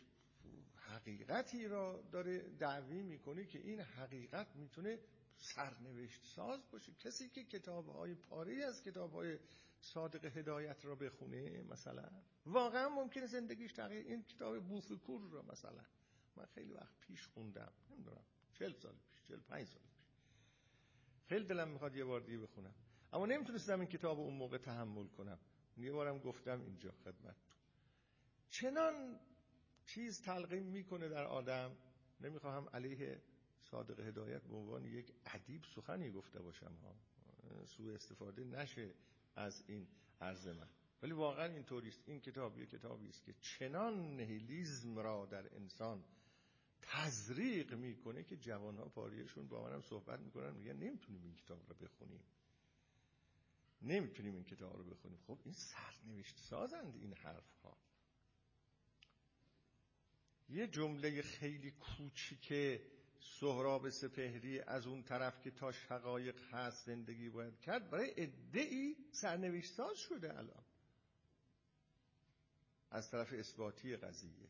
حقیقتی 0.76 1.68
را 1.68 2.02
داره 2.12 2.40
دعوی 2.40 3.02
می‌کنه 3.02 3.46
که 3.46 3.60
این 3.60 3.80
حقیقت 3.80 4.56
می‌تونه 4.56 5.00
سرنوشت 5.38 6.26
ساز 6.26 6.72
باشه. 6.72 6.94
کسی 6.94 7.30
که 7.30 7.44
کتاب 7.44 7.88
های 7.90 8.16
پاره 8.16 8.64
از 8.64 8.84
کتاب 8.84 9.14
های 9.14 9.40
صادق 9.82 10.38
هدایت 10.38 10.86
را 10.86 10.96
بخونه 10.96 11.64
مثلا. 11.64 12.10
واقعا 12.46 12.90
ممکنه 12.90 13.26
زندگیش 13.26 13.74
تغییر 13.74 14.06
این 14.06 14.24
کتاب 14.24 14.60
بوفکور 14.68 15.30
را 15.30 15.42
مثلا. 15.42 15.84
من 16.36 16.46
خیلی 16.46 16.74
وقت 16.74 17.00
پیش 17.00 17.28
خوندم. 17.28 17.72
نمی‌دونم 17.90 18.26
چل 18.54 18.74
سال 18.74 18.96
پیش 18.96 19.28
چل 19.28 19.40
پنج 19.40 19.68
سال 19.68 19.82
پیش. 19.82 20.06
خیلی 21.26 21.46
دلم 21.46 21.68
می‌خواد 21.68 21.96
یه 21.96 22.06
بار 22.06 22.22
دیگه 22.22 22.38
بخونم. 22.38 22.76
اما 23.14 23.26
نمی‌تونستم 23.26 23.80
این 23.80 23.90
کتاب 23.90 24.20
اون 24.20 24.34
موقع 24.34 24.58
تحمل 24.58 25.08
کنم. 25.08 25.40
یه 25.78 25.92
بارم 25.92 26.20
گفتم 26.20 26.62
اینجا 26.62 26.92
خدمت 26.92 27.36
چنان 28.50 29.20
چیز 29.86 30.22
تلقیم 30.22 30.64
می‌کنه 30.64 31.10
در 31.10 31.24
آدم. 31.24 31.78
نمی‌خواهم 32.22 32.70
علیه 32.70 33.22
صادق 33.76 34.00
هدایت 34.00 34.44
به 34.44 34.56
عنوان 34.56 34.86
یک 34.86 35.14
ادیب 35.26 35.64
سخنی 35.76 36.12
گفته 36.12 36.42
باشم 36.42 36.74
ها. 36.84 36.96
سوء 37.66 37.94
استفاده 37.96 38.44
نشه 38.44 38.94
از 39.36 39.64
این 39.68 39.88
عرض 40.22 40.48
من. 40.48 40.70
ولی 41.02 41.12
واقعا 41.12 41.46
اینطوری 41.46 41.88
است. 41.88 42.02
این 42.06 42.20
کتاب 42.20 42.60
یک 42.60 42.70
کتابی 42.70 43.10
است 43.10 43.24
که 43.24 43.34
چنان 43.34 44.16
نهیلیزم 44.16 44.98
را 44.98 45.26
در 45.26 45.56
انسان 45.56 46.04
تزریق 46.82 47.74
می‌کنه 47.74 48.24
که 48.24 48.38
جوان 48.38 48.78
ها 48.78 48.86
پاریشون 48.86 49.48
با 49.48 49.64
منم 49.64 49.82
صحبت 49.82 50.20
می‌کنن 50.20 50.54
میگن 50.54 50.76
نمی‌تونیم 50.76 51.24
این 51.24 51.36
کتاب 51.36 51.70
رو 51.70 51.76
بخونیم. 51.76 52.24
نمی‌تونیم 53.82 54.36
این 54.36 54.44
کتاب 54.44 54.78
رو 54.78 54.84
بخونیم. 54.84 55.20
خب 55.28 55.40
این 55.44 55.54
سرنوشت 55.54 56.38
سازند 56.38 56.96
این 56.96 57.14
حرف 57.14 57.52
ها 57.64 57.78
یه 60.50 60.68
جمله 60.68 61.22
خیلی 61.22 61.72
کوچیکه 61.72 62.96
سهراب 63.26 63.90
سپهری 63.90 64.60
از 64.60 64.88
اون 64.88 65.04
طرف 65.04 65.42
که 65.42 65.52
تا 65.52 65.72
شقایق 65.72 66.54
هست 66.54 66.86
زندگی 66.86 67.30
باید 67.30 67.60
کرد 67.60 67.90
برای 67.90 68.14
ادعی 68.18 68.96
سرنوشت 69.12 69.74
ساز 69.74 69.98
شده 69.98 70.38
الان. 70.38 70.64
از 72.92 73.12
طرف 73.12 73.34
اثباتی 73.34 73.98
قضیه. 73.98 74.50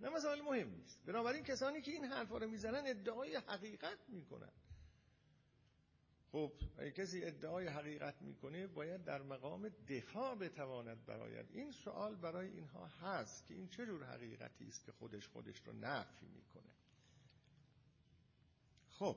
نه 0.00 0.08
مسائل 0.08 0.42
مهم 0.42 0.70
نیست. 0.70 1.04
بنابراین 1.06 1.44
کسانی 1.44 1.80
که 1.80 1.90
این 1.90 2.04
حرفا 2.04 2.38
رو 2.38 2.48
می‌زنن 2.48 2.82
ادعای 2.86 3.36
حقیقت 3.36 3.98
می‌کنن. 4.08 4.52
خب 6.32 6.52
اگه 6.78 6.90
کسی 6.90 7.24
ادعای 7.24 7.66
حقیقت 7.66 8.22
می‌کنه 8.22 8.66
باید 8.66 9.04
در 9.04 9.22
مقام 9.22 9.68
دفاع 9.68 10.34
بتواند 10.34 11.06
براید 11.06 11.46
این 11.50 11.70
سوال 11.72 12.16
برای 12.16 12.48
اینها 12.48 12.86
هست 12.86 13.46
که 13.46 13.54
این 13.54 13.68
چه 13.68 13.86
جور 13.86 14.04
حقیقتی 14.04 14.66
است 14.66 14.84
که 14.84 14.92
خودش 14.92 15.28
خودش 15.28 15.66
رو 15.66 15.72
نفی 15.72 16.26
می‌کنه. 16.26 16.72
خب. 18.98 19.16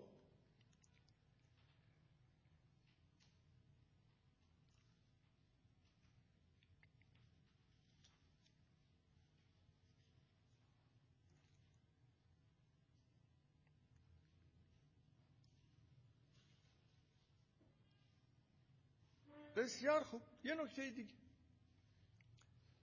بسیار 19.55 20.03
خوب. 20.03 20.21
یه 20.43 20.55
نکته 20.55 20.89
دیگه. 20.89 21.13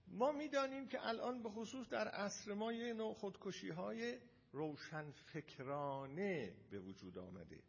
ما 0.07 0.33
می‌دانیم 0.33 0.89
که 0.89 1.07
الان 1.07 1.43
به 1.43 1.49
خصوص 1.49 1.89
در 1.89 2.09
عصر 2.09 2.55
ما 2.55 2.73
یه 2.73 2.93
نوع 2.93 3.15
خودکشی 3.15 3.69
های 3.69 4.19
روشن 4.53 5.11
فکرانه 5.11 6.55
به 6.71 6.79
وجود 6.81 7.19
آمده. 7.19 7.63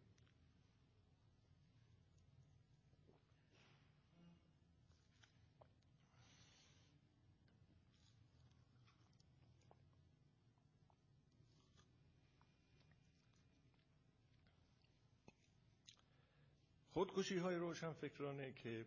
خودکشی 16.93 17.37
های 17.37 17.55
روشن 17.55 17.93
فکرانه 17.93 18.53
که 18.53 18.85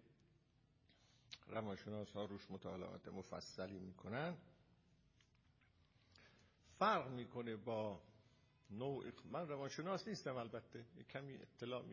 روانشناس 1.46 2.12
ها 2.12 2.24
روش 2.24 2.50
مطالعات 2.50 3.08
مفصلی 3.08 3.78
می‌کنن 3.78 4.36
فرق 6.82 7.10
می‌کنه 7.10 7.56
با 7.56 8.02
نوع 8.70 9.04
من 9.30 9.48
روانشناس 9.48 10.08
نیستم 10.08 10.36
البته 10.36 10.84
کمی 11.10 11.34
اطلاع 11.34 11.84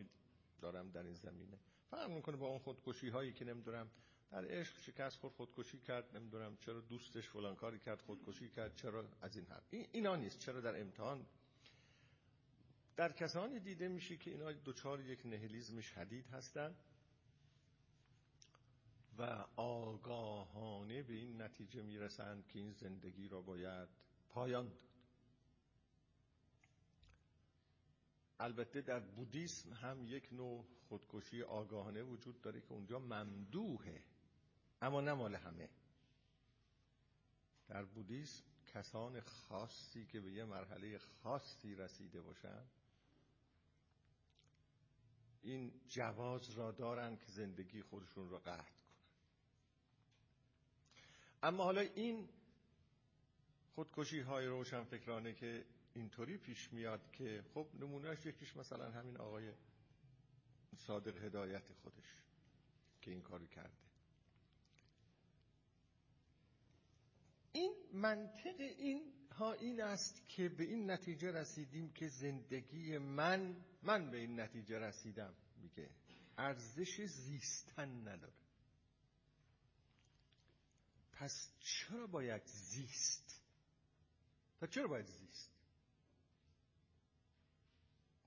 دارم 0.60 0.90
در 0.90 1.02
این 1.02 1.14
زمینه. 1.14 1.58
فرق 1.90 2.10
می‌کنه 2.10 2.36
با 2.36 2.46
اون 2.46 2.58
خودکشی 2.58 3.08
هایی 3.08 3.32
که 3.32 3.44
نمی‌دونم 3.44 3.90
در 4.30 4.44
عشق 4.44 4.78
شکست 4.78 5.16
خود 5.16 5.32
خودکشی 5.32 5.78
کرد 5.78 6.16
نمی‌دونم 6.16 6.56
چرا 6.56 6.80
دوستش 6.80 7.28
فلان 7.28 7.56
کاری 7.56 7.78
کرد 7.78 8.02
خودکشی 8.02 8.48
کرد 8.48 8.76
چرا 8.76 9.04
از 9.20 9.36
این 9.36 9.46
حرف. 9.46 9.62
اینا 9.70 10.16
نیست 10.16 10.38
چرا 10.38 10.60
در 10.60 10.80
امتحان. 10.80 11.26
در 12.96 13.12
کسانی 13.12 13.60
دیده 13.60 13.88
میشه 13.88 14.16
که 14.16 14.30
اینا 14.30 14.52
دوچار 14.52 15.00
یک 15.00 15.26
نهلیزم 15.26 15.80
شدید 15.80 16.26
هستن 16.26 16.74
و 19.18 19.44
آگاهانه 19.56 21.02
به 21.02 21.14
این 21.14 21.42
نتیجه 21.42 21.82
می‌رسند 21.82 22.46
که 22.46 22.58
این 22.58 22.72
زندگی 22.72 23.28
را 23.28 23.40
باید 23.40 23.88
پایان 24.30 24.68
داد. 24.68 24.80
البته 28.40 28.80
در 28.80 29.00
بودیسم 29.00 29.72
هم 29.72 30.06
یک 30.06 30.32
نوع 30.32 30.64
خودکشی 30.88 31.42
آگاهانه 31.42 32.02
وجود 32.02 32.40
داره 32.40 32.60
که 32.60 32.72
اونجا 32.72 32.98
ممدوحه 32.98 34.04
اما 34.82 35.00
نه 35.00 35.12
مال 35.12 35.34
همه. 35.34 35.68
در 37.68 37.84
بودیسم 37.84 38.44
کسان 38.74 39.20
خاصی 39.20 40.06
که 40.06 40.20
به 40.20 40.32
یه 40.32 40.44
مرحله 40.44 40.98
خاصی 40.98 41.74
رسیده 41.74 42.20
باشن 42.20 42.64
این 45.42 45.80
جواز 45.88 46.50
را 46.50 46.72
دارن 46.72 47.16
که 47.16 47.26
زندگی 47.26 47.82
خودشون 47.82 48.30
را 48.30 48.38
قطع 48.38 48.56
کنن. 48.56 48.80
اما 51.42 51.64
حالا 51.64 51.80
این 51.80 52.28
خودکشی 53.74 54.20
های 54.20 54.46
روشن 54.46 54.84
فکرانه 54.84 55.34
که 55.34 55.64
اینطوری 55.94 56.38
پیش 56.38 56.72
میاد 56.72 57.12
که 57.12 57.44
خب 57.54 57.66
نمونهش 57.80 58.26
یکیش 58.26 58.56
مثلا 58.56 58.90
همین 58.90 59.16
آقای 59.16 59.52
صادق 60.76 61.24
هدایت 61.24 61.72
خودش 61.72 62.16
که 63.00 63.10
این 63.10 63.22
کاری 63.22 63.46
کرده. 63.46 63.76
این 67.52 67.74
منطق 67.92 68.60
این 68.60 69.12
ها 69.32 69.52
این 69.52 69.82
است 69.82 70.28
که 70.28 70.48
به 70.48 70.64
این 70.64 70.90
نتیجه 70.90 71.32
رسیدیم 71.32 71.92
که 71.92 72.08
زندگی 72.08 72.98
من 72.98 73.56
من 73.82 74.10
به 74.10 74.16
این 74.16 74.40
نتیجه 74.40 74.78
رسیدم. 74.78 75.34
میگه 75.56 75.90
ارزش 76.38 77.00
زیستن 77.00 78.08
نداره. 78.08 78.32
پس 81.12 81.52
چرا 81.60 82.06
باید 82.06 82.42
زیست؟ 82.44 83.39
پس 84.60 84.70
چرا 84.70 84.88
باید 84.88 85.06
زیست؟ 85.06 85.50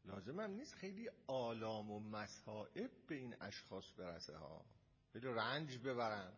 لازم 0.06 0.40
هم 0.40 0.52
نیست 0.52 0.74
خیلی 0.74 1.10
آلام 1.28 1.92
و 1.92 2.00
مسائب 2.00 2.92
به 3.08 3.16
این 3.16 3.36
اشخاص 3.42 3.86
برسه 3.98 4.38
ها. 4.38 4.66
خیلی 5.14 5.28
رنج 5.28 5.78
ببرن. 5.78 6.34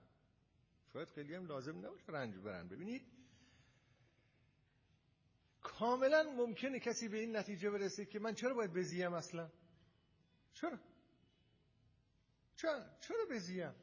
شاید 0.93 1.07
خیلی 1.09 1.35
هم 1.35 1.45
لازم 1.45 1.77
نباشه 1.77 2.11
رنج 2.11 2.35
ببرن. 2.35 2.67
ببینید 2.67 3.15
کاملا 5.61 6.23
ممکنه 6.23 6.79
کسی 6.79 7.07
به 7.07 7.17
این 7.17 7.35
نتیجه 7.35 7.69
برسه 7.69 8.05
که 8.05 8.19
من 8.19 8.33
چرا 8.33 8.53
باید 8.53 8.73
بزیم 8.73 9.13
اصلا؟ 9.13 9.51
چرا؟ 10.53 10.79
چرا؟ 12.55 12.85
چرا 13.01 13.25
بزیم؟ 13.31 13.73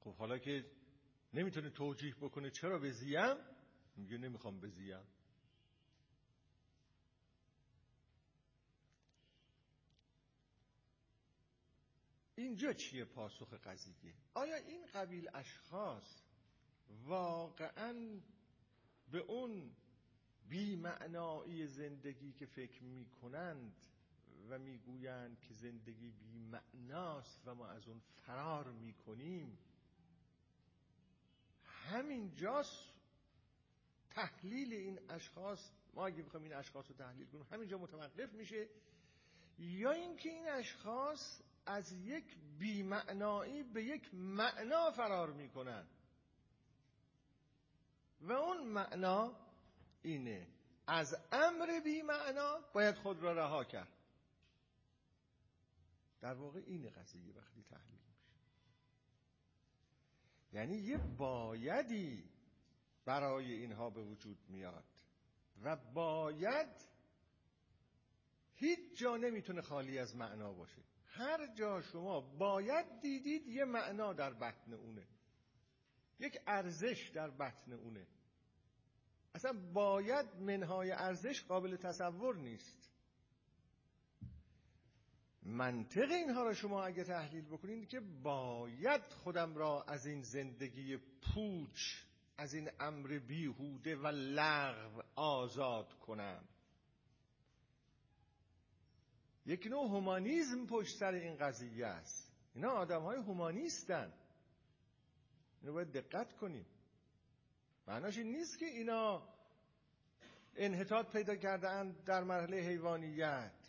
خب 0.00 0.14
حالا 0.14 0.38
که 0.38 0.73
نمی‌تونه 1.34 1.70
توجیه 1.70 2.14
بکنه 2.14 2.50
چرا 2.50 2.78
بزیم 2.78 3.36
میگه 3.96 4.18
نمی‌خوام 4.18 4.60
بزیم 4.60 5.00
اینجا 12.36 12.72
چیه 12.72 13.04
پاسخ 13.04 13.54
قضیه؟ 13.54 14.14
آیا 14.34 14.56
این 14.56 14.86
قبیل 14.86 15.30
اشخاص 15.34 16.22
واقعا 17.04 18.20
به 19.10 19.18
اون 19.18 19.70
بیمعنایی 20.48 21.66
زندگی 21.66 22.32
که 22.32 22.46
فکر 22.46 22.82
می‌کنند 22.82 23.86
و 24.48 24.58
می‌گویند 24.58 25.40
که 25.40 25.54
زندگی 25.54 26.10
بیمعناست 26.10 27.40
و 27.46 27.54
ما 27.54 27.66
از 27.68 27.88
اون 27.88 28.00
فرار 28.26 28.72
می‌کنیم 28.72 29.58
همین 31.92 32.34
جاست. 32.34 32.94
تحلیل 34.10 34.72
این 34.72 35.10
اشخاص 35.10 35.70
ما 35.94 36.06
اگه 36.06 36.22
بخوایم 36.22 36.44
این 36.44 36.54
اشخاص 36.54 36.90
رو 36.90 36.96
تحلیل 36.96 37.26
کنیم 37.26 37.46
همینجا 37.52 37.78
متوقف 37.78 38.32
میشه. 38.32 38.68
یا 39.58 39.90
اینکه 39.90 40.28
این 40.28 40.48
اشخاص 40.48 41.40
از 41.66 41.92
یک 41.92 42.36
بیمعنایی 42.58 43.62
به 43.62 43.84
یک 43.84 44.14
معنا 44.14 44.90
فرار 44.90 45.32
می‌کنن. 45.32 45.86
و 48.20 48.32
اون 48.32 48.66
معنا 48.66 49.36
اینه 50.02 50.48
از 50.86 51.14
امر 51.32 51.80
بیمعنا 51.84 52.60
باید 52.74 52.94
خود 52.94 53.22
را 53.22 53.32
رها 53.32 53.64
کرد. 53.64 53.92
در 56.20 56.34
واقع 56.34 56.60
این 56.66 56.90
قضیه 56.90 57.34
وقتی 57.34 57.62
تحلیل 57.62 58.03
یعنی 60.54 60.76
یه 60.76 60.98
بایدی 60.98 62.24
برای 63.04 63.52
اینها 63.52 63.90
به 63.90 64.02
وجود 64.02 64.38
میاد. 64.48 64.84
و 65.62 65.76
باید 65.76 66.68
هیچ 68.54 68.98
جا 68.98 69.16
نمی‌تونه 69.16 69.60
خالی 69.62 69.98
از 69.98 70.16
معنا 70.16 70.52
باشه. 70.52 70.82
هر 71.06 71.54
جا 71.54 71.80
شما 71.80 72.20
باید 72.20 73.00
دیدید 73.00 73.46
یه 73.46 73.64
معنا 73.64 74.12
در 74.12 74.32
بطن 74.32 74.72
اونه. 74.72 75.06
یک 76.18 76.38
ارزش 76.46 77.10
در 77.14 77.30
بطن 77.30 77.72
اونه. 77.72 78.06
اصلا 79.34 79.52
باید 79.72 80.34
منهای 80.36 80.92
ارزش 80.92 81.44
قابل 81.44 81.76
تصور 81.76 82.36
نیست. 82.36 82.83
منطق 85.44 86.10
اینها 86.10 86.42
را 86.42 86.54
شما 86.54 86.84
اگه 86.84 87.04
تحلیل 87.04 87.44
بکنید 87.44 87.88
که 87.88 88.00
باید 88.00 89.02
خودم 89.02 89.56
را 89.56 89.82
از 89.82 90.06
این 90.06 90.22
زندگی 90.22 90.96
پوچ 90.96 92.04
از 92.36 92.54
این 92.54 92.70
امر 92.80 93.18
بیهوده 93.18 93.96
و 93.96 94.06
لغو 94.06 95.02
آزاد 95.14 95.98
کنم. 95.98 96.44
یک 99.46 99.66
نوع 99.66 99.88
هومانیزم 99.88 100.66
پشت 100.66 100.96
سر 100.96 101.12
این 101.12 101.36
قضیه 101.36 101.86
است. 101.86 102.32
اینا 102.54 102.70
آدم 102.70 103.02
های 103.02 103.18
هومانیستن. 103.18 104.12
اینو 105.60 105.72
باید 105.72 105.92
دقت 105.92 106.32
کنیم. 106.32 106.66
معناش 107.86 108.18
این 108.18 108.32
نیست 108.32 108.58
که 108.58 108.66
اینا 108.66 109.28
انحطاط 110.56 111.12
پیدا 111.12 111.36
کرده 111.36 111.92
در 112.06 112.24
مرحله 112.24 112.56
حیوانیت. 112.56 113.63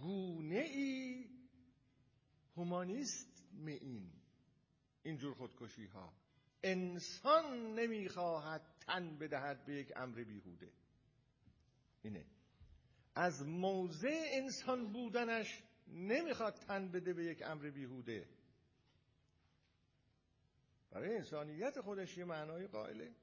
گونه 0.00 0.58
ای 0.58 1.28
هومانیست 2.56 3.42
می 3.52 3.72
این 3.72 4.12
اینجور 5.02 5.34
خودکشی 5.34 5.86
ها 5.86 6.12
انسان 6.62 7.74
نمی‌خواهد 7.74 8.76
تن 8.80 9.18
بدهد 9.18 9.64
به 9.64 9.74
یک 9.74 9.92
امر 9.96 10.24
بیهوده. 10.24 10.72
اینه. 12.02 12.26
از 13.14 13.46
موضع 13.46 14.22
انسان 14.24 14.92
بودنش 14.92 15.62
نمی‌خواد 15.86 16.54
تن 16.54 16.88
بده 16.88 17.12
به 17.12 17.24
یک 17.24 17.42
امر 17.42 17.70
بیهوده. 17.70 18.28
برای 20.90 21.16
انسانیت 21.16 21.80
خودش 21.80 22.18
یه 22.18 22.24
معنای 22.24 22.66
قائله. 22.66 23.14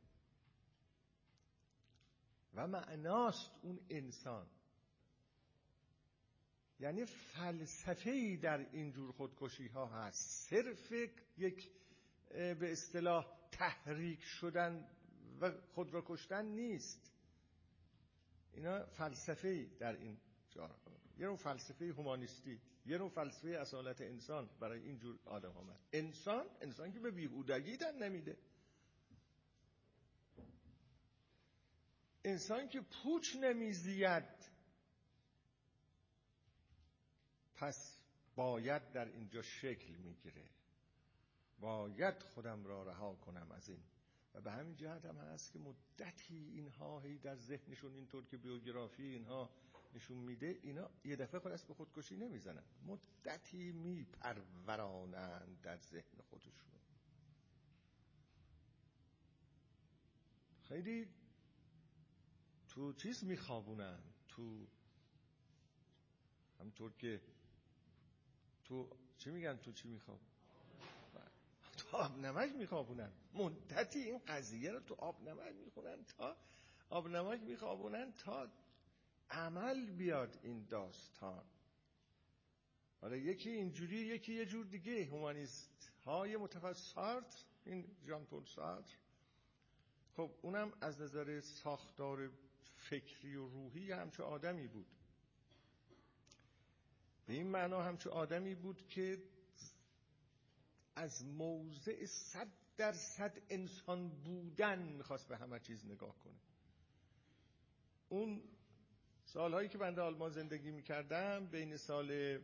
و 2.53 2.67
معناست 2.67 3.51
اون 3.61 3.79
انسان. 3.89 4.47
یعنی 6.81 7.05
فلسفه 7.05 8.37
در 8.37 8.57
اینجور 8.71 9.11
خودکشی 9.11 9.67
ها 9.67 9.85
هست. 9.85 10.49
صرف 10.49 10.91
یک 11.37 11.69
به 12.29 12.71
اصطلاح 12.71 13.27
تحریک 13.51 14.23
شدن 14.23 14.87
و 15.41 15.51
خود 15.73 15.93
را 15.93 16.03
کشتن 16.07 16.45
نیست. 16.45 17.11
اینا 18.53 18.85
فلسفه 18.85 19.65
در 19.79 19.93
این 19.97 20.17
جا. 20.49 20.75
یه 21.17 21.25
نوع 21.27 21.35
فلسفه 21.35 21.85
هومانیستی 21.85 22.61
یه 22.85 22.97
نوع 22.97 23.09
فلسفه 23.09 23.47
اصالت 23.49 24.01
انسان 24.01 24.49
برای 24.59 24.79
اینجور 24.83 25.19
آدم 25.25 25.51
آمد 25.51 25.79
انسان 25.93 26.45
انسان 26.61 26.91
که 26.91 26.99
به 26.99 27.11
بیهودگی 27.11 27.77
تن 27.77 28.03
نمیده. 28.03 28.37
انسان 32.25 32.69
که 32.69 32.81
پوچ 32.81 33.35
نمیزید 33.35 34.50
پس 37.61 38.01
باید 38.35 38.91
در 38.91 39.05
اینجا 39.05 39.41
شکل 39.41 39.93
می‌گیره. 39.93 40.49
باید 41.59 42.23
خودم 42.23 42.65
را 42.65 42.83
رها 42.83 43.15
کنم 43.15 43.51
از 43.51 43.69
این. 43.69 43.83
و 44.33 44.41
به 44.41 44.51
همین 44.51 44.75
جهت 44.75 45.05
هم 45.05 45.17
هست 45.17 45.53
که 45.53 45.59
مدتی 45.59 46.35
اینها 46.35 46.99
هی 46.99 47.17
در 47.17 47.35
ذهنشون 47.35 47.95
اینطور 47.95 48.25
که 48.25 48.37
بیوگرافی 48.37 49.03
اینها 49.03 49.49
نشون 49.93 50.17
میده 50.17 50.59
اینا 50.61 50.89
یه 51.05 51.15
دفعه 51.15 51.39
خود 51.39 51.51
به 51.67 51.73
خودکشی 51.73 52.15
نمی‌زنن. 52.15 52.63
مدتی 52.85 53.71
میپرورانند 53.71 55.61
در 55.61 55.77
ذهن 55.77 56.21
خودشون. 56.29 56.53
خیلی 60.61 61.07
تو 62.67 62.93
چیز 62.93 63.23
میخوابونن. 63.23 63.99
تو 64.27 64.67
همطور 66.59 66.93
که 66.93 67.21
تو 68.71 68.87
چی 69.17 69.29
میگن 69.29 69.57
تو 69.57 69.71
چی 69.71 69.87
میخواب؟ 69.87 70.19
تو 71.77 71.97
آب 71.97 72.17
نمک 72.17 72.55
میخوابونن. 72.55 73.11
مدتی 73.33 73.99
این 73.99 74.19
قضیه 74.27 74.71
رو 74.71 74.79
تو 74.79 74.93
آب 74.93 75.21
نمک 75.29 75.55
می‌خونن 75.55 76.05
تا 76.05 76.37
آب 76.89 77.07
نمک 77.07 77.41
میخوابونن 77.41 78.13
تا 78.13 78.47
عمل 79.29 79.85
بیاد 79.85 80.39
این 80.43 80.65
داستان. 80.65 81.43
حالا 83.01 83.15
یکی 83.15 83.49
اینجوری 83.49 83.97
یکی 83.97 84.33
یه 84.33 84.45
جور 84.45 84.65
دیگه. 84.65 85.05
هومانیست 85.05 85.91
های 86.05 86.37
متفسرت 86.37 87.45
این 87.65 87.95
جان 88.07 88.25
پول 88.25 88.45
سارتر. 88.45 88.97
خب 90.15 90.31
اونم 90.41 90.73
از 90.81 91.01
نظر 91.01 91.39
ساختار 91.39 92.31
فکری 92.75 93.35
و 93.35 93.47
روحی 93.47 93.91
همچه 93.91 94.23
آدمی 94.23 94.67
بود. 94.67 95.00
به 97.31 97.37
این 97.37 97.47
معنا 97.47 97.83
همچه 97.83 98.09
آدمی 98.09 98.55
بود 98.55 98.87
که 98.87 99.23
از 100.95 101.25
موضع 101.25 102.05
صد 102.05 102.47
درصد 102.77 103.37
انسان 103.49 104.09
بودن 104.09 104.81
می‌خواست 104.81 105.27
به 105.27 105.37
همه 105.37 105.59
چیز 105.59 105.85
نگاه 105.85 106.19
کنه. 106.19 106.39
اون 108.09 108.43
سالهایی 109.25 109.69
که 109.69 109.77
بنده 109.77 110.01
آلمان 110.01 110.31
زندگی 110.31 110.71
می‌کردم 110.71 111.47
بین 111.47 111.77
سال 111.77 112.39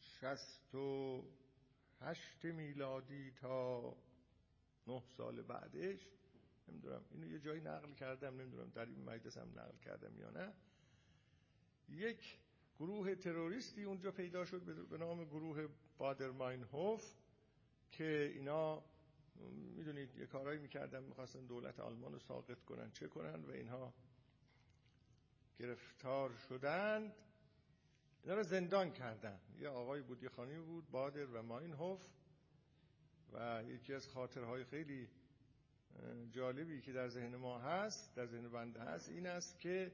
شست 0.00 0.74
و 0.74 1.24
هشت 2.00 2.44
میلادی 2.44 3.30
تا 3.30 3.96
نه 4.86 5.02
سال 5.16 5.42
بعدش 5.42 6.08
نمی‌دونم 6.68 7.04
اینو 7.10 7.26
یه 7.26 7.38
جایی 7.38 7.60
نقل 7.60 7.94
کردم 7.94 8.40
نمی‌دونم 8.40 8.70
در 8.70 8.86
این 8.86 9.04
مجلس 9.04 9.38
هم 9.38 9.48
نقل 9.48 9.76
کردم 9.78 10.18
یا 10.18 10.30
نه 10.30 10.52
یک 11.88 12.38
گروه 12.78 13.14
تروریستی 13.14 13.84
اونجا 13.84 14.10
پیدا 14.10 14.44
شد 14.44 14.88
به 14.88 14.98
نام 14.98 15.24
گروه 15.24 15.68
بادرماین 15.98 16.62
هوف 16.62 17.14
که 17.90 18.32
اینا 18.34 18.84
می‌دونید 19.76 20.16
یه 20.16 20.26
کارهایی 20.26 20.58
می‌کردن 20.58 21.02
می‌خواستن 21.02 21.46
دولت 21.46 21.80
آلمان 21.80 22.12
رو 22.12 22.18
ساقط 22.18 22.60
کنن. 22.60 22.90
چه 22.90 23.08
کنن؟ 23.08 23.44
و 23.44 23.50
اینها 23.50 23.94
گرفتار 25.58 26.32
شدند. 26.48 27.12
اینا 28.22 28.34
رو 28.34 28.42
زندان 28.42 28.92
کردن. 28.92 29.40
یه 29.60 29.68
آقای 29.68 30.02
بود 30.02 30.22
یه 30.22 30.28
خانمی 30.28 30.60
بود 30.60 30.90
بادر 30.90 31.26
و 31.26 31.42
ماینهوف. 31.42 32.08
و 33.32 33.62
یکی 33.68 33.94
از 33.94 34.08
خاطرهای 34.08 34.64
خیلی 34.64 35.08
جالبی 36.30 36.80
که 36.80 36.92
در 36.92 37.08
ذهن 37.08 37.36
ما 37.36 37.58
هست 37.58 38.14
در 38.14 38.26
ذهن 38.26 38.48
بنده 38.48 38.80
هست 38.80 39.08
این 39.08 39.26
است 39.26 39.58
که 39.58 39.92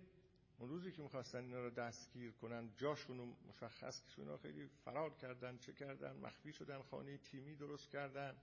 اون 0.59 0.69
روزی 0.69 0.93
که 0.93 1.03
می‌خواستن 1.03 1.39
اینا 1.45 1.61
رو 1.61 1.71
دستگیر 1.71 2.33
کنن 2.33 2.71
جاشون 2.77 3.19
رو 3.19 3.37
مشخص 3.49 4.03
که 4.09 4.37
خیلی 4.43 4.69
فرار 4.85 5.15
کردن. 5.15 5.59
چه 5.59 5.73
کردن؟ 5.73 6.17
مخفی 6.17 6.53
شدن 6.53 6.83
خانه 6.83 7.19
تیمی 7.19 7.57
درست 7.57 7.91
کردن. 7.91 8.37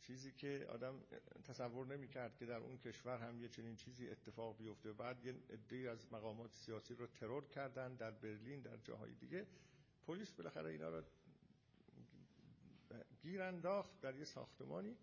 چیزی 0.00 0.32
که 0.32 0.66
آدم 0.70 1.00
تصور 1.44 1.86
نمی‌کرد 1.86 2.36
که 2.36 2.46
در 2.46 2.56
اون 2.56 2.78
کشور 2.78 3.18
هم 3.18 3.40
یه 3.40 3.48
چنین 3.48 3.76
چیزی 3.76 4.08
اتفاق 4.08 4.56
بیفته. 4.56 4.92
بعد 4.92 5.24
یه 5.24 5.34
عده 5.50 5.90
از 5.90 6.12
مقامات 6.12 6.54
سیاسی 6.54 6.94
رو 6.94 7.06
ترور 7.06 7.44
کردن 7.48 7.94
در 7.94 8.10
برلین 8.10 8.60
در 8.60 8.76
جاهای 8.76 9.14
دیگه. 9.14 9.46
پلیس 10.06 10.32
بالاخره 10.32 10.70
اینا 10.70 10.88
رو 10.88 11.02
گیر 13.22 13.42
انداخت 13.42 14.00
در 14.00 14.14
یه 14.16 14.24
ساختمانی. 14.24 14.96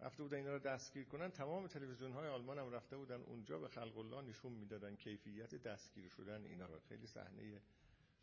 رفته 0.00 0.22
بودن 0.22 0.36
اینا 0.36 0.52
رو 0.52 0.58
دستگیر 0.58 1.04
کنن. 1.04 1.30
تمام 1.30 1.66
تلویزیون 1.66 2.12
های 2.12 2.28
آلمان 2.28 2.58
هم 2.58 2.72
رفته 2.72 2.96
بودن 2.96 3.20
اونجا 3.20 3.58
به 3.58 3.68
خلق 3.68 3.98
الله 3.98 4.22
نشون 4.22 4.52
می‌دادن 4.52 4.96
کیفیت 4.96 5.54
دستگیر 5.54 6.08
شدن 6.08 6.44
اینا 6.44 6.66
رو. 6.66 6.78
خیلی 6.88 7.06
صحنه 7.06 7.62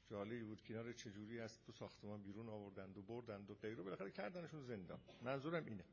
جالبی 0.07 0.43
بود 0.43 0.61
که 0.61 0.73
اینا 0.73 0.85
رو 0.85 0.93
چجوری 0.93 1.39
از 1.39 1.61
تو 1.61 1.71
ساختمان 1.71 2.21
بیرون 2.21 2.49
آوردند 2.49 2.97
و 2.97 3.01
بردند 3.01 3.51
و 3.51 3.55
غیره. 3.55 3.83
بالاخره 3.83 4.11
کردنشون 4.11 4.63
زندان. 4.63 4.99
منظورم 5.21 5.65
اینه. 5.65 5.83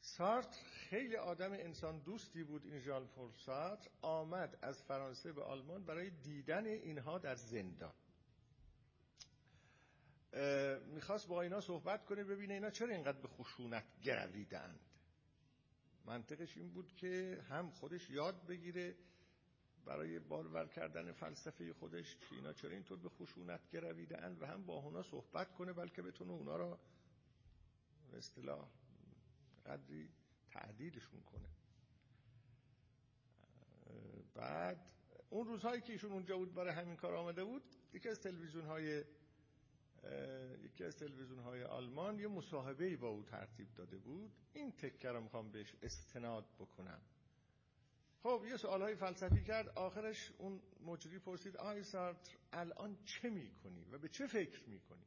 سارت 0.00 0.54
خیلی 0.72 1.16
آدم 1.16 1.52
انسان 1.52 1.98
دوستی 1.98 2.44
بود 2.44 2.64
این 2.66 2.78
ژان 2.78 3.08
آمد 4.02 4.58
از 4.62 4.82
فرانسه 4.82 5.32
به 5.32 5.42
آلمان 5.42 5.84
برای 5.84 6.10
دیدن 6.10 6.66
اینها 6.66 7.18
در 7.18 7.34
زندان. 7.34 7.92
می‌خواست 10.94 11.28
با 11.28 11.42
اینا 11.42 11.60
صحبت 11.60 12.04
کنه 12.04 12.24
ببینه 12.24 12.54
اینا 12.54 12.70
چرا 12.70 12.94
اینقدر 12.94 13.18
به 13.18 13.28
خشونت 13.28 13.84
گرویدند. 14.02 14.80
منطقش 16.04 16.56
این 16.56 16.70
بود 16.70 16.92
که 16.96 17.42
هم 17.48 17.70
خودش 17.70 18.10
یاد 18.10 18.46
بگیره 18.46 18.96
برای 19.84 20.18
بارور 20.18 20.66
کردن 20.66 21.12
فلسفه 21.12 21.72
خودش 21.72 22.16
که 22.16 22.34
اینا 22.34 22.52
چرا 22.52 22.70
اینطور 22.70 22.98
به 22.98 23.08
خشونت 23.08 23.70
گرویدن 23.70 24.36
و 24.40 24.46
هم 24.46 24.66
با 24.66 24.74
اونا 24.74 25.02
صحبت 25.02 25.54
کنه 25.54 25.72
بلکه 25.72 26.02
بتونه 26.02 26.32
اونا 26.32 26.56
را 26.56 26.78
اصطلاح 28.12 28.68
قدری 29.66 30.10
تعدیلشون 30.50 31.20
کنه. 31.20 31.48
بعد 34.34 34.90
اون 35.30 35.46
روزهایی 35.46 35.80
که 35.80 35.92
ایشون 35.92 36.12
اونجا 36.12 36.38
بود 36.38 36.54
برای 36.54 36.74
همین 36.74 36.96
کار 36.96 37.14
آمده 37.14 37.44
بود 37.44 37.62
یکی 37.92 38.08
از 38.08 38.20
تلویزیون 38.20 38.64
های 38.66 39.04
یکی 40.64 40.84
از 40.84 40.96
تلویزیون 40.96 41.38
های 41.38 41.64
آلمان 41.64 42.18
یه 42.18 42.28
مصاحبه 42.28 42.96
با 42.96 43.08
او 43.08 43.22
ترتیب 43.22 43.74
داده 43.74 43.98
بود. 43.98 44.32
این 44.52 44.72
تکه 44.72 45.08
رو 45.08 45.20
می‌خوام 45.20 45.50
بهش 45.50 45.74
استناد 45.82 46.44
بکنم. 46.58 47.00
خب 48.22 48.44
یه 48.48 48.56
سوال 48.56 48.82
های 48.82 48.94
فلسفی 48.94 49.42
کرد. 49.44 49.68
آخرش 49.68 50.32
اون 50.38 50.62
مجری 50.86 51.18
پرسید 51.18 51.56
آی 51.56 51.82
سارتر 51.82 52.36
الان 52.52 52.98
چه 53.04 53.30
می‌کنی 53.30 53.84
و 53.84 53.98
به 53.98 54.08
چه 54.08 54.26
فکر 54.26 54.68
می‌کنی؟ 54.68 55.06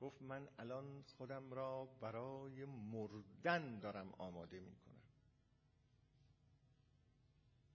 گفت 0.00 0.22
من 0.22 0.48
الان 0.58 1.02
خودم 1.02 1.52
را 1.52 1.84
برای 2.00 2.64
مردن 2.64 3.78
دارم 3.78 4.12
آماده 4.18 4.60
می‌کنم. 4.60 5.02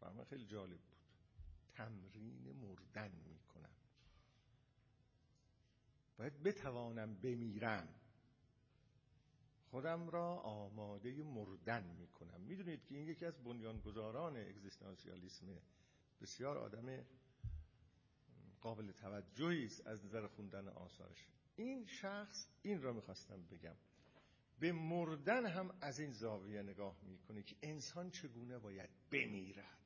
برای 0.02 0.26
خیلی 0.26 0.46
جالب 0.46 0.80
بود. 0.80 0.98
تمرین 1.74 2.52
مردن 2.52 3.12
می‌کنم 3.12 3.47
باید 6.18 6.44
بتوانم 6.44 7.16
بمیرم. 7.16 7.88
خودم 9.70 10.10
را 10.10 10.36
آماده 10.36 11.24
مردن 11.24 11.84
می‌کنم. 11.84 12.42
می‌دونید 12.42 12.86
که 12.86 12.96
این 12.96 13.08
یکی 13.08 13.26
از 13.26 13.44
بنیانگذاران 13.44 14.38
اگزیستانسیالیسم 14.38 15.46
بسیار 16.22 16.58
آدم 16.58 17.06
قابل 18.62 18.92
توجهی 18.92 19.66
است 19.66 19.88
از 19.88 20.06
نظر 20.06 20.28
خوندن 20.28 20.68
آثارش. 20.68 21.28
این 21.56 21.86
شخص 21.86 22.48
این 22.62 22.82
را 22.82 22.94
می‌خواستم 22.94 23.44
بگم. 23.52 23.76
به 24.60 24.72
مردن 24.72 25.46
هم 25.46 25.78
از 25.82 26.00
این 26.00 26.12
زاویه 26.12 26.62
نگاه 26.62 26.98
می‌کنه 27.04 27.44
که 27.44 27.56
انسان 27.62 28.12
چگونه 28.12 28.58
باید 28.58 28.90
بمیرد. 29.12 29.78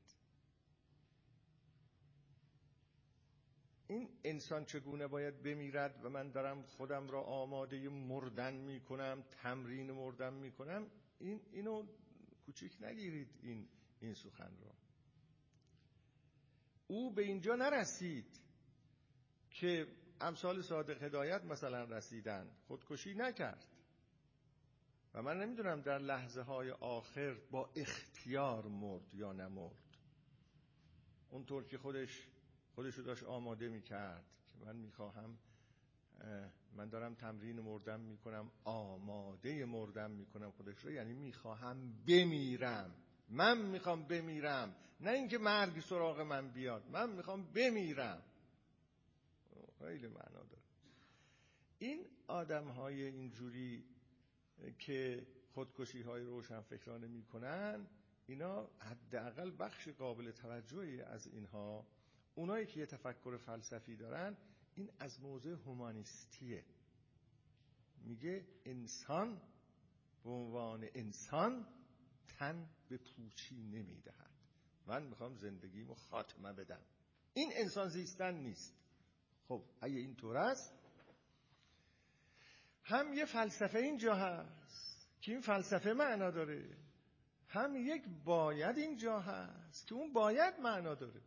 این 3.92 4.10
انسان 4.24 4.66
چگونه 4.66 5.08
باید 5.08 5.44
بمیرد 5.44 6.06
و 6.06 6.10
من 6.10 6.32
دارم 6.32 6.62
خودم 6.62 7.08
را 7.10 7.22
آماده 7.22 7.90
مردن 7.90 8.54
می‌کنم 8.54 9.24
تمرین 9.32 9.92
مردن 9.92 10.34
می‌کنم 10.34 10.88
این 11.20 11.42
اینو 11.52 11.88
کوچیک 12.46 12.78
نگیرید 12.82 13.40
این 13.42 13.68
این 14.02 14.14
سخن 14.14 14.58
را 14.62 14.74
او 16.88 17.14
به 17.14 17.22
اینجا 17.22 17.56
نرسید 17.56 18.40
که 19.50 19.88
امثال 20.22 20.62
صادق 20.62 21.04
هدایت 21.04 21.44
مثلا 21.44 21.84
رسیدن. 21.84 22.52
خودکشی 22.68 23.14
نکرد. 23.14 23.68
و 25.14 25.22
من 25.22 25.38
نمی‌دونم 25.38 25.82
در 25.82 25.98
لحظه 25.98 26.42
های 26.42 26.72
آخر 26.72 27.34
با 27.52 27.70
اختیار 27.76 28.68
مرد 28.68 29.14
یا 29.14 29.32
نمرد 29.34 29.98
اونطور 31.30 31.64
که 31.64 31.78
خودش 31.78 32.28
خودش 32.76 32.96
رو 32.96 33.04
داشت 33.04 33.24
آماده 33.24 33.70
می‌کرد 33.70 34.26
که 34.54 34.66
من 34.66 34.76
می‌خواهم 34.76 35.38
من 36.76 36.90
دارم 36.90 37.16
تمرین 37.16 37.60
مردم 37.60 38.00
می‌کنم 38.00 38.52
آماده 38.64 39.66
مردم 39.66 40.12
می‌کنم 40.12 40.52
خودش 40.52 40.86
رو. 40.86 40.92
یعنی 40.92 41.14
می‌خواهم 41.14 42.04
بمیرم. 42.08 42.96
من 43.30 43.58
می‌خوام 43.58 44.04
بمیرم. 44.04 44.76
نه 45.00 45.12
اینکه 45.12 45.38
مرگ 45.38 45.80
سراغ 45.80 46.20
من 46.20 46.52
بیاد. 46.52 46.90
من 46.90 47.10
می‌خوام 47.10 47.44
بمیرم. 47.44 48.22
خیلی 49.80 50.08
معنا 50.08 50.44
داره. 50.44 50.62
این 51.80 52.06
آدم 52.28 52.68
های 52.68 53.04
اینجوری 53.04 53.86
که 54.80 55.28
خودکشی 55.54 56.02
های 56.02 56.24
روشن 56.24 56.62
فکرانه 56.62 57.08
می‌کنن 57.08 57.88
اینا 58.28 58.70
حداقل 58.80 59.52
بخش 59.60 59.88
قابل 59.88 60.32
توجهی 60.32 61.02
از 61.02 61.28
اینها 61.28 61.86
اونایی 62.36 62.66
که 62.66 62.80
یه 62.80 62.86
تفکر 62.86 63.38
فلسفی 63.38 63.96
دارن 63.96 64.38
این 64.76 64.92
از 65.00 65.22
موضع 65.22 65.50
هومانیستیه. 65.50 66.66
میگه 67.98 68.46
انسان 68.66 69.42
به 70.24 70.30
عنوان 70.30 70.88
انسان 70.94 71.68
تن 72.28 72.70
به 72.90 72.98
پوچی 72.98 73.56
نمی‌دهد. 73.56 74.32
من 74.88 75.04
می‌خوام 75.04 75.36
زندگیمو 75.36 75.96
خاتمه 75.96 76.54
بدم. 76.54 76.82
این 77.34 77.52
انسان 77.56 77.90
زیستن 77.90 78.34
نیست. 78.34 78.74
خب 79.48 79.64
اگه 79.82 79.96
اینطور 79.96 80.38
است 80.38 80.74
هم 82.84 83.14
یه 83.14 83.26
فلسفه 83.26 83.80
اینجا 83.80 84.16
هست 84.16 85.08
که 85.22 85.32
این 85.32 85.42
فلسفه 85.42 85.94
معنا 85.94 86.32
داره 86.32 86.78
هم 87.48 87.76
یک 87.76 88.04
باید 88.24 88.78
اینجا 88.78 89.20
هست 89.20 89.88
که 89.88 89.96
اون 89.96 90.14
باید 90.14 90.60
معنا 90.60 90.96
داره. 90.96 91.22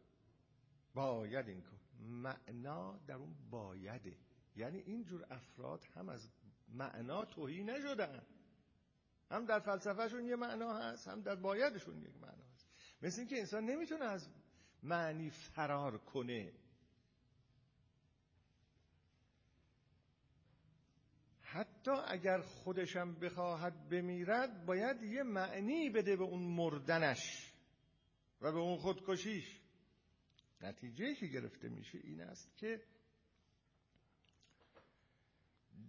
باید 0.95 1.49
این 1.49 1.63
کن 1.63 1.81
معنا 2.01 2.99
در 3.07 3.15
اون 3.15 3.35
بایده 3.51 4.17
یعنی 4.57 4.79
اینجور 4.79 5.27
افراد 5.31 5.85
هم 5.95 6.09
از 6.09 6.29
معنا 6.69 7.25
توهی 7.25 7.65
نشدن. 7.65 8.23
هم 9.31 9.45
در 9.47 9.61
فلسفهشون 9.61 10.27
یه 10.27 10.37
معنا 10.37 10.75
هست 10.75 11.09
هم 11.09 11.21
در 11.21 11.35
بایدشون 11.35 12.03
یک 12.03 12.17
معنا 12.17 12.45
هست. 12.55 12.69
مثل 13.03 13.21
اینکه 13.21 13.39
انسان 13.39 13.65
نمی‌تونه 13.65 14.05
از 14.05 14.29
معنی 14.83 15.31
فرار 15.31 15.99
کنه. 15.99 16.53
حتی 21.41 21.91
اگر 21.91 22.41
خودشم 22.41 23.15
بخواهد 23.15 23.89
بمیرد 23.89 24.67
باید 24.67 25.03
یه 25.03 25.23
معنی 25.23 25.91
بده 25.91 26.17
به 26.17 26.25
اون 26.25 26.43
مردنش 26.43 27.53
و 28.41 28.53
به 28.53 28.59
اون 28.59 28.79
خودکشیش. 28.79 29.61
نتیجه 30.65 31.15
که 31.15 31.27
گرفته 31.27 31.69
میشه 31.69 31.99
این 31.99 32.21
است 32.21 32.57
که 32.57 32.83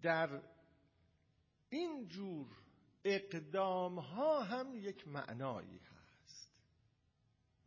در 0.02 0.42
این 1.70 2.08
جور 2.08 2.48
اقدام 3.04 4.00
ها 4.00 4.44
هم 4.44 4.76
یک 4.76 5.08
معنایی 5.08 5.80
هست. 5.80 6.50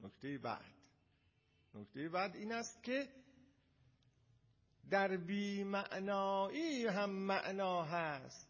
نکته 0.00 0.38
بعد. 0.38 0.74
نکته 1.74 2.08
بعد 2.08 2.36
این 2.36 2.52
است 2.52 2.82
که 2.82 3.08
در 4.90 5.16
بیمعنایی 5.16 6.86
هم 6.86 7.10
معنا 7.10 7.82
هست. 7.82 8.48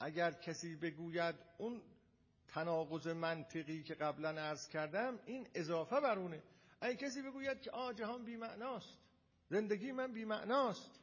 اگر 0.00 0.32
کسی 0.32 0.76
بگوید 0.76 1.34
اون 1.58 1.82
تناقض 2.54 3.06
منطقی 3.06 3.82
که 3.82 3.94
قبلا 3.94 4.28
عرض 4.28 4.68
کردم 4.68 5.18
این 5.26 5.48
اضافه 5.54 6.00
برونه 6.00 6.42
اگر 6.80 6.94
کسی 6.94 7.22
بگوید 7.22 7.60
که 7.60 7.70
آ 7.70 7.92
جهان 7.92 8.24
بیمعناست. 8.24 8.98
زندگی 9.48 9.92
من 9.92 10.12
بیمعناست. 10.12 11.00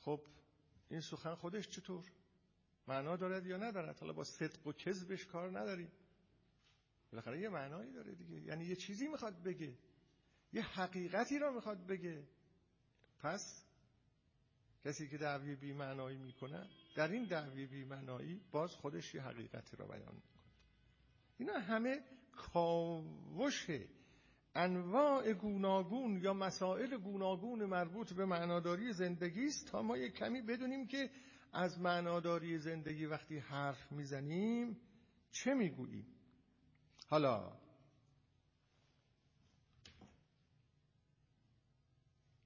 خب 0.00 0.20
این 0.90 1.00
سخن 1.00 1.34
خودش 1.34 1.68
چطور؟ 1.68 2.04
معنا 2.88 3.16
دارد 3.16 3.46
یا 3.46 3.56
ندارد؟ 3.56 3.98
حالا 3.98 4.12
با 4.12 4.24
صدق 4.24 4.66
و 4.66 4.72
کذبش 4.72 5.26
کار 5.26 5.58
نداریم. 5.58 5.92
بالاخره 7.12 7.40
یه 7.40 7.48
معنایی 7.48 7.92
داره 7.92 8.14
دیگه. 8.14 8.40
یعنی 8.40 8.64
یه 8.64 8.76
چیزی 8.76 9.08
می‌خواد 9.08 9.42
بگه. 9.42 9.74
یه 10.52 10.62
حقیقتی 10.62 11.38
را 11.38 11.50
می‌خواد 11.50 11.86
بگه. 11.86 12.28
پس 13.20 13.64
کسی 14.84 15.08
که 15.08 15.18
دعوی 15.18 15.54
بیمعنایی 15.54 16.18
می‌کنه 16.18 16.68
در 16.98 17.08
این 17.08 17.24
دعوی 17.24 17.66
بیمعنایی 17.66 18.40
باز 18.52 18.74
خودش 18.74 19.14
یه 19.14 19.22
حقیقتی 19.22 19.76
را 19.76 19.86
بیان 19.86 20.14
می‌کنه. 20.14 20.42
اینا 21.38 21.58
همه 21.58 22.00
کاوش 22.32 23.66
انواع 24.54 25.32
گوناگون 25.32 26.20
یا 26.22 26.34
مسائل 26.34 26.96
گوناگون 26.96 27.64
مربوط 27.64 28.12
به 28.12 28.24
معناداری 28.26 28.92
زندگی 28.92 29.46
است 29.46 29.66
تا 29.66 29.82
ما 29.82 29.96
یک 29.96 30.12
کمی 30.12 30.42
بدونیم 30.42 30.86
که 30.86 31.10
از 31.52 31.80
معناداری 31.80 32.58
زندگی 32.58 33.06
وقتی 33.06 33.38
حرف 33.38 33.92
می‌زنیم 33.92 34.80
چه 35.30 35.54
می‌گوییم. 35.54 36.06
حالا 37.08 37.52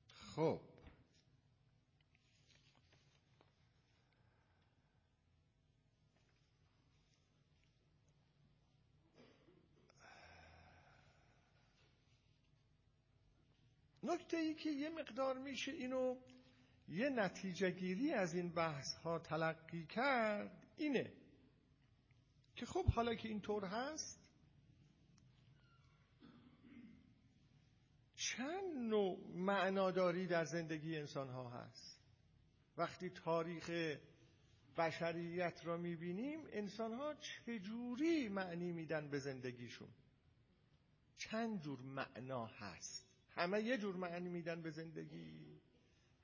خب 0.07 0.61
نکته 14.15 14.37
ای 14.37 14.55
که 14.55 14.71
یه 14.71 14.91
مقدار 14.91 15.39
میشه 15.39 15.73
اینو 15.73 16.17
یه 16.89 17.09
نتیجه 17.09 17.71
گیری 17.71 18.13
از 18.13 18.35
این 18.35 18.53
بحث 18.53 18.95
ها 18.95 19.19
تلقی 19.19 19.87
کرد 19.87 20.67
اینه 20.77 21.13
که 22.57 22.67
خب 22.67 22.87
حالا 22.87 23.15
که 23.15 23.29
اینطور 23.29 23.65
هست 23.65 24.23
چند 28.15 28.77
نوع 28.77 29.19
معناداری 29.35 30.27
در 30.27 30.45
زندگی 30.45 30.97
انسان 30.97 31.29
ها 31.29 31.51
هست؟ 31.51 32.01
وقتی 32.77 33.11
تاریخ 33.11 33.71
بشریت 34.77 35.61
را 35.65 35.77
می‌بینیم 35.77 36.41
انسان 36.53 36.93
ها 36.95 37.15
چجوری 37.15 38.29
معنی 38.29 38.73
میدن 38.73 39.11
به 39.11 39.19
زندگیشون؟ 39.19 39.89
چند 41.17 41.61
جور 41.61 41.81
معنا 41.81 42.47
هست؟ 42.47 43.12
همه 43.35 43.63
یه 43.63 43.79
جور 43.79 43.97
معنی 43.97 44.29
میدن 44.29 44.63
به 44.63 44.71
زندگی. 44.71 45.61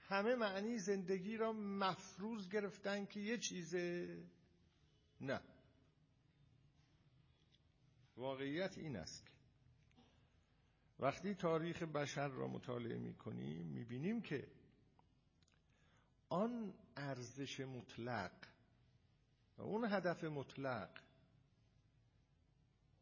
همه 0.01 0.35
معنی 0.35 0.79
زندگی 0.79 1.37
را 1.37 1.53
مفروض 1.53 2.49
گرفتن 2.49 3.07
که 3.07 3.21
یه 3.21 3.39
چیزه. 3.39 4.17
نه. 5.21 5.41
واقعیت 8.17 8.79
این 8.79 8.97
است. 8.97 9.25
وقتی 10.99 11.35
تاریخ 11.35 11.83
بشر 11.83 12.29
را 12.29 12.49
مطالعه 12.49 12.99
می‌کنیم 12.99 13.67
می‌بینیم 13.67 14.23
که 14.23 14.49
آن 16.29 16.75
ارزش 16.97 17.61
مطلق 17.61 18.33
و 19.59 19.63
اون 19.63 19.85
هدف 19.85 20.25
مطلق 20.25 20.91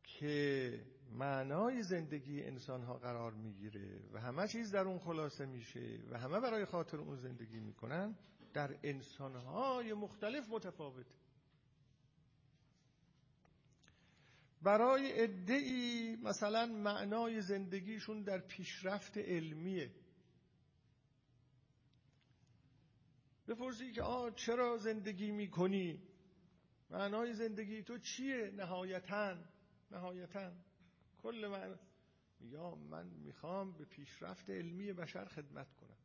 که 0.05 0.87
معنای 1.11 1.83
زندگی 1.83 2.43
انسان 2.43 2.83
ها 2.83 2.95
قرار 2.95 3.33
می‌گیره 3.33 4.01
و 4.13 4.21
همه 4.21 4.49
چیز 4.49 4.73
در 4.73 4.85
اون 4.85 4.99
خلاصه 4.99 5.47
میشه 5.47 6.01
و 6.11 6.19
همه 6.19 6.41
برای 6.41 6.65
خاطر 6.65 6.97
اون 6.97 7.17
زندگی 7.17 7.61
می‌کنن 7.61 8.17
در 8.55 8.79
انسان 8.83 9.37
های 9.37 9.93
مختلف 9.93 10.49
متفاوت. 10.51 11.07
برای 14.63 15.23
ادعی 15.23 16.17
مثلا 16.17 16.67
معنای 16.67 17.41
زندگیشون 17.41 18.23
در 18.23 18.39
پیشرفت 18.39 19.19
علمیه. 19.19 19.91
بپرسی 23.49 23.93
که 23.93 24.03
آه 24.03 24.31
چرا 24.35 24.77
زندگی 24.77 25.31
می‌کنی؟ 25.31 26.03
معنای 26.91 27.33
زندگی 27.33 27.83
تو 27.83 27.99
چیه؟ 27.99 28.51
نهایتا 28.57 29.37
نهایتا. 29.91 30.53
کل 31.27 31.47
من. 31.47 31.79
یا 32.41 32.75
من 32.75 33.07
می‌خوام 33.07 33.73
به 33.73 33.85
پیشرفت 33.85 34.51
علمی 34.51 34.93
بشر 34.93 35.25
خدمت 35.25 35.75
کنم. 35.75 35.97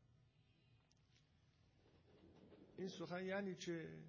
این 2.77 2.87
سخن 2.87 3.25
یعنی 3.25 3.55
چه؟ 3.55 3.99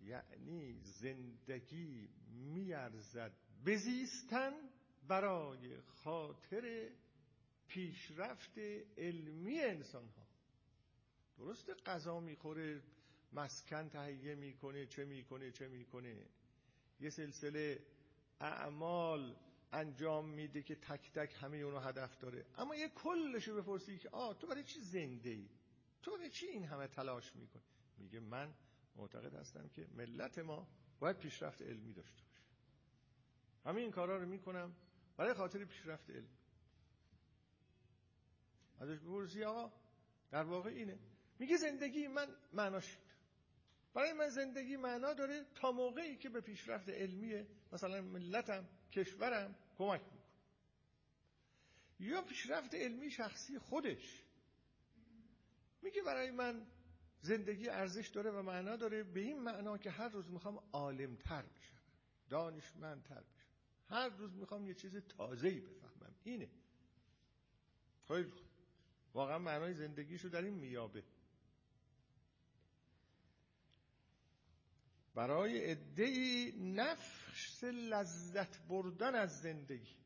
یعنی 0.00 0.80
زندگی 0.82 2.08
میارزد 2.28 3.32
بزیستن 3.66 4.52
برای 5.08 5.80
خاطر 5.80 6.90
پیشرفت 7.68 8.58
علمی 8.98 9.60
انسان 9.60 10.08
ها 10.08 10.26
درسته 11.38 11.74
غذا 11.74 12.20
می‌خوره 12.20 12.82
مسکن 13.32 13.88
تهیه 13.88 14.34
می‌کنه 14.34 14.86
چه 14.86 15.04
می‌کنه 15.04 15.50
چه 15.50 15.68
می‌کنه. 15.68 16.26
یه 17.00 17.10
سلسله 17.10 17.86
اعمال 18.40 19.36
انجام 19.76 20.28
میده 20.28 20.62
که 20.62 20.74
تک 20.74 21.12
تک 21.12 21.36
همه 21.40 21.56
اونو 21.56 21.78
هدف 21.78 22.18
داره. 22.18 22.46
اما 22.58 22.74
یه 22.76 22.88
کلشو 22.88 23.56
بپرسی 23.62 23.98
که 23.98 24.08
آه 24.08 24.38
تو 24.38 24.46
برای 24.46 24.64
چی 24.64 24.80
زنده 24.80 25.30
ای 25.30 25.48
تو 26.02 26.10
برای 26.16 26.30
چی 26.30 26.46
این 26.46 26.64
همه 26.64 26.86
تلاش 26.86 27.36
می‌کنی؟ 27.36 27.62
میگه 27.98 28.20
من 28.20 28.54
معتقد 28.96 29.34
هستم 29.34 29.68
که 29.68 29.86
ملت 29.94 30.38
ما 30.38 30.68
باید 30.98 31.18
پیشرفت 31.18 31.62
علمی 31.62 31.92
داشته 31.92 32.22
باشه. 32.22 32.42
همه 33.64 33.80
این 33.80 33.90
کارها 33.90 34.16
رو 34.16 34.26
می‌کنم 34.26 34.76
برای 35.16 35.34
خاطر 35.34 35.64
پیشرفت 35.64 36.10
علمی 36.10 36.38
ازش 38.80 38.98
بپرسی 38.98 39.44
آقا 39.44 39.72
در 40.30 40.42
واقع 40.42 40.70
اینه. 40.70 40.98
میگه 41.38 41.56
زندگی 41.56 42.08
من 42.08 42.28
معناش 42.52 42.98
برای 43.94 44.12
من 44.12 44.28
زندگی 44.28 44.76
معنا 44.76 45.12
داره 45.12 45.44
تا 45.54 45.72
موقعی 45.72 46.16
که 46.16 46.28
به 46.28 46.40
پیشرفت 46.40 46.88
علمی 46.88 47.46
مثلا 47.72 48.02
ملتم 48.02 48.68
کشورم 48.92 49.54
کمک 49.76 50.00
می‌کنه. 50.00 50.16
یا 51.98 52.22
پیشرفت 52.22 52.74
علمی 52.74 53.10
شخصی 53.10 53.58
خودش. 53.58 54.22
میگه 55.82 56.02
برای 56.02 56.30
من 56.30 56.66
زندگی 57.20 57.68
ارزش 57.68 58.08
داره 58.08 58.30
و 58.30 58.42
معنا 58.42 58.76
داره. 58.76 59.02
به 59.02 59.20
این 59.20 59.42
معنا 59.42 59.78
که 59.78 59.90
هر 59.90 60.08
روز 60.08 60.30
می‌خوام 60.30 60.62
عالمتر 60.72 61.42
بشم. 61.42 61.80
دانشمندتر 62.28 63.20
بشم. 63.20 63.46
هر 63.88 64.08
روز 64.08 64.36
می‌خوام 64.36 64.66
یه 64.66 64.74
چیز 64.74 64.96
تازه‌ای 64.96 65.60
بفهمم. 65.60 66.14
اینه. 66.24 66.50
خیلی 68.08 68.32
واقعا 69.14 69.38
معنای 69.38 69.74
زندگیشو 69.74 70.28
در 70.28 70.42
این 70.42 70.54
میابه. 70.54 71.04
برای 75.14 75.70
عدهای 75.70 76.52
نفس 77.36 77.64
لذت 77.64 78.58
بردن 78.68 79.14
از 79.14 79.40
زندگی. 79.40 79.96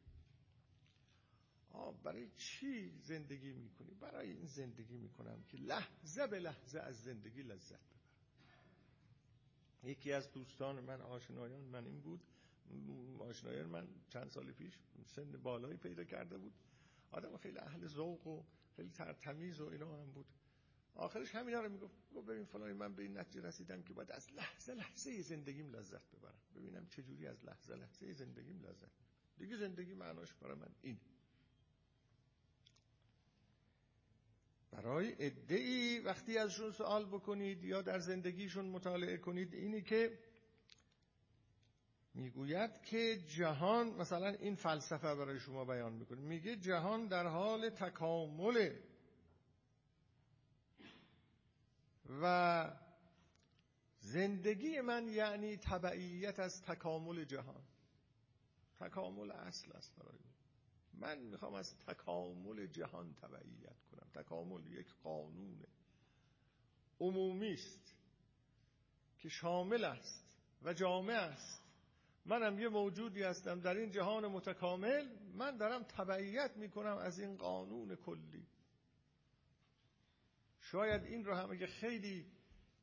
آه 1.70 2.02
برای 2.02 2.30
چی 2.36 2.98
زندگی 2.98 3.52
می‌کنی؟ 3.52 3.94
برای 3.94 4.30
این 4.30 4.46
زندگی 4.46 4.96
می‌کنم 4.96 5.42
که 5.42 5.56
لحظه 5.56 6.26
به 6.26 6.38
لحظه 6.38 6.80
از 6.80 7.02
زندگی 7.02 7.42
لذت 7.42 7.80
ببرم. 7.80 8.64
یکی 9.82 10.12
از 10.12 10.32
دوستان 10.32 10.80
من 10.80 11.00
آشنایان 11.00 11.60
من 11.60 11.86
این 11.86 12.00
بود. 12.00 12.20
آشنایان 13.18 13.66
من 13.66 13.88
چند 14.08 14.30
سال 14.30 14.52
پیش 14.52 14.78
سن 15.06 15.32
بالایی 15.32 15.76
پیدا 15.76 16.04
کرده 16.04 16.38
بود. 16.38 16.52
آدم 17.10 17.36
خیلی 17.36 17.58
اهل 17.58 17.86
ذوق 17.86 18.26
و 18.26 18.42
خیلی 18.76 18.90
ترتمیز 18.90 19.60
و 19.60 19.66
اینا 19.66 20.02
هم 20.02 20.10
بود. 20.10 20.26
آخرش 20.94 21.34
همینا 21.34 21.60
رو 21.60 21.68
می‌گفت 21.68 21.94
گفت 22.14 22.26
ببین 22.26 22.44
فلانی 22.44 22.72
من 22.72 22.94
به 22.94 23.02
این 23.02 23.18
نتیجه 23.18 23.46
رسیدم 23.46 23.82
که 23.82 23.92
باید 23.94 24.12
از 24.12 24.32
لحظه 24.32 24.74
لحظه 24.74 25.22
زندگیم 25.22 25.74
لذت 25.74 26.10
ببرم. 26.10 26.40
ببینم 26.54 26.86
چه 26.86 27.02
جوری 27.02 27.26
از 27.26 27.44
لحظه 27.44 27.74
لحظه 27.74 28.12
زندگیم 28.12 28.60
لذت 28.60 28.90
دیگه 29.38 29.56
زندگی 29.56 29.94
معناش 29.94 30.34
برای 30.34 30.54
من 30.54 30.74
این. 30.82 31.00
برای 34.70 35.14
ادعی 35.18 35.98
وقتی 35.98 36.38
ازشون 36.38 36.72
سوال 36.72 37.06
بکنید 37.06 37.64
یا 37.64 37.82
در 37.82 37.98
زندگیشون 37.98 38.64
مطالعه 38.64 39.16
کنید 39.16 39.54
اینی 39.54 39.82
که 39.82 40.18
می‌گوید 42.14 42.82
که 42.82 43.18
جهان 43.36 43.86
مثلا 43.86 44.28
این 44.28 44.54
فلسفه 44.54 45.14
برای 45.14 45.40
شما 45.40 45.64
بیان 45.64 45.92
می‌کنه 45.92 46.20
میگه 46.20 46.56
جهان 46.56 47.06
در 47.06 47.26
حال 47.26 47.70
تکامل 47.70 48.70
و 52.22 52.70
زندگی 54.00 54.80
من 54.80 55.08
یعنی 55.08 55.56
تبعیت 55.56 56.40
از 56.40 56.62
تکامل 56.62 57.24
جهان. 57.24 57.64
تکامل 58.80 59.30
اصل 59.30 59.72
است 59.72 59.96
برای 59.96 60.18
من. 60.94 61.18
می‌خوام 61.18 61.54
از 61.54 61.76
تکامل 61.78 62.66
جهان 62.66 63.14
تبعیت 63.14 63.82
کنم. 63.90 64.22
تکامل 64.22 64.66
یک 64.66 64.94
قانون 65.02 65.64
عمومی 67.00 67.52
است 67.52 67.94
که 69.18 69.28
شامل 69.28 69.84
است 69.84 70.36
و 70.62 70.72
جامع 70.72 71.14
است. 71.14 71.62
منم 72.24 72.58
یه 72.58 72.68
موجودی 72.68 73.22
هستم. 73.22 73.60
در 73.60 73.74
این 73.74 73.90
جهان 73.90 74.26
متکامل 74.26 75.08
من 75.34 75.56
دارم 75.56 75.82
تبعیت 75.82 76.56
می‌کنم 76.56 76.96
از 76.96 77.18
این 77.18 77.36
قانون 77.36 77.96
کلی. 77.96 78.46
شاید 80.70 81.04
این 81.04 81.24
رو 81.24 81.34
هم 81.34 81.50
اگه 81.50 81.66
خیلی 81.66 82.26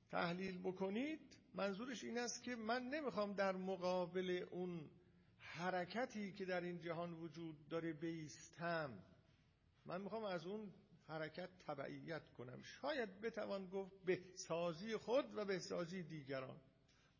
تحلیل 0.09 0.59
بکنید 0.59 1.37
منظورش 1.53 2.03
این 2.03 2.17
است 2.17 2.43
که 2.43 2.55
من 2.55 2.83
نمی‌خوام 2.83 3.33
در 3.33 3.55
مقابل 3.55 4.45
اون 4.51 4.89
حرکتی 5.39 6.33
که 6.33 6.45
در 6.45 6.61
این 6.61 6.81
جهان 6.81 7.13
وجود 7.13 7.67
داره 7.67 7.93
بیستم. 7.93 9.03
من 9.85 10.01
می‌خوام 10.01 10.23
از 10.23 10.45
اون 10.45 10.73
حرکت 11.07 11.49
تبعیت 11.59 12.29
کنم. 12.29 12.61
شاید 12.61 13.21
بتوان 13.21 13.67
گفت 13.69 14.03
به 14.05 14.21
سازی 14.35 14.97
خود 14.97 15.35
و 15.35 15.45
به 15.45 15.59
سازی 15.59 16.03
دیگران. 16.03 16.57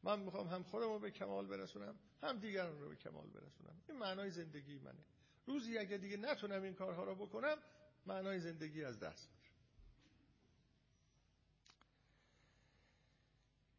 من 0.03 0.19
می‌خوام 0.19 0.47
هم 0.47 0.63
خودم 0.63 0.87
رو 0.87 0.99
به 0.99 1.11
کمال 1.11 1.47
برسونم 1.47 1.99
هم 2.23 2.39
دیگران 2.39 2.79
رو 2.79 2.89
به 2.89 2.95
کمال 2.95 3.29
برسونم. 3.29 3.81
این 3.89 3.97
معنای 3.97 4.31
زندگی 4.31 4.79
منه. 4.79 5.05
روزی 5.45 5.77
اگه 5.77 5.97
دیگه 5.97 6.17
نتونم 6.17 6.63
این 6.63 6.73
کارها 6.73 7.03
رو 7.03 7.15
بکنم 7.15 7.57
معنای 8.05 8.39
زندگی 8.39 8.83
از 8.83 8.99
دست 8.99 9.29
میره 9.29 9.47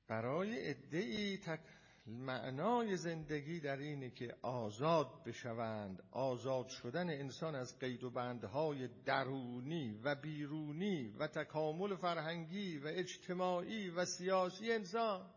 برای 0.08 0.70
ادعی 0.70 1.38
تک 1.38 1.60
معنای 2.06 2.96
زندگی 2.96 3.60
در 3.60 3.76
اینه 3.76 4.10
که 4.10 4.36
آزاد 4.42 5.24
بشوند. 5.24 6.02
آزاد 6.10 6.68
شدن 6.68 7.10
انسان 7.10 7.54
از 7.54 7.78
قید 7.78 8.04
و 8.04 8.10
بندهای 8.10 8.88
درونی 8.88 10.00
و 10.04 10.14
بیرونی 10.14 11.08
و 11.08 11.26
تکامل 11.26 11.96
فرهنگی 11.96 12.78
و 12.78 12.86
اجتماعی 12.86 13.90
و 13.90 14.04
سیاسی 14.04 14.72
انسان. 14.72 15.30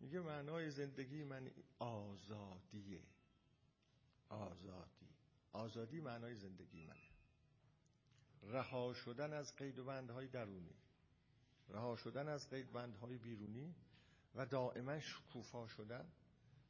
میگه 0.00 0.20
معنای 0.20 0.70
زندگی 0.70 1.24
من 1.24 1.50
آزادیه. 1.78 3.02
آزادی. 4.28 5.08
آزادی 5.52 6.00
معنای 6.00 6.34
زندگی 6.34 6.82
منه. 6.82 7.19
رها 8.42 8.94
شدن 8.94 9.32
از 9.32 9.56
قید 9.56 9.78
و 9.78 9.84
بندهای 9.84 10.26
درونی 10.26 10.74
رها 11.68 11.96
شدن 11.96 12.28
از 12.28 12.50
قیدبندهای 12.50 13.18
بیرونی 13.18 13.74
و 14.34 14.46
دائما 14.46 15.00
شکوفا 15.00 15.66
شدن 15.66 16.12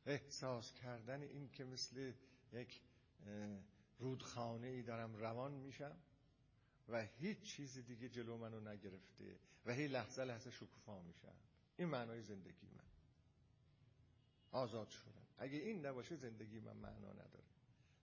احساس 0.07 0.73
کردن 0.73 1.23
این 1.23 1.51
که 1.51 1.65
مثل 1.65 2.13
یک 2.53 2.81
رودخانه 3.99 4.67
ای 4.67 4.83
دارم 4.83 5.17
روان 5.17 5.53
میشم 5.53 5.97
و 6.89 7.03
هیچ 7.03 7.43
چیز 7.43 7.79
دیگه 7.79 8.09
جلو 8.09 8.37
منو 8.37 8.61
نگرفته 8.61 9.39
و 9.67 9.73
هی 9.73 9.89
لحظه 9.89 10.25
لحظه 10.25 10.51
شکوفا 10.51 11.03
میشم. 11.03 11.35
این 11.77 11.89
معنای 11.89 12.23
زندگی 12.23 12.67
من. 12.67 12.85
آزاد 14.51 14.89
شدن 14.89 15.27
اگه 15.39 15.59
این 15.59 15.87
نباشه 15.87 16.17
زندگی 16.17 16.61
من 16.61 16.77
معنا 16.77 17.13
نداره. 17.13 17.45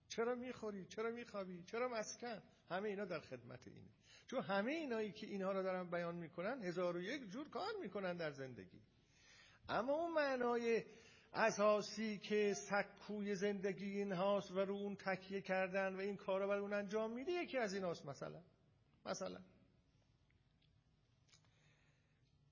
چرا 0.08 0.34
می‌خوری؟ 0.34 0.84
چرا 0.84 1.10
میخوابی؟ 1.10 1.62
چرا 1.62 1.88
مسکن؟ 1.88 2.42
همه 2.70 2.88
اینا 2.88 3.04
در 3.04 3.20
خدمت 3.20 3.68
اینه. 3.68 3.88
چون 4.26 4.42
همه 4.42 4.72
اینایی 4.72 5.12
که 5.12 5.26
اینها 5.26 5.52
رو 5.52 5.62
دارن 5.62 5.90
بیان 5.90 6.14
می‌کنن 6.14 6.62
هزار 6.62 6.96
و 6.96 7.00
یک 7.00 7.30
جور 7.30 7.48
کار 7.48 7.72
می‌کنن 7.82 8.16
در 8.16 8.30
زندگی. 8.30 8.80
اما 9.68 9.92
اون 9.92 10.12
معنای 10.12 10.84
اساسی 11.32 12.18
که 12.18 12.54
سکوی 12.54 13.34
زندگی 13.34 13.84
این 13.84 14.12
هاست 14.12 14.50
و 14.50 14.60
رو 14.60 14.74
اون 14.74 14.96
تکیه 14.96 15.40
کردن 15.40 15.94
و 15.94 15.98
این 15.98 16.16
کار 16.16 16.40
رو 16.40 16.50
اون 16.50 16.72
انجام 16.72 17.12
میده 17.12 17.32
یکی 17.32 17.58
از 17.58 17.74
این 17.74 17.84
هاست 17.84 18.06
مثلا. 18.06 18.42
مثلا. 19.06 19.40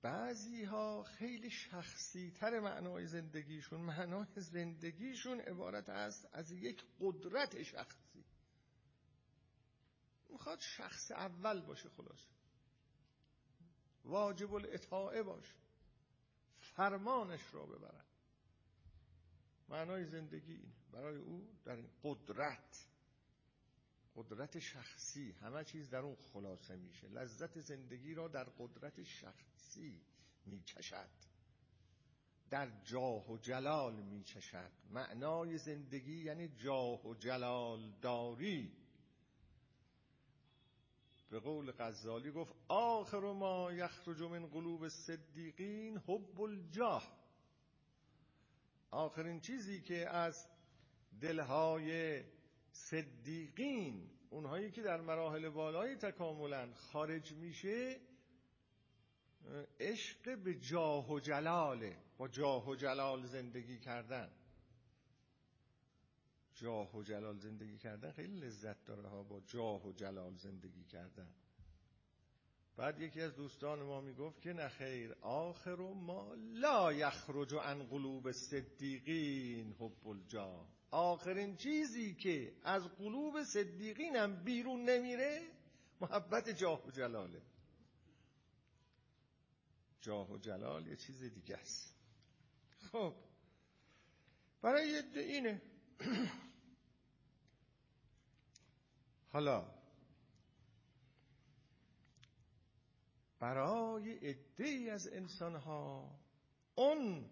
بعضی 0.01 0.63
ها 0.63 1.03
خیلی 1.03 1.49
شخصی 1.49 2.31
تر 2.31 2.59
معنای 2.59 3.05
زندگیشون 3.05 3.81
معنای 3.81 4.25
زندگیشون 4.35 5.39
عبارت 5.39 5.89
است 5.89 6.29
از 6.33 6.51
یک 6.51 6.83
قدرت 6.99 7.63
شخصی. 7.63 8.06
می‌خواد 10.29 10.59
شخص 10.59 11.11
اول 11.11 11.61
باشه 11.61 11.89
خلاص 11.89 12.27
واجب 14.03 14.53
الاطاعه 14.53 15.23
باشه 15.23 15.55
فرمانش 16.59 17.53
را 17.53 17.65
ببرن. 17.65 18.05
معنای 19.69 20.05
زندگی 20.05 20.53
اینه. 20.53 20.75
برای 20.91 21.17
او 21.17 21.57
در 21.65 21.75
این 21.75 21.89
قدرت 22.03 22.87
قدرت 24.15 24.59
شخصی 24.59 25.31
همه 25.31 25.63
چیز 25.63 25.89
در 25.89 25.99
اون 25.99 26.15
خلاصه 26.15 26.75
میشه. 26.75 27.07
لذت 27.07 27.59
زندگی 27.59 28.13
را 28.13 28.27
در 28.27 28.43
قدرت 28.43 29.03
شخصی 29.03 30.01
میچشد. 30.45 31.09
در 32.49 32.81
جاه 32.83 33.31
و 33.31 33.37
جلال 33.37 33.95
میچشد. 33.95 34.71
معنای 34.89 35.57
زندگی 35.57 36.23
یعنی 36.23 36.47
جاه 36.47 37.07
و 37.07 37.15
جلال 37.15 37.91
داری. 38.01 38.76
به 41.29 41.39
قول 41.39 41.71
غزالی 41.71 42.31
گفت 42.31 42.53
آخر 42.67 43.19
ما 43.19 43.71
یخرج 43.71 44.21
من 44.21 44.47
قلوب 44.47 44.87
صدیقین 44.87 45.97
حب 45.97 46.41
الجاه. 46.41 47.17
آخرین 48.91 49.39
چیزی 49.39 49.81
که 49.81 50.09
از 50.09 50.47
دلهای 51.21 52.23
صدیقین 52.71 54.09
اونهایی 54.29 54.71
که 54.71 54.81
در 54.81 55.01
مراحل 55.01 55.49
بالای 55.49 55.95
تکاملن 55.95 56.73
خارج 56.73 57.33
میشه 57.33 57.99
عشق 59.79 60.37
به 60.37 60.53
جاه 60.53 61.11
و 61.11 61.19
جلاله 61.19 61.97
با 62.17 62.27
جاه 62.27 62.69
و 62.69 62.75
جلال 62.75 63.25
زندگی 63.25 63.79
کردن. 63.79 64.31
جاه 66.57 66.95
و 66.95 67.03
جلال 67.03 67.37
زندگی 67.37 67.77
کردن 67.77 68.11
خیلی 68.11 68.39
لذت 68.39 68.85
داره 68.85 69.09
ها 69.09 69.23
با 69.23 69.39
جاه 69.39 69.87
و 69.87 69.91
جلال 69.91 70.35
زندگی 70.35 70.83
کردن. 70.83 71.29
بعد 72.77 73.01
یکی 73.01 73.21
از 73.21 73.35
دوستان 73.35 73.83
ما 73.83 74.01
می‌گفت 74.01 74.41
که 74.41 74.53
نخیر 74.53 75.15
آخر 75.21 75.75
ما 75.75 76.33
لا 76.35 76.93
یخرج 76.93 77.53
عن 77.53 77.83
قلوب 77.83 78.31
صدیقین 78.31 79.73
حب 79.79 80.07
الجاه. 80.07 80.67
آخرین 80.91 81.55
چیزی 81.55 82.15
که 82.15 82.55
از 82.63 82.87
قلوب 82.87 83.43
صدیقین 83.43 84.15
هم 84.15 84.43
بیرون 84.43 84.89
نمیره 84.89 85.41
محبت 86.01 86.49
جاه 86.49 86.87
و 86.87 86.91
جلاله. 86.91 87.41
جاه 90.01 90.31
و 90.31 90.37
جلال 90.37 90.87
یه 90.87 90.95
چیز 90.95 91.23
دیگه 91.23 91.57
است. 91.57 91.95
خب 92.91 93.15
برای 94.61 95.03
اینه. 95.15 95.61
حالا 99.37 99.65
برای 103.39 104.11
عده 104.11 104.91
از 104.91 105.07
انسانها 105.07 106.11
اون 106.75 107.29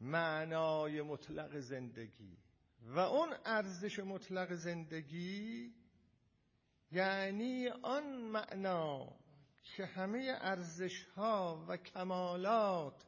معنای 0.00 1.02
مطلق 1.02 1.58
زندگی 1.58 2.38
و 2.82 2.98
اون 2.98 3.28
ارزش 3.44 3.98
مطلق 3.98 4.52
زندگی 4.52 5.74
یعنی 6.90 7.68
آن 7.68 8.04
معنا 8.16 9.16
که 9.62 9.86
همه 9.86 10.38
ارزش 10.40 11.04
ها 11.04 11.64
و 11.68 11.76
کمالات 11.76 13.04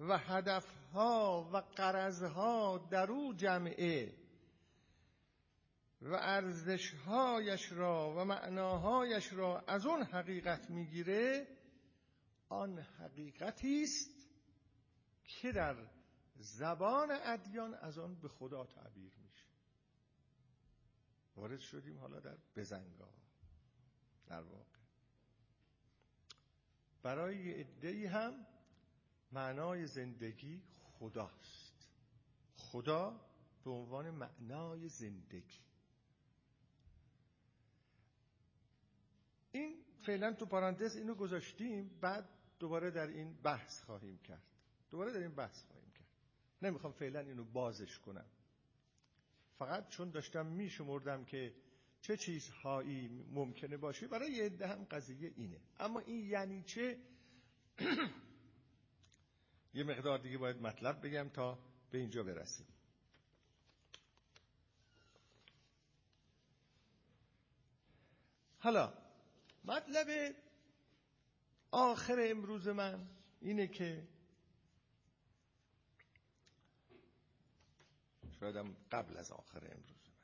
و 0.00 0.18
هدف 0.18 0.66
ها 0.92 1.50
و 1.52 1.56
قرض 1.56 2.22
ها 2.22 2.78
در 2.90 3.10
او 3.10 3.34
جمعه. 3.34 4.23
و 6.04 6.14
ارزشهایش 6.14 7.72
را 7.72 8.14
و 8.16 8.24
معناهایش 8.24 9.32
را 9.32 9.60
از 9.60 9.86
اون 9.86 10.02
حقیقت 10.02 10.70
می‌گیره 10.70 11.46
آن 12.48 12.78
حقیقتی 12.78 13.82
است 13.82 14.28
که 15.24 15.52
در 15.52 15.76
زبان 16.36 17.08
ادیان 17.10 17.74
از 17.74 17.98
آن 17.98 18.14
به 18.14 18.28
خدا 18.28 18.66
تعبیر 18.66 19.12
میشه. 19.22 19.44
وارد 21.36 21.60
شدیم 21.60 21.98
حالا 21.98 22.20
در 22.20 22.38
بزنگاه 22.56 23.14
در 24.26 24.42
واقع. 24.42 24.78
برای 27.02 27.52
عدهای 27.52 28.06
هم 28.06 28.46
معنای 29.32 29.86
زندگی 29.86 30.62
خداست. 30.82 31.88
خدا 32.56 33.20
به 33.64 33.70
عنوان 33.70 34.10
معنای 34.10 34.88
زندگی. 34.88 35.60
این 39.54 39.76
فعلا 40.06 40.32
تو 40.32 40.46
پارانتز 40.46 40.96
اینو 40.96 41.14
گذاشتیم 41.14 41.98
بعد 42.00 42.28
دوباره 42.58 42.90
در 42.90 43.06
این 43.06 43.34
بحث 43.42 43.82
خواهیم 43.82 44.18
کرد. 44.18 44.42
دوباره 44.90 45.12
در 45.12 45.18
این 45.20 45.34
بحث 45.34 45.62
خواهیم 45.62 45.90
کرد. 45.90 46.08
نمی‌خوام 46.62 46.92
فعلا 46.92 47.20
اینو 47.20 47.44
بازش 47.44 47.98
کنم. 47.98 48.26
فقط 49.58 49.88
چون 49.88 50.10
داشتم 50.10 50.46
میشمردم 50.46 51.24
که 51.24 51.54
چه 52.00 52.16
چیزهایی 52.16 53.08
ممکنه 53.32 53.76
باشه 53.76 54.08
برای 54.08 54.32
یه 54.32 54.44
عده 54.44 54.66
هم 54.66 54.84
قضیه 54.84 55.32
اینه. 55.36 55.60
اما 55.78 56.00
این 56.00 56.26
یعنی 56.26 56.62
چه؟ 56.62 56.98
یه 59.74 59.84
مقدار 59.84 60.18
دیگه 60.18 60.38
باید 60.38 60.56
مطلب 60.56 61.06
بگم 61.06 61.28
تا 61.28 61.58
به 61.90 61.98
اینجا 61.98 62.22
برسیم. 62.22 62.66
حالا 68.58 69.03
مطلب 69.64 70.36
آخر 71.70 72.16
امروز 72.30 72.68
من 72.68 73.08
اینه 73.40 73.66
که 73.66 74.08
شایدم 78.40 78.76
قبل 78.92 79.16
از 79.16 79.32
آخر 79.32 79.64
امروز 79.64 80.08
من. 80.08 80.14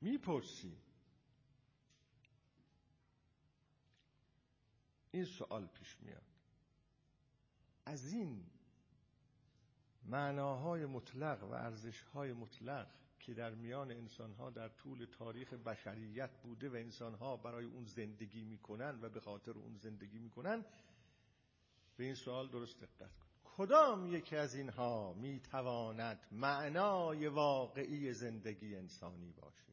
می‌پرسیم. 0.00 0.82
این 5.10 5.24
سوال 5.24 5.66
پیش 5.66 5.96
میاد. 6.00 6.26
از 7.86 8.12
این 8.12 8.51
معناهای 10.04 10.86
مطلق 10.86 11.44
و 11.44 11.52
ارزشهای 11.52 12.32
مطلق 12.32 12.86
که 13.20 13.34
در 13.34 13.54
میان 13.54 13.90
انسانها 13.90 14.50
در 14.50 14.68
طول 14.68 15.04
تاریخ 15.04 15.52
بشریت 15.52 16.30
بوده 16.42 16.68
و 16.68 16.74
انسانها 16.74 17.36
برای 17.36 17.64
اون 17.64 17.84
زندگی 17.84 18.44
می‌کنن 18.44 18.98
و 19.02 19.08
به 19.08 19.20
خاطر 19.20 19.50
اون 19.50 19.76
زندگی 19.76 20.18
می‌کنن 20.18 20.64
به 21.96 22.04
این 22.04 22.14
سوال 22.14 22.48
درست 22.48 22.80
دقت 22.80 23.16
کن 23.18 23.26
کدام 23.44 24.14
یکی 24.14 24.36
از 24.36 24.54
اینها 24.54 25.12
می‌تواند 25.12 26.26
معنای 26.32 27.26
واقعی 27.28 28.12
زندگی 28.12 28.76
انسانی 28.76 29.32
باشه؟ 29.32 29.72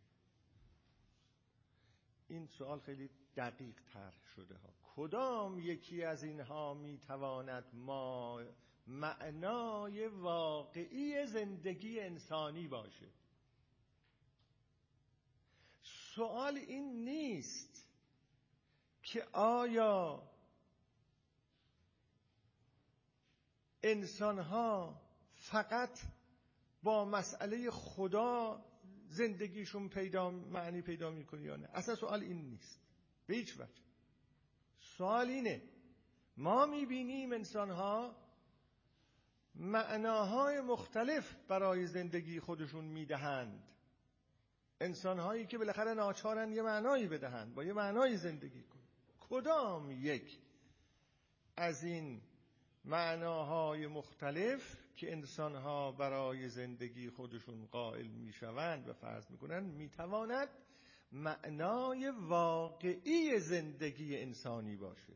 این 2.28 2.46
سوال 2.46 2.80
خیلی 2.80 3.10
دقیق 3.36 3.82
طرح 3.94 4.26
شده 4.36 4.56
ها. 4.58 4.74
کدام 4.96 5.60
یکی 5.60 6.04
از 6.04 6.24
اینها 6.24 6.74
می‌تواند 6.74 7.66
ما 7.74 8.42
معنای 8.90 10.08
واقعی 10.08 11.26
زندگی 11.26 12.00
انسانی 12.00 12.68
باشه. 12.68 13.10
سوال 15.82 16.58
این 16.58 17.06
نیست 17.06 17.88
که 19.04 19.24
آیا 19.34 20.30
انسانها 23.84 25.02
فقط 25.34 26.00
با 26.84 27.06
مسئله 27.06 27.72
خدا 27.72 28.66
زندگیشون 29.08 29.90
پیدا 29.90 30.30
معنی 30.30 30.82
پیدا 30.82 31.12
می‌کنه 31.12 31.42
یا 31.42 31.56
نه؟ 31.56 31.70
اصلا 31.74 31.96
سوال 31.96 32.22
این 32.22 32.42
نیست. 32.42 32.80
به 33.28 33.36
هیچ 33.36 33.60
وجه. 33.60 33.82
سوال 34.80 35.28
اینه 35.28 35.62
ما 36.38 36.66
می‌بینیم 36.66 37.34
انسانها 37.34 38.29
معناهای 39.60 40.62
مختلف 40.62 41.36
برای 41.48 41.88
زندگی 41.88 42.40
خودشون 42.40 42.86
می‌دهند. 42.86 43.64
انسانهایی 44.82 45.46
که 45.46 45.58
بالاخره 45.58 45.94
ناچارن 45.94 46.52
یه 46.52 46.62
معنایی 46.62 47.08
بدهند 47.08 47.56
با 47.56 47.64
یه 47.64 47.74
معنایی 47.74 48.18
زندگی 48.18 48.64
کن. 48.64 48.80
کدام 49.20 49.92
یک 49.92 50.40
از 51.58 51.84
این 51.84 52.22
معناهای 52.86 53.88
مختلف 53.88 54.78
که 54.96 55.12
انسانها 55.12 55.92
برای 55.92 56.50
زندگی 56.50 57.10
خودشون 57.10 57.66
قائل 57.66 58.08
می‌شوند 58.08 58.90
و 58.90 58.94
فرض 58.94 59.32
می‌کنند 59.32 59.74
می‌تواند 59.74 60.50
معنای 61.12 62.10
واقعی 62.10 63.40
زندگی 63.40 64.18
انسانی 64.18 64.76
باشه؟ 64.76 65.14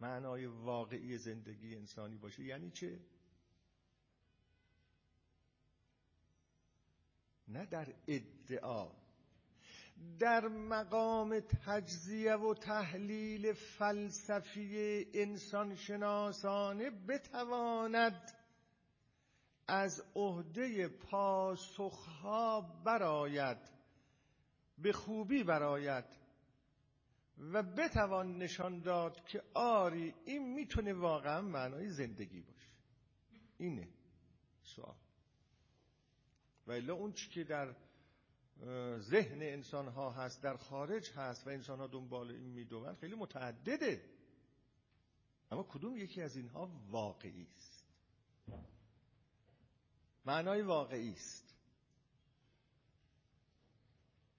معنای 0.00 0.46
واقعی 0.46 1.18
زندگی 1.18 1.76
انسانی 1.76 2.16
باشه 2.16 2.42
یعنی 2.42 2.70
چه؟ 2.70 3.00
نه 7.48 7.66
در 7.66 7.94
ادعا 8.06 8.90
در 10.18 10.48
مقام 10.48 11.40
تجزیه 11.40 12.34
و 12.34 12.54
تحلیل 12.54 13.52
فلسفی 13.52 15.06
انسان 15.14 15.74
شناسانه 15.74 16.90
بتواند 16.90 18.32
از 19.66 20.02
عهده 20.14 20.88
پاسخها 20.88 22.60
براید 22.84 23.58
به 24.78 24.92
خوبی 24.92 25.44
براید 25.44 26.17
و 27.38 27.62
بتوان 27.62 28.38
نشان 28.38 28.80
داد 28.80 29.24
که 29.24 29.42
آری 29.54 30.14
این 30.24 30.54
می‌تونه 30.54 30.92
واقعا 30.92 31.40
معنای 31.40 31.90
زندگی 31.90 32.40
باشه. 32.40 32.68
اینه 33.58 33.88
سوال. 34.62 34.96
و 36.66 36.72
الا 36.72 36.94
اون 36.94 37.12
چی 37.12 37.30
که 37.30 37.44
در 37.44 37.74
ذهن 38.98 39.42
انسان 39.42 39.88
ها 39.88 40.10
هست 40.10 40.42
در 40.42 40.56
خارج 40.56 41.10
هست 41.10 41.46
و 41.46 41.50
انسان 41.50 41.78
ها 41.78 41.86
دنبال 41.86 42.30
این 42.30 42.50
می‌دوند 42.50 42.96
خیلی 42.96 43.14
متعدده. 43.14 44.04
اما 45.50 45.62
کدوم 45.62 45.96
یکی 45.96 46.22
از 46.22 46.36
اینها 46.36 46.70
واقعی 46.90 47.46
است؟ 47.56 47.84
معنای 50.24 50.62
واقعی 50.62 51.12
است. 51.12 51.47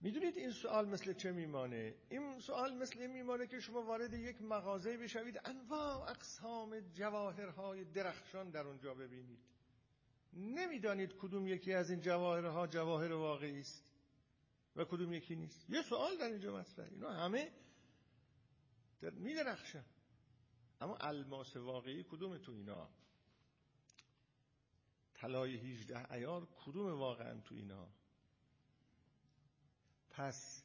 می‌دونید 0.01 0.38
این 0.38 0.51
سوال 0.51 0.88
مثل 0.88 1.13
چه 1.13 1.31
میمانه؟ 1.31 1.95
این 2.09 2.39
سوال 2.39 2.76
مثل 2.76 2.99
این 2.99 3.11
میمانه 3.11 3.47
که 3.47 3.59
شما 3.59 3.81
وارد 3.81 4.13
یک 4.13 4.41
مغازه 4.41 4.97
بشوید 4.97 5.41
انواع 5.45 6.09
اقسام 6.09 6.80
جواهرهای 6.80 7.84
درخشان 7.84 8.49
در 8.49 8.67
اونجا 8.67 8.93
ببینید. 8.93 9.39
نمی‌دانید 10.34 11.13
کدوم 11.17 11.47
یکی 11.47 11.73
از 11.73 11.89
این 11.89 12.01
جواهرها 12.01 12.67
جواهر 12.67 13.13
واقعی 13.13 13.59
است 13.59 13.84
و 14.76 14.85
کدوم 14.85 15.13
یکی 15.13 15.35
نیست. 15.35 15.69
یه 15.69 15.81
سوال 15.81 16.17
در 16.17 16.26
اینجا 16.26 16.57
مطرحه. 16.57 16.89
اینا 16.91 17.09
همه 17.09 17.51
در 19.01 19.09
میدرخشن. 19.09 19.85
اما 20.81 20.95
الماس 20.95 21.55
واقعی 21.55 22.03
کدوم 22.03 22.38
تو 22.38 22.51
اینا؟ 22.51 22.89
طلای 25.13 25.55
18 25.55 26.13
ایار 26.13 26.47
کدوم 26.65 26.99
واقعا 26.99 27.41
تو 27.41 27.55
اینا؟ 27.55 27.88
پس 30.10 30.64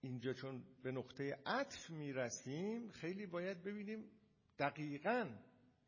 اینجا 0.00 0.32
چون 0.32 0.64
به 0.82 0.92
نقطه 0.92 1.38
عطف 1.46 1.90
می‌رسیم 1.90 2.90
خیلی 2.90 3.26
باید 3.26 3.62
ببینیم 3.62 4.10
دقیقا 4.58 5.36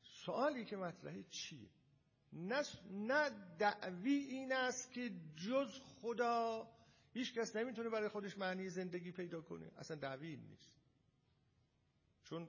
سوالی 0.02 0.64
که 0.64 0.76
مطرحه 0.76 1.22
چیه. 1.22 1.70
نه 2.32 3.30
دعوی 3.58 4.14
این 4.14 4.52
است 4.52 4.92
که 4.92 5.10
جز 5.36 5.80
خدا 5.80 6.68
هیچ 7.12 7.34
کس 7.34 7.56
نمی‌تونه 7.56 7.88
برای 7.88 8.08
خودش 8.08 8.38
معنی 8.38 8.68
زندگی 8.68 9.12
پیدا 9.12 9.40
کنه. 9.40 9.70
اصلا 9.76 9.96
دعوی 9.96 10.28
این 10.28 10.40
نیست. 10.40 10.72
چون 12.24 12.48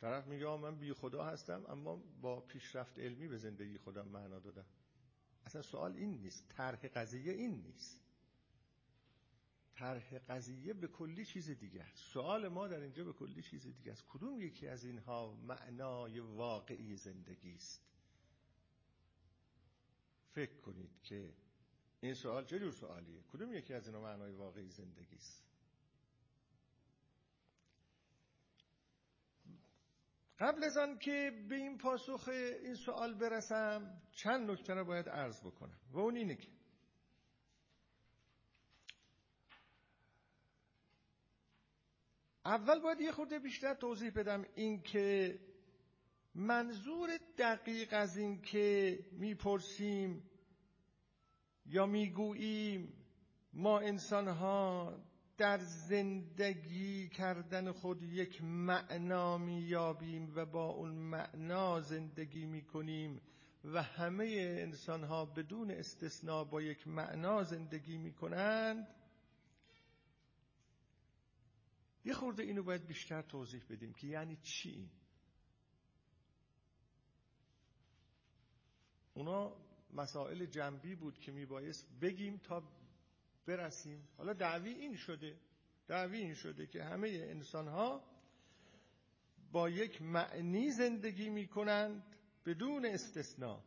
طرف 0.00 0.26
میگه 0.26 0.56
من 0.56 0.78
بی 0.78 0.92
خدا 0.92 1.24
هستم 1.24 1.64
اما 1.68 1.96
با 1.96 2.40
پیشرفت 2.40 2.98
علمی 2.98 3.28
به 3.28 3.36
زندگی 3.36 3.78
خودم 3.78 4.08
معنا 4.08 4.38
دادم. 4.38 4.66
اصلا 5.48 5.62
سوال 5.62 5.96
این 5.96 6.10
نیست. 6.10 6.48
طرح 6.48 6.88
قضیه 6.88 7.32
این 7.32 7.62
نیست. 7.62 8.00
طرح 9.74 10.18
قضیه 10.18 10.74
به 10.74 10.86
کلی 10.88 11.24
چیز 11.24 11.50
دیگه 11.50 11.82
است. 11.82 11.96
سوال 11.96 12.48
ما 12.48 12.68
در 12.68 12.80
اینجا 12.80 13.04
به 13.04 13.12
کلی 13.12 13.42
چیز 13.42 13.66
دیگه 13.66 13.92
است. 13.92 14.04
کدوم 14.08 14.40
یکی 14.40 14.68
از 14.68 14.84
اینها 14.84 15.34
معنای 15.34 16.20
واقعی 16.20 16.96
زندگی 16.96 17.54
است؟ 17.54 17.82
فکر 20.32 20.60
کنید 20.60 21.02
که 21.02 21.34
این 22.00 22.14
سوال 22.14 22.44
چه 22.44 22.58
جور 22.58 22.72
سوالیه؟ 22.72 23.22
کدوم 23.32 23.52
یکی 23.52 23.74
از 23.74 23.86
اینها 23.86 24.02
معنای 24.02 24.32
واقعی 24.32 24.70
زندگی 24.70 25.16
است؟ 25.16 25.47
قبل 30.38 30.64
از 30.64 30.76
آن 30.76 30.98
که 30.98 31.44
به 31.48 31.54
این 31.54 31.78
پاسخ 31.78 32.28
این 32.28 32.74
سوال 32.74 33.14
برسم 33.14 34.02
چند 34.12 34.50
نکته 34.50 34.74
رو 34.74 34.84
باید 34.84 35.08
عرض 35.08 35.40
بکنم. 35.40 35.78
و 35.90 35.98
اون 35.98 36.16
اینه 36.16 36.34
که 36.34 36.48
اول 42.44 42.80
باید 42.80 43.00
یه 43.00 43.12
خورده 43.12 43.38
بیشتر 43.38 43.74
توضیح 43.74 44.10
بدم 44.10 44.44
این 44.54 44.82
که 44.82 45.38
منظور 46.34 47.10
دقیق 47.38 47.88
از 47.92 48.16
این 48.16 48.42
که 48.42 48.98
می‌پرسیم 49.12 50.30
یا 51.66 51.86
می‌گوییم 51.86 53.06
ما 53.52 53.80
انسان 53.80 54.28
ها 54.28 54.94
در 55.38 55.58
زندگی 55.58 57.08
کردن 57.08 57.72
خود 57.72 58.02
یک 58.02 58.42
معنا 58.42 59.38
میابیم 59.38 60.32
و 60.36 60.46
با 60.46 60.66
اون 60.66 60.90
معنا 60.90 61.80
زندگی 61.80 62.46
می‌کنیم 62.46 63.20
و 63.64 63.82
همه 63.82 64.24
انسان 64.60 65.04
ها 65.04 65.24
بدون 65.24 65.70
استثنا 65.70 66.44
با 66.44 66.62
یک 66.62 66.88
معنا 66.88 67.42
زندگی 67.42 67.98
می‌کنند. 67.98 68.88
یه 72.04 72.14
خورده 72.14 72.42
اینو 72.42 72.62
باید 72.62 72.86
بیشتر 72.86 73.22
توضیح 73.22 73.62
بدیم 73.70 73.92
که 73.92 74.06
یعنی 74.06 74.36
چی؟ 74.36 74.90
اونا 79.14 79.56
مسائل 79.92 80.46
جنبی 80.46 80.94
بود 80.94 81.18
که 81.18 81.32
میبایست 81.32 81.86
بگیم 82.00 82.36
تا 82.36 82.62
برسیم. 83.48 84.08
حالا 84.16 84.32
دعوی 84.32 84.70
این 84.70 84.96
شده. 84.96 85.40
دعوی 85.86 86.18
این 86.18 86.34
شده 86.34 86.66
که 86.66 86.84
همه 86.84 87.08
انسان 87.08 87.68
ها 87.68 88.04
با 89.52 89.70
یک 89.70 90.02
معنی 90.02 90.70
زندگی 90.70 91.30
می‌کنند 91.30 92.16
بدون 92.46 92.86
استثنا 92.86 93.64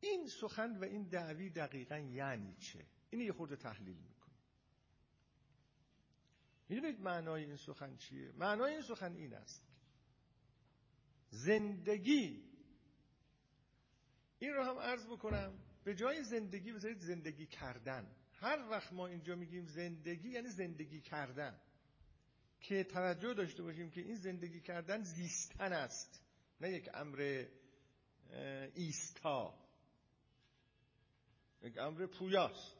این 0.00 0.28
سخن 0.28 0.78
و 0.78 0.84
این 0.84 1.02
دعوی 1.02 1.50
دقیقا 1.50 1.96
یعنی 1.96 2.56
چه؟ 2.56 2.86
این 3.10 3.20
یه 3.20 3.32
خورده 3.32 3.56
تحلیل 3.56 3.96
می‌کنه 3.96 4.34
می‌دونید 6.68 7.00
معنای 7.00 7.44
این 7.44 7.56
سخن 7.56 7.96
چیه؟ 7.96 8.32
معنای 8.32 8.72
این 8.72 8.82
سخن 8.82 9.16
این 9.16 9.34
است 9.34 9.66
زندگی 11.30 12.44
این 14.38 14.52
رو 14.52 14.64
هم 14.64 14.78
عرض 14.78 15.06
بکنم 15.06 15.58
به 15.84 15.94
جای 15.94 16.24
زندگی 16.24 16.72
بذارید 16.72 16.98
زندگی 16.98 17.46
کردن. 17.46 18.16
هر 18.36 18.68
وقت 18.70 18.92
ما 18.92 19.06
اینجا 19.06 19.34
میگیم 19.34 19.66
زندگی 19.66 20.28
یعنی 20.28 20.48
زندگی 20.48 21.00
کردن. 21.00 21.60
که 22.60 22.84
توجه 22.84 23.34
داشته 23.34 23.62
باشیم 23.62 23.90
که 23.90 24.00
این 24.00 24.16
زندگی 24.16 24.60
کردن 24.60 25.02
زیستن 25.02 25.72
است 25.72 26.22
نه 26.60 26.70
یک 26.70 26.88
امر 26.94 27.46
ایستا. 28.74 29.54
یک 31.62 31.78
امر 31.78 32.06
پویاست. 32.06 32.76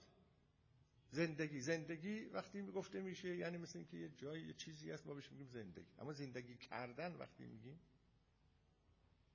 زندگی 1.10 1.60
زندگی 1.60 2.24
وقتی 2.24 2.62
گفته 2.62 3.00
میشه 3.00 3.36
یعنی 3.36 3.56
مثل 3.56 3.78
اینکه 3.78 3.96
یه 3.96 4.08
جایی 4.08 4.46
یه 4.46 4.52
چیزی 4.52 4.90
هست 4.90 5.06
ما 5.06 5.14
بهش 5.14 5.30
میگیم 5.30 5.48
زندگی. 5.48 5.92
اما 5.98 6.12
زندگی 6.12 6.56
کردن 6.56 7.14
وقتی 7.14 7.46
میگیم 7.46 7.80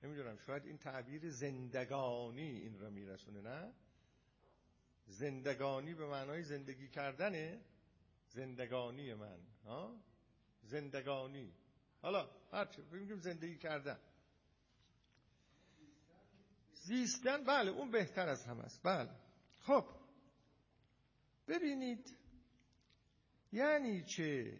نمی‌دونم 0.03 0.37
شاید 0.37 0.65
این 0.65 0.77
تعبیر 0.77 1.29
زندگانی 1.29 2.41
این 2.41 2.79
را 2.79 2.89
میرسونه 2.89 3.41
نه؟ 3.41 3.73
زندگانی 5.07 5.93
به 5.93 6.07
معنای 6.07 6.43
زندگی 6.43 6.87
کردنه. 6.87 7.61
زندگانی 8.29 9.13
من 9.13 9.39
ها؟ 9.65 10.01
زندگانی. 10.63 11.53
حالا 12.01 12.29
هرچی 12.51 12.81
بگیم 12.81 13.19
زندگی 13.19 13.57
کردن. 13.57 13.99
زیستن 16.73 17.43
بله 17.43 17.71
اون 17.71 17.91
بهتر 17.91 18.29
از 18.29 18.45
همه 18.45 18.63
است. 18.63 18.83
بله. 18.83 19.09
خب. 19.59 19.85
ببینید. 21.47 22.17
یعنی 23.51 24.03
چه؟ 24.03 24.59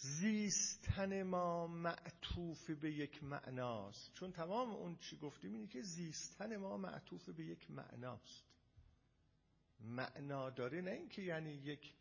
زیستن 0.00 1.22
ما 1.22 1.66
معطوف 1.66 2.70
به 2.70 2.92
یک 2.92 3.24
معناست. 3.24 4.14
چون 4.14 4.32
تمام 4.32 4.70
اون 4.70 4.96
چی 4.96 5.16
گفتیم 5.16 5.52
اینه 5.52 5.66
که 5.66 5.82
زیستن 5.82 6.56
ما 6.56 6.76
معطوف 6.76 7.28
به 7.28 7.44
یک 7.44 7.70
معناست. 7.70 8.44
معنا 9.80 10.50
داره 10.50 10.80
نه 10.80 10.90
اینکه 10.90 11.22
یعنی 11.22 11.50
یک 11.50 11.92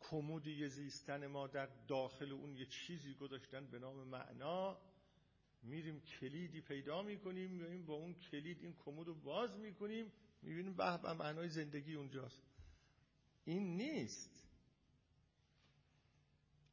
کمودی 0.00 0.68
زیستن 0.68 1.26
ما 1.26 1.46
در 1.46 1.68
داخل 1.88 2.32
اون 2.32 2.56
یه 2.56 2.66
چیزی 2.66 3.14
گذاشتن 3.14 3.66
به 3.66 3.78
نام 3.78 3.96
معنا. 3.96 4.78
میریم 5.62 6.00
کلیدی 6.00 6.60
پیدا 6.60 7.02
می‌کنیم 7.02 7.50
میریم 7.50 7.86
با 7.86 7.94
اون 7.94 8.14
کلید 8.14 8.58
این 8.62 8.74
کمود 8.84 9.06
رو 9.06 9.14
باز 9.14 9.50
می‌کنیم 9.58 10.12
می‌بینیم 10.42 10.76
به 10.76 11.12
معنای 11.12 11.48
زندگی 11.48 11.94
اونجاست. 11.94 12.42
این 13.44 13.76
نیست. 13.76 14.33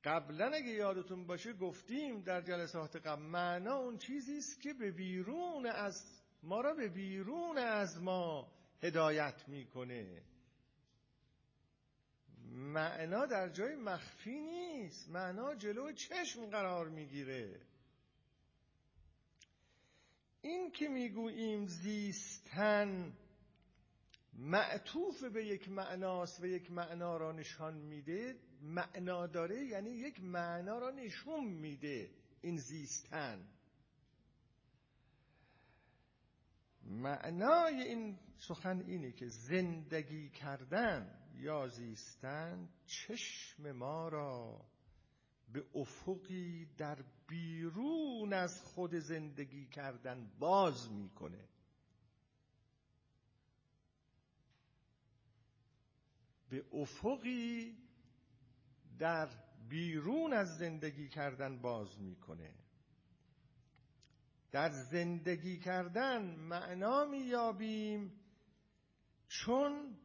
قبلا 0.03 0.45
اگه 0.45 0.69
یادتون 0.69 1.25
باشه 1.25 1.53
گفتیم 1.53 2.21
در 2.21 2.41
جلسات 2.41 2.95
قبل 2.95 3.21
معنا 3.21 3.75
اون 3.75 3.97
چیزی 3.97 4.37
است 4.37 4.61
که 4.61 4.73
به 4.73 4.91
بیرون 4.91 5.65
از 5.65 6.21
ما 6.43 6.61
را 6.61 6.73
به 6.73 6.87
بیرون 6.87 7.57
از 7.57 8.01
ما 8.01 8.51
هدایت 8.83 9.47
می‌کنه. 9.47 10.21
معنا 12.51 13.25
در 13.25 13.49
جای 13.49 13.75
مخفی 13.75 14.39
نیست. 14.39 15.09
معنا 15.09 15.55
جلو 15.55 15.91
چشم 15.91 16.45
قرار 16.45 16.89
می‌گیره. 16.89 17.61
این 20.41 20.71
که 20.71 20.87
می‌گوییم 20.87 21.65
زیستن 21.65 23.17
معطوف 24.33 25.23
به 25.23 25.45
یک 25.45 25.69
معناست 25.69 26.43
و 26.43 26.45
یک 26.45 26.71
معنا 26.71 27.17
را 27.17 27.31
نشان 27.31 27.73
میده 27.73 28.35
معنا 28.61 29.27
داره 29.27 29.65
یعنی 29.65 29.89
یک 29.89 30.19
معنا 30.19 30.79
را 30.79 30.91
نشون 30.91 31.43
میده 31.43 32.11
این 32.41 32.57
زیستن. 32.57 33.47
معنای 36.83 37.81
این 37.81 38.19
سخن 38.37 38.79
اینه 38.87 39.11
که 39.11 39.27
زندگی 39.27 40.29
کردن 40.29 41.21
یا 41.35 41.67
زیستن 41.67 42.69
چشم 42.85 43.71
ما 43.71 44.09
را 44.09 44.65
به 45.53 45.65
افقی 45.75 46.65
در 46.77 47.03
بیرون 47.27 48.33
از 48.33 48.61
خود 48.63 48.95
زندگی 48.95 49.65
کردن 49.65 50.31
باز 50.39 50.91
می‌کنه. 50.91 51.47
به 56.49 56.65
افقی 56.73 57.77
در 59.01 59.29
بیرون 59.69 60.33
از 60.33 60.57
زندگی 60.57 61.09
کردن 61.09 61.61
باز 61.61 62.01
می‌کنه. 62.01 62.53
در 64.51 64.69
زندگی 64.69 65.59
کردن 65.59 66.35
معنا 66.35 67.05
میابیم 67.05 68.19
چون 69.27 69.97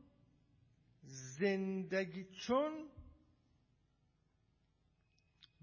زندگی 1.38 2.24
چون 2.24 2.88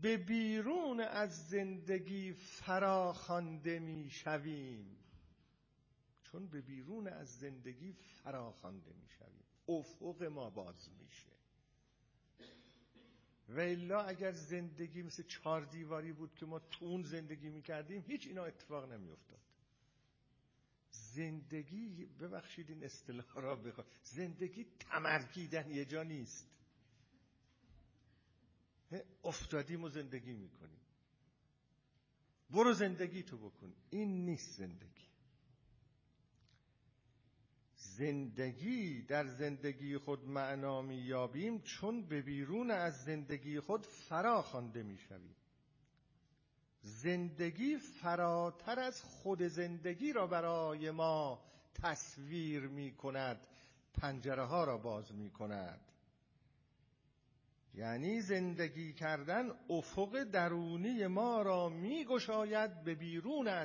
به 0.02 0.18
بیرون 0.18 1.00
از 1.00 1.48
زندگی 1.48 2.34
فراخوانده 2.34 3.80
می‌شویم. 3.80 4.98
چون 6.24 6.48
به 6.48 6.62
بیرون 6.62 7.08
از 7.08 7.40
زندگی 7.40 7.94
فراخوانده 7.94 8.94
می‌شویم. 8.94 9.44
افق 9.68 10.24
ما 10.24 10.50
باز 10.50 10.90
میشه. 11.00 11.43
و 13.56 13.60
الا 13.60 14.04
اگر 14.04 14.32
زندگی 14.32 15.02
مثل 15.02 15.24
چهار 15.24 15.66
دیواری 15.66 16.12
بود 16.12 16.36
که 16.36 16.46
ما 16.46 16.60
تو 16.60 16.86
اون 16.86 17.04
زندگی 17.04 17.50
می‌کردیم 17.50 18.04
هیچ 18.08 18.28
اینا 18.28 18.44
اتفاق 18.46 18.92
نمیافتاد. 18.92 19.40
زندگی 20.92 22.06
ببخشید 22.06 22.70
این 22.70 22.84
اصطلاح 22.84 23.34
را 23.36 23.56
بخواد 23.56 23.88
زندگی 24.04 24.66
تمرگیدن 24.80 25.72
یه 25.72 25.86
جا 25.86 26.04
نیست. 26.04 26.48
افتادیم 29.24 29.84
و 29.84 29.90
زندگی 29.90 30.34
می‌کنیم. 30.34 30.80
برو 32.50 32.74
زندگی 32.74 33.24
تو 33.24 33.38
بکن. 33.38 33.74
این 33.90 34.26
نیست 34.26 34.58
زندگی. 34.58 35.13
زندگی 37.98 39.02
در 39.02 39.28
زندگی 39.28 39.98
خود 39.98 40.26
معنا 40.28 40.82
میابیم 40.82 41.62
چون 41.62 42.08
به 42.08 42.22
بیرون 42.22 42.72
از 42.72 43.04
زندگی 43.04 43.60
خود 43.60 43.86
فرا 43.86 44.42
خوانده 44.42 44.84
می‌شویم. 44.84 45.36
زندگی 46.82 47.78
فراتر 47.78 48.80
از 48.80 49.02
خود 49.02 49.42
زندگی 49.42 50.14
را 50.14 50.28
برای 50.28 50.92
ما 50.92 51.40
تصویر 51.74 52.68
می 52.68 52.96
کند 52.96 53.48
پنجره 53.94 54.44
ها 54.44 54.64
را 54.64 54.78
باز 54.78 55.14
می 55.14 55.30
کند 55.30 55.80
یعنی 57.74 58.22
زندگی 58.22 58.94
کردن 58.94 59.52
افق 59.70 60.24
درونی 60.24 61.08
ما 61.08 61.42
را 61.42 61.70
می 61.70 62.06
گشاید 62.06 62.84
به 62.84 62.96
بیرون 62.96 63.48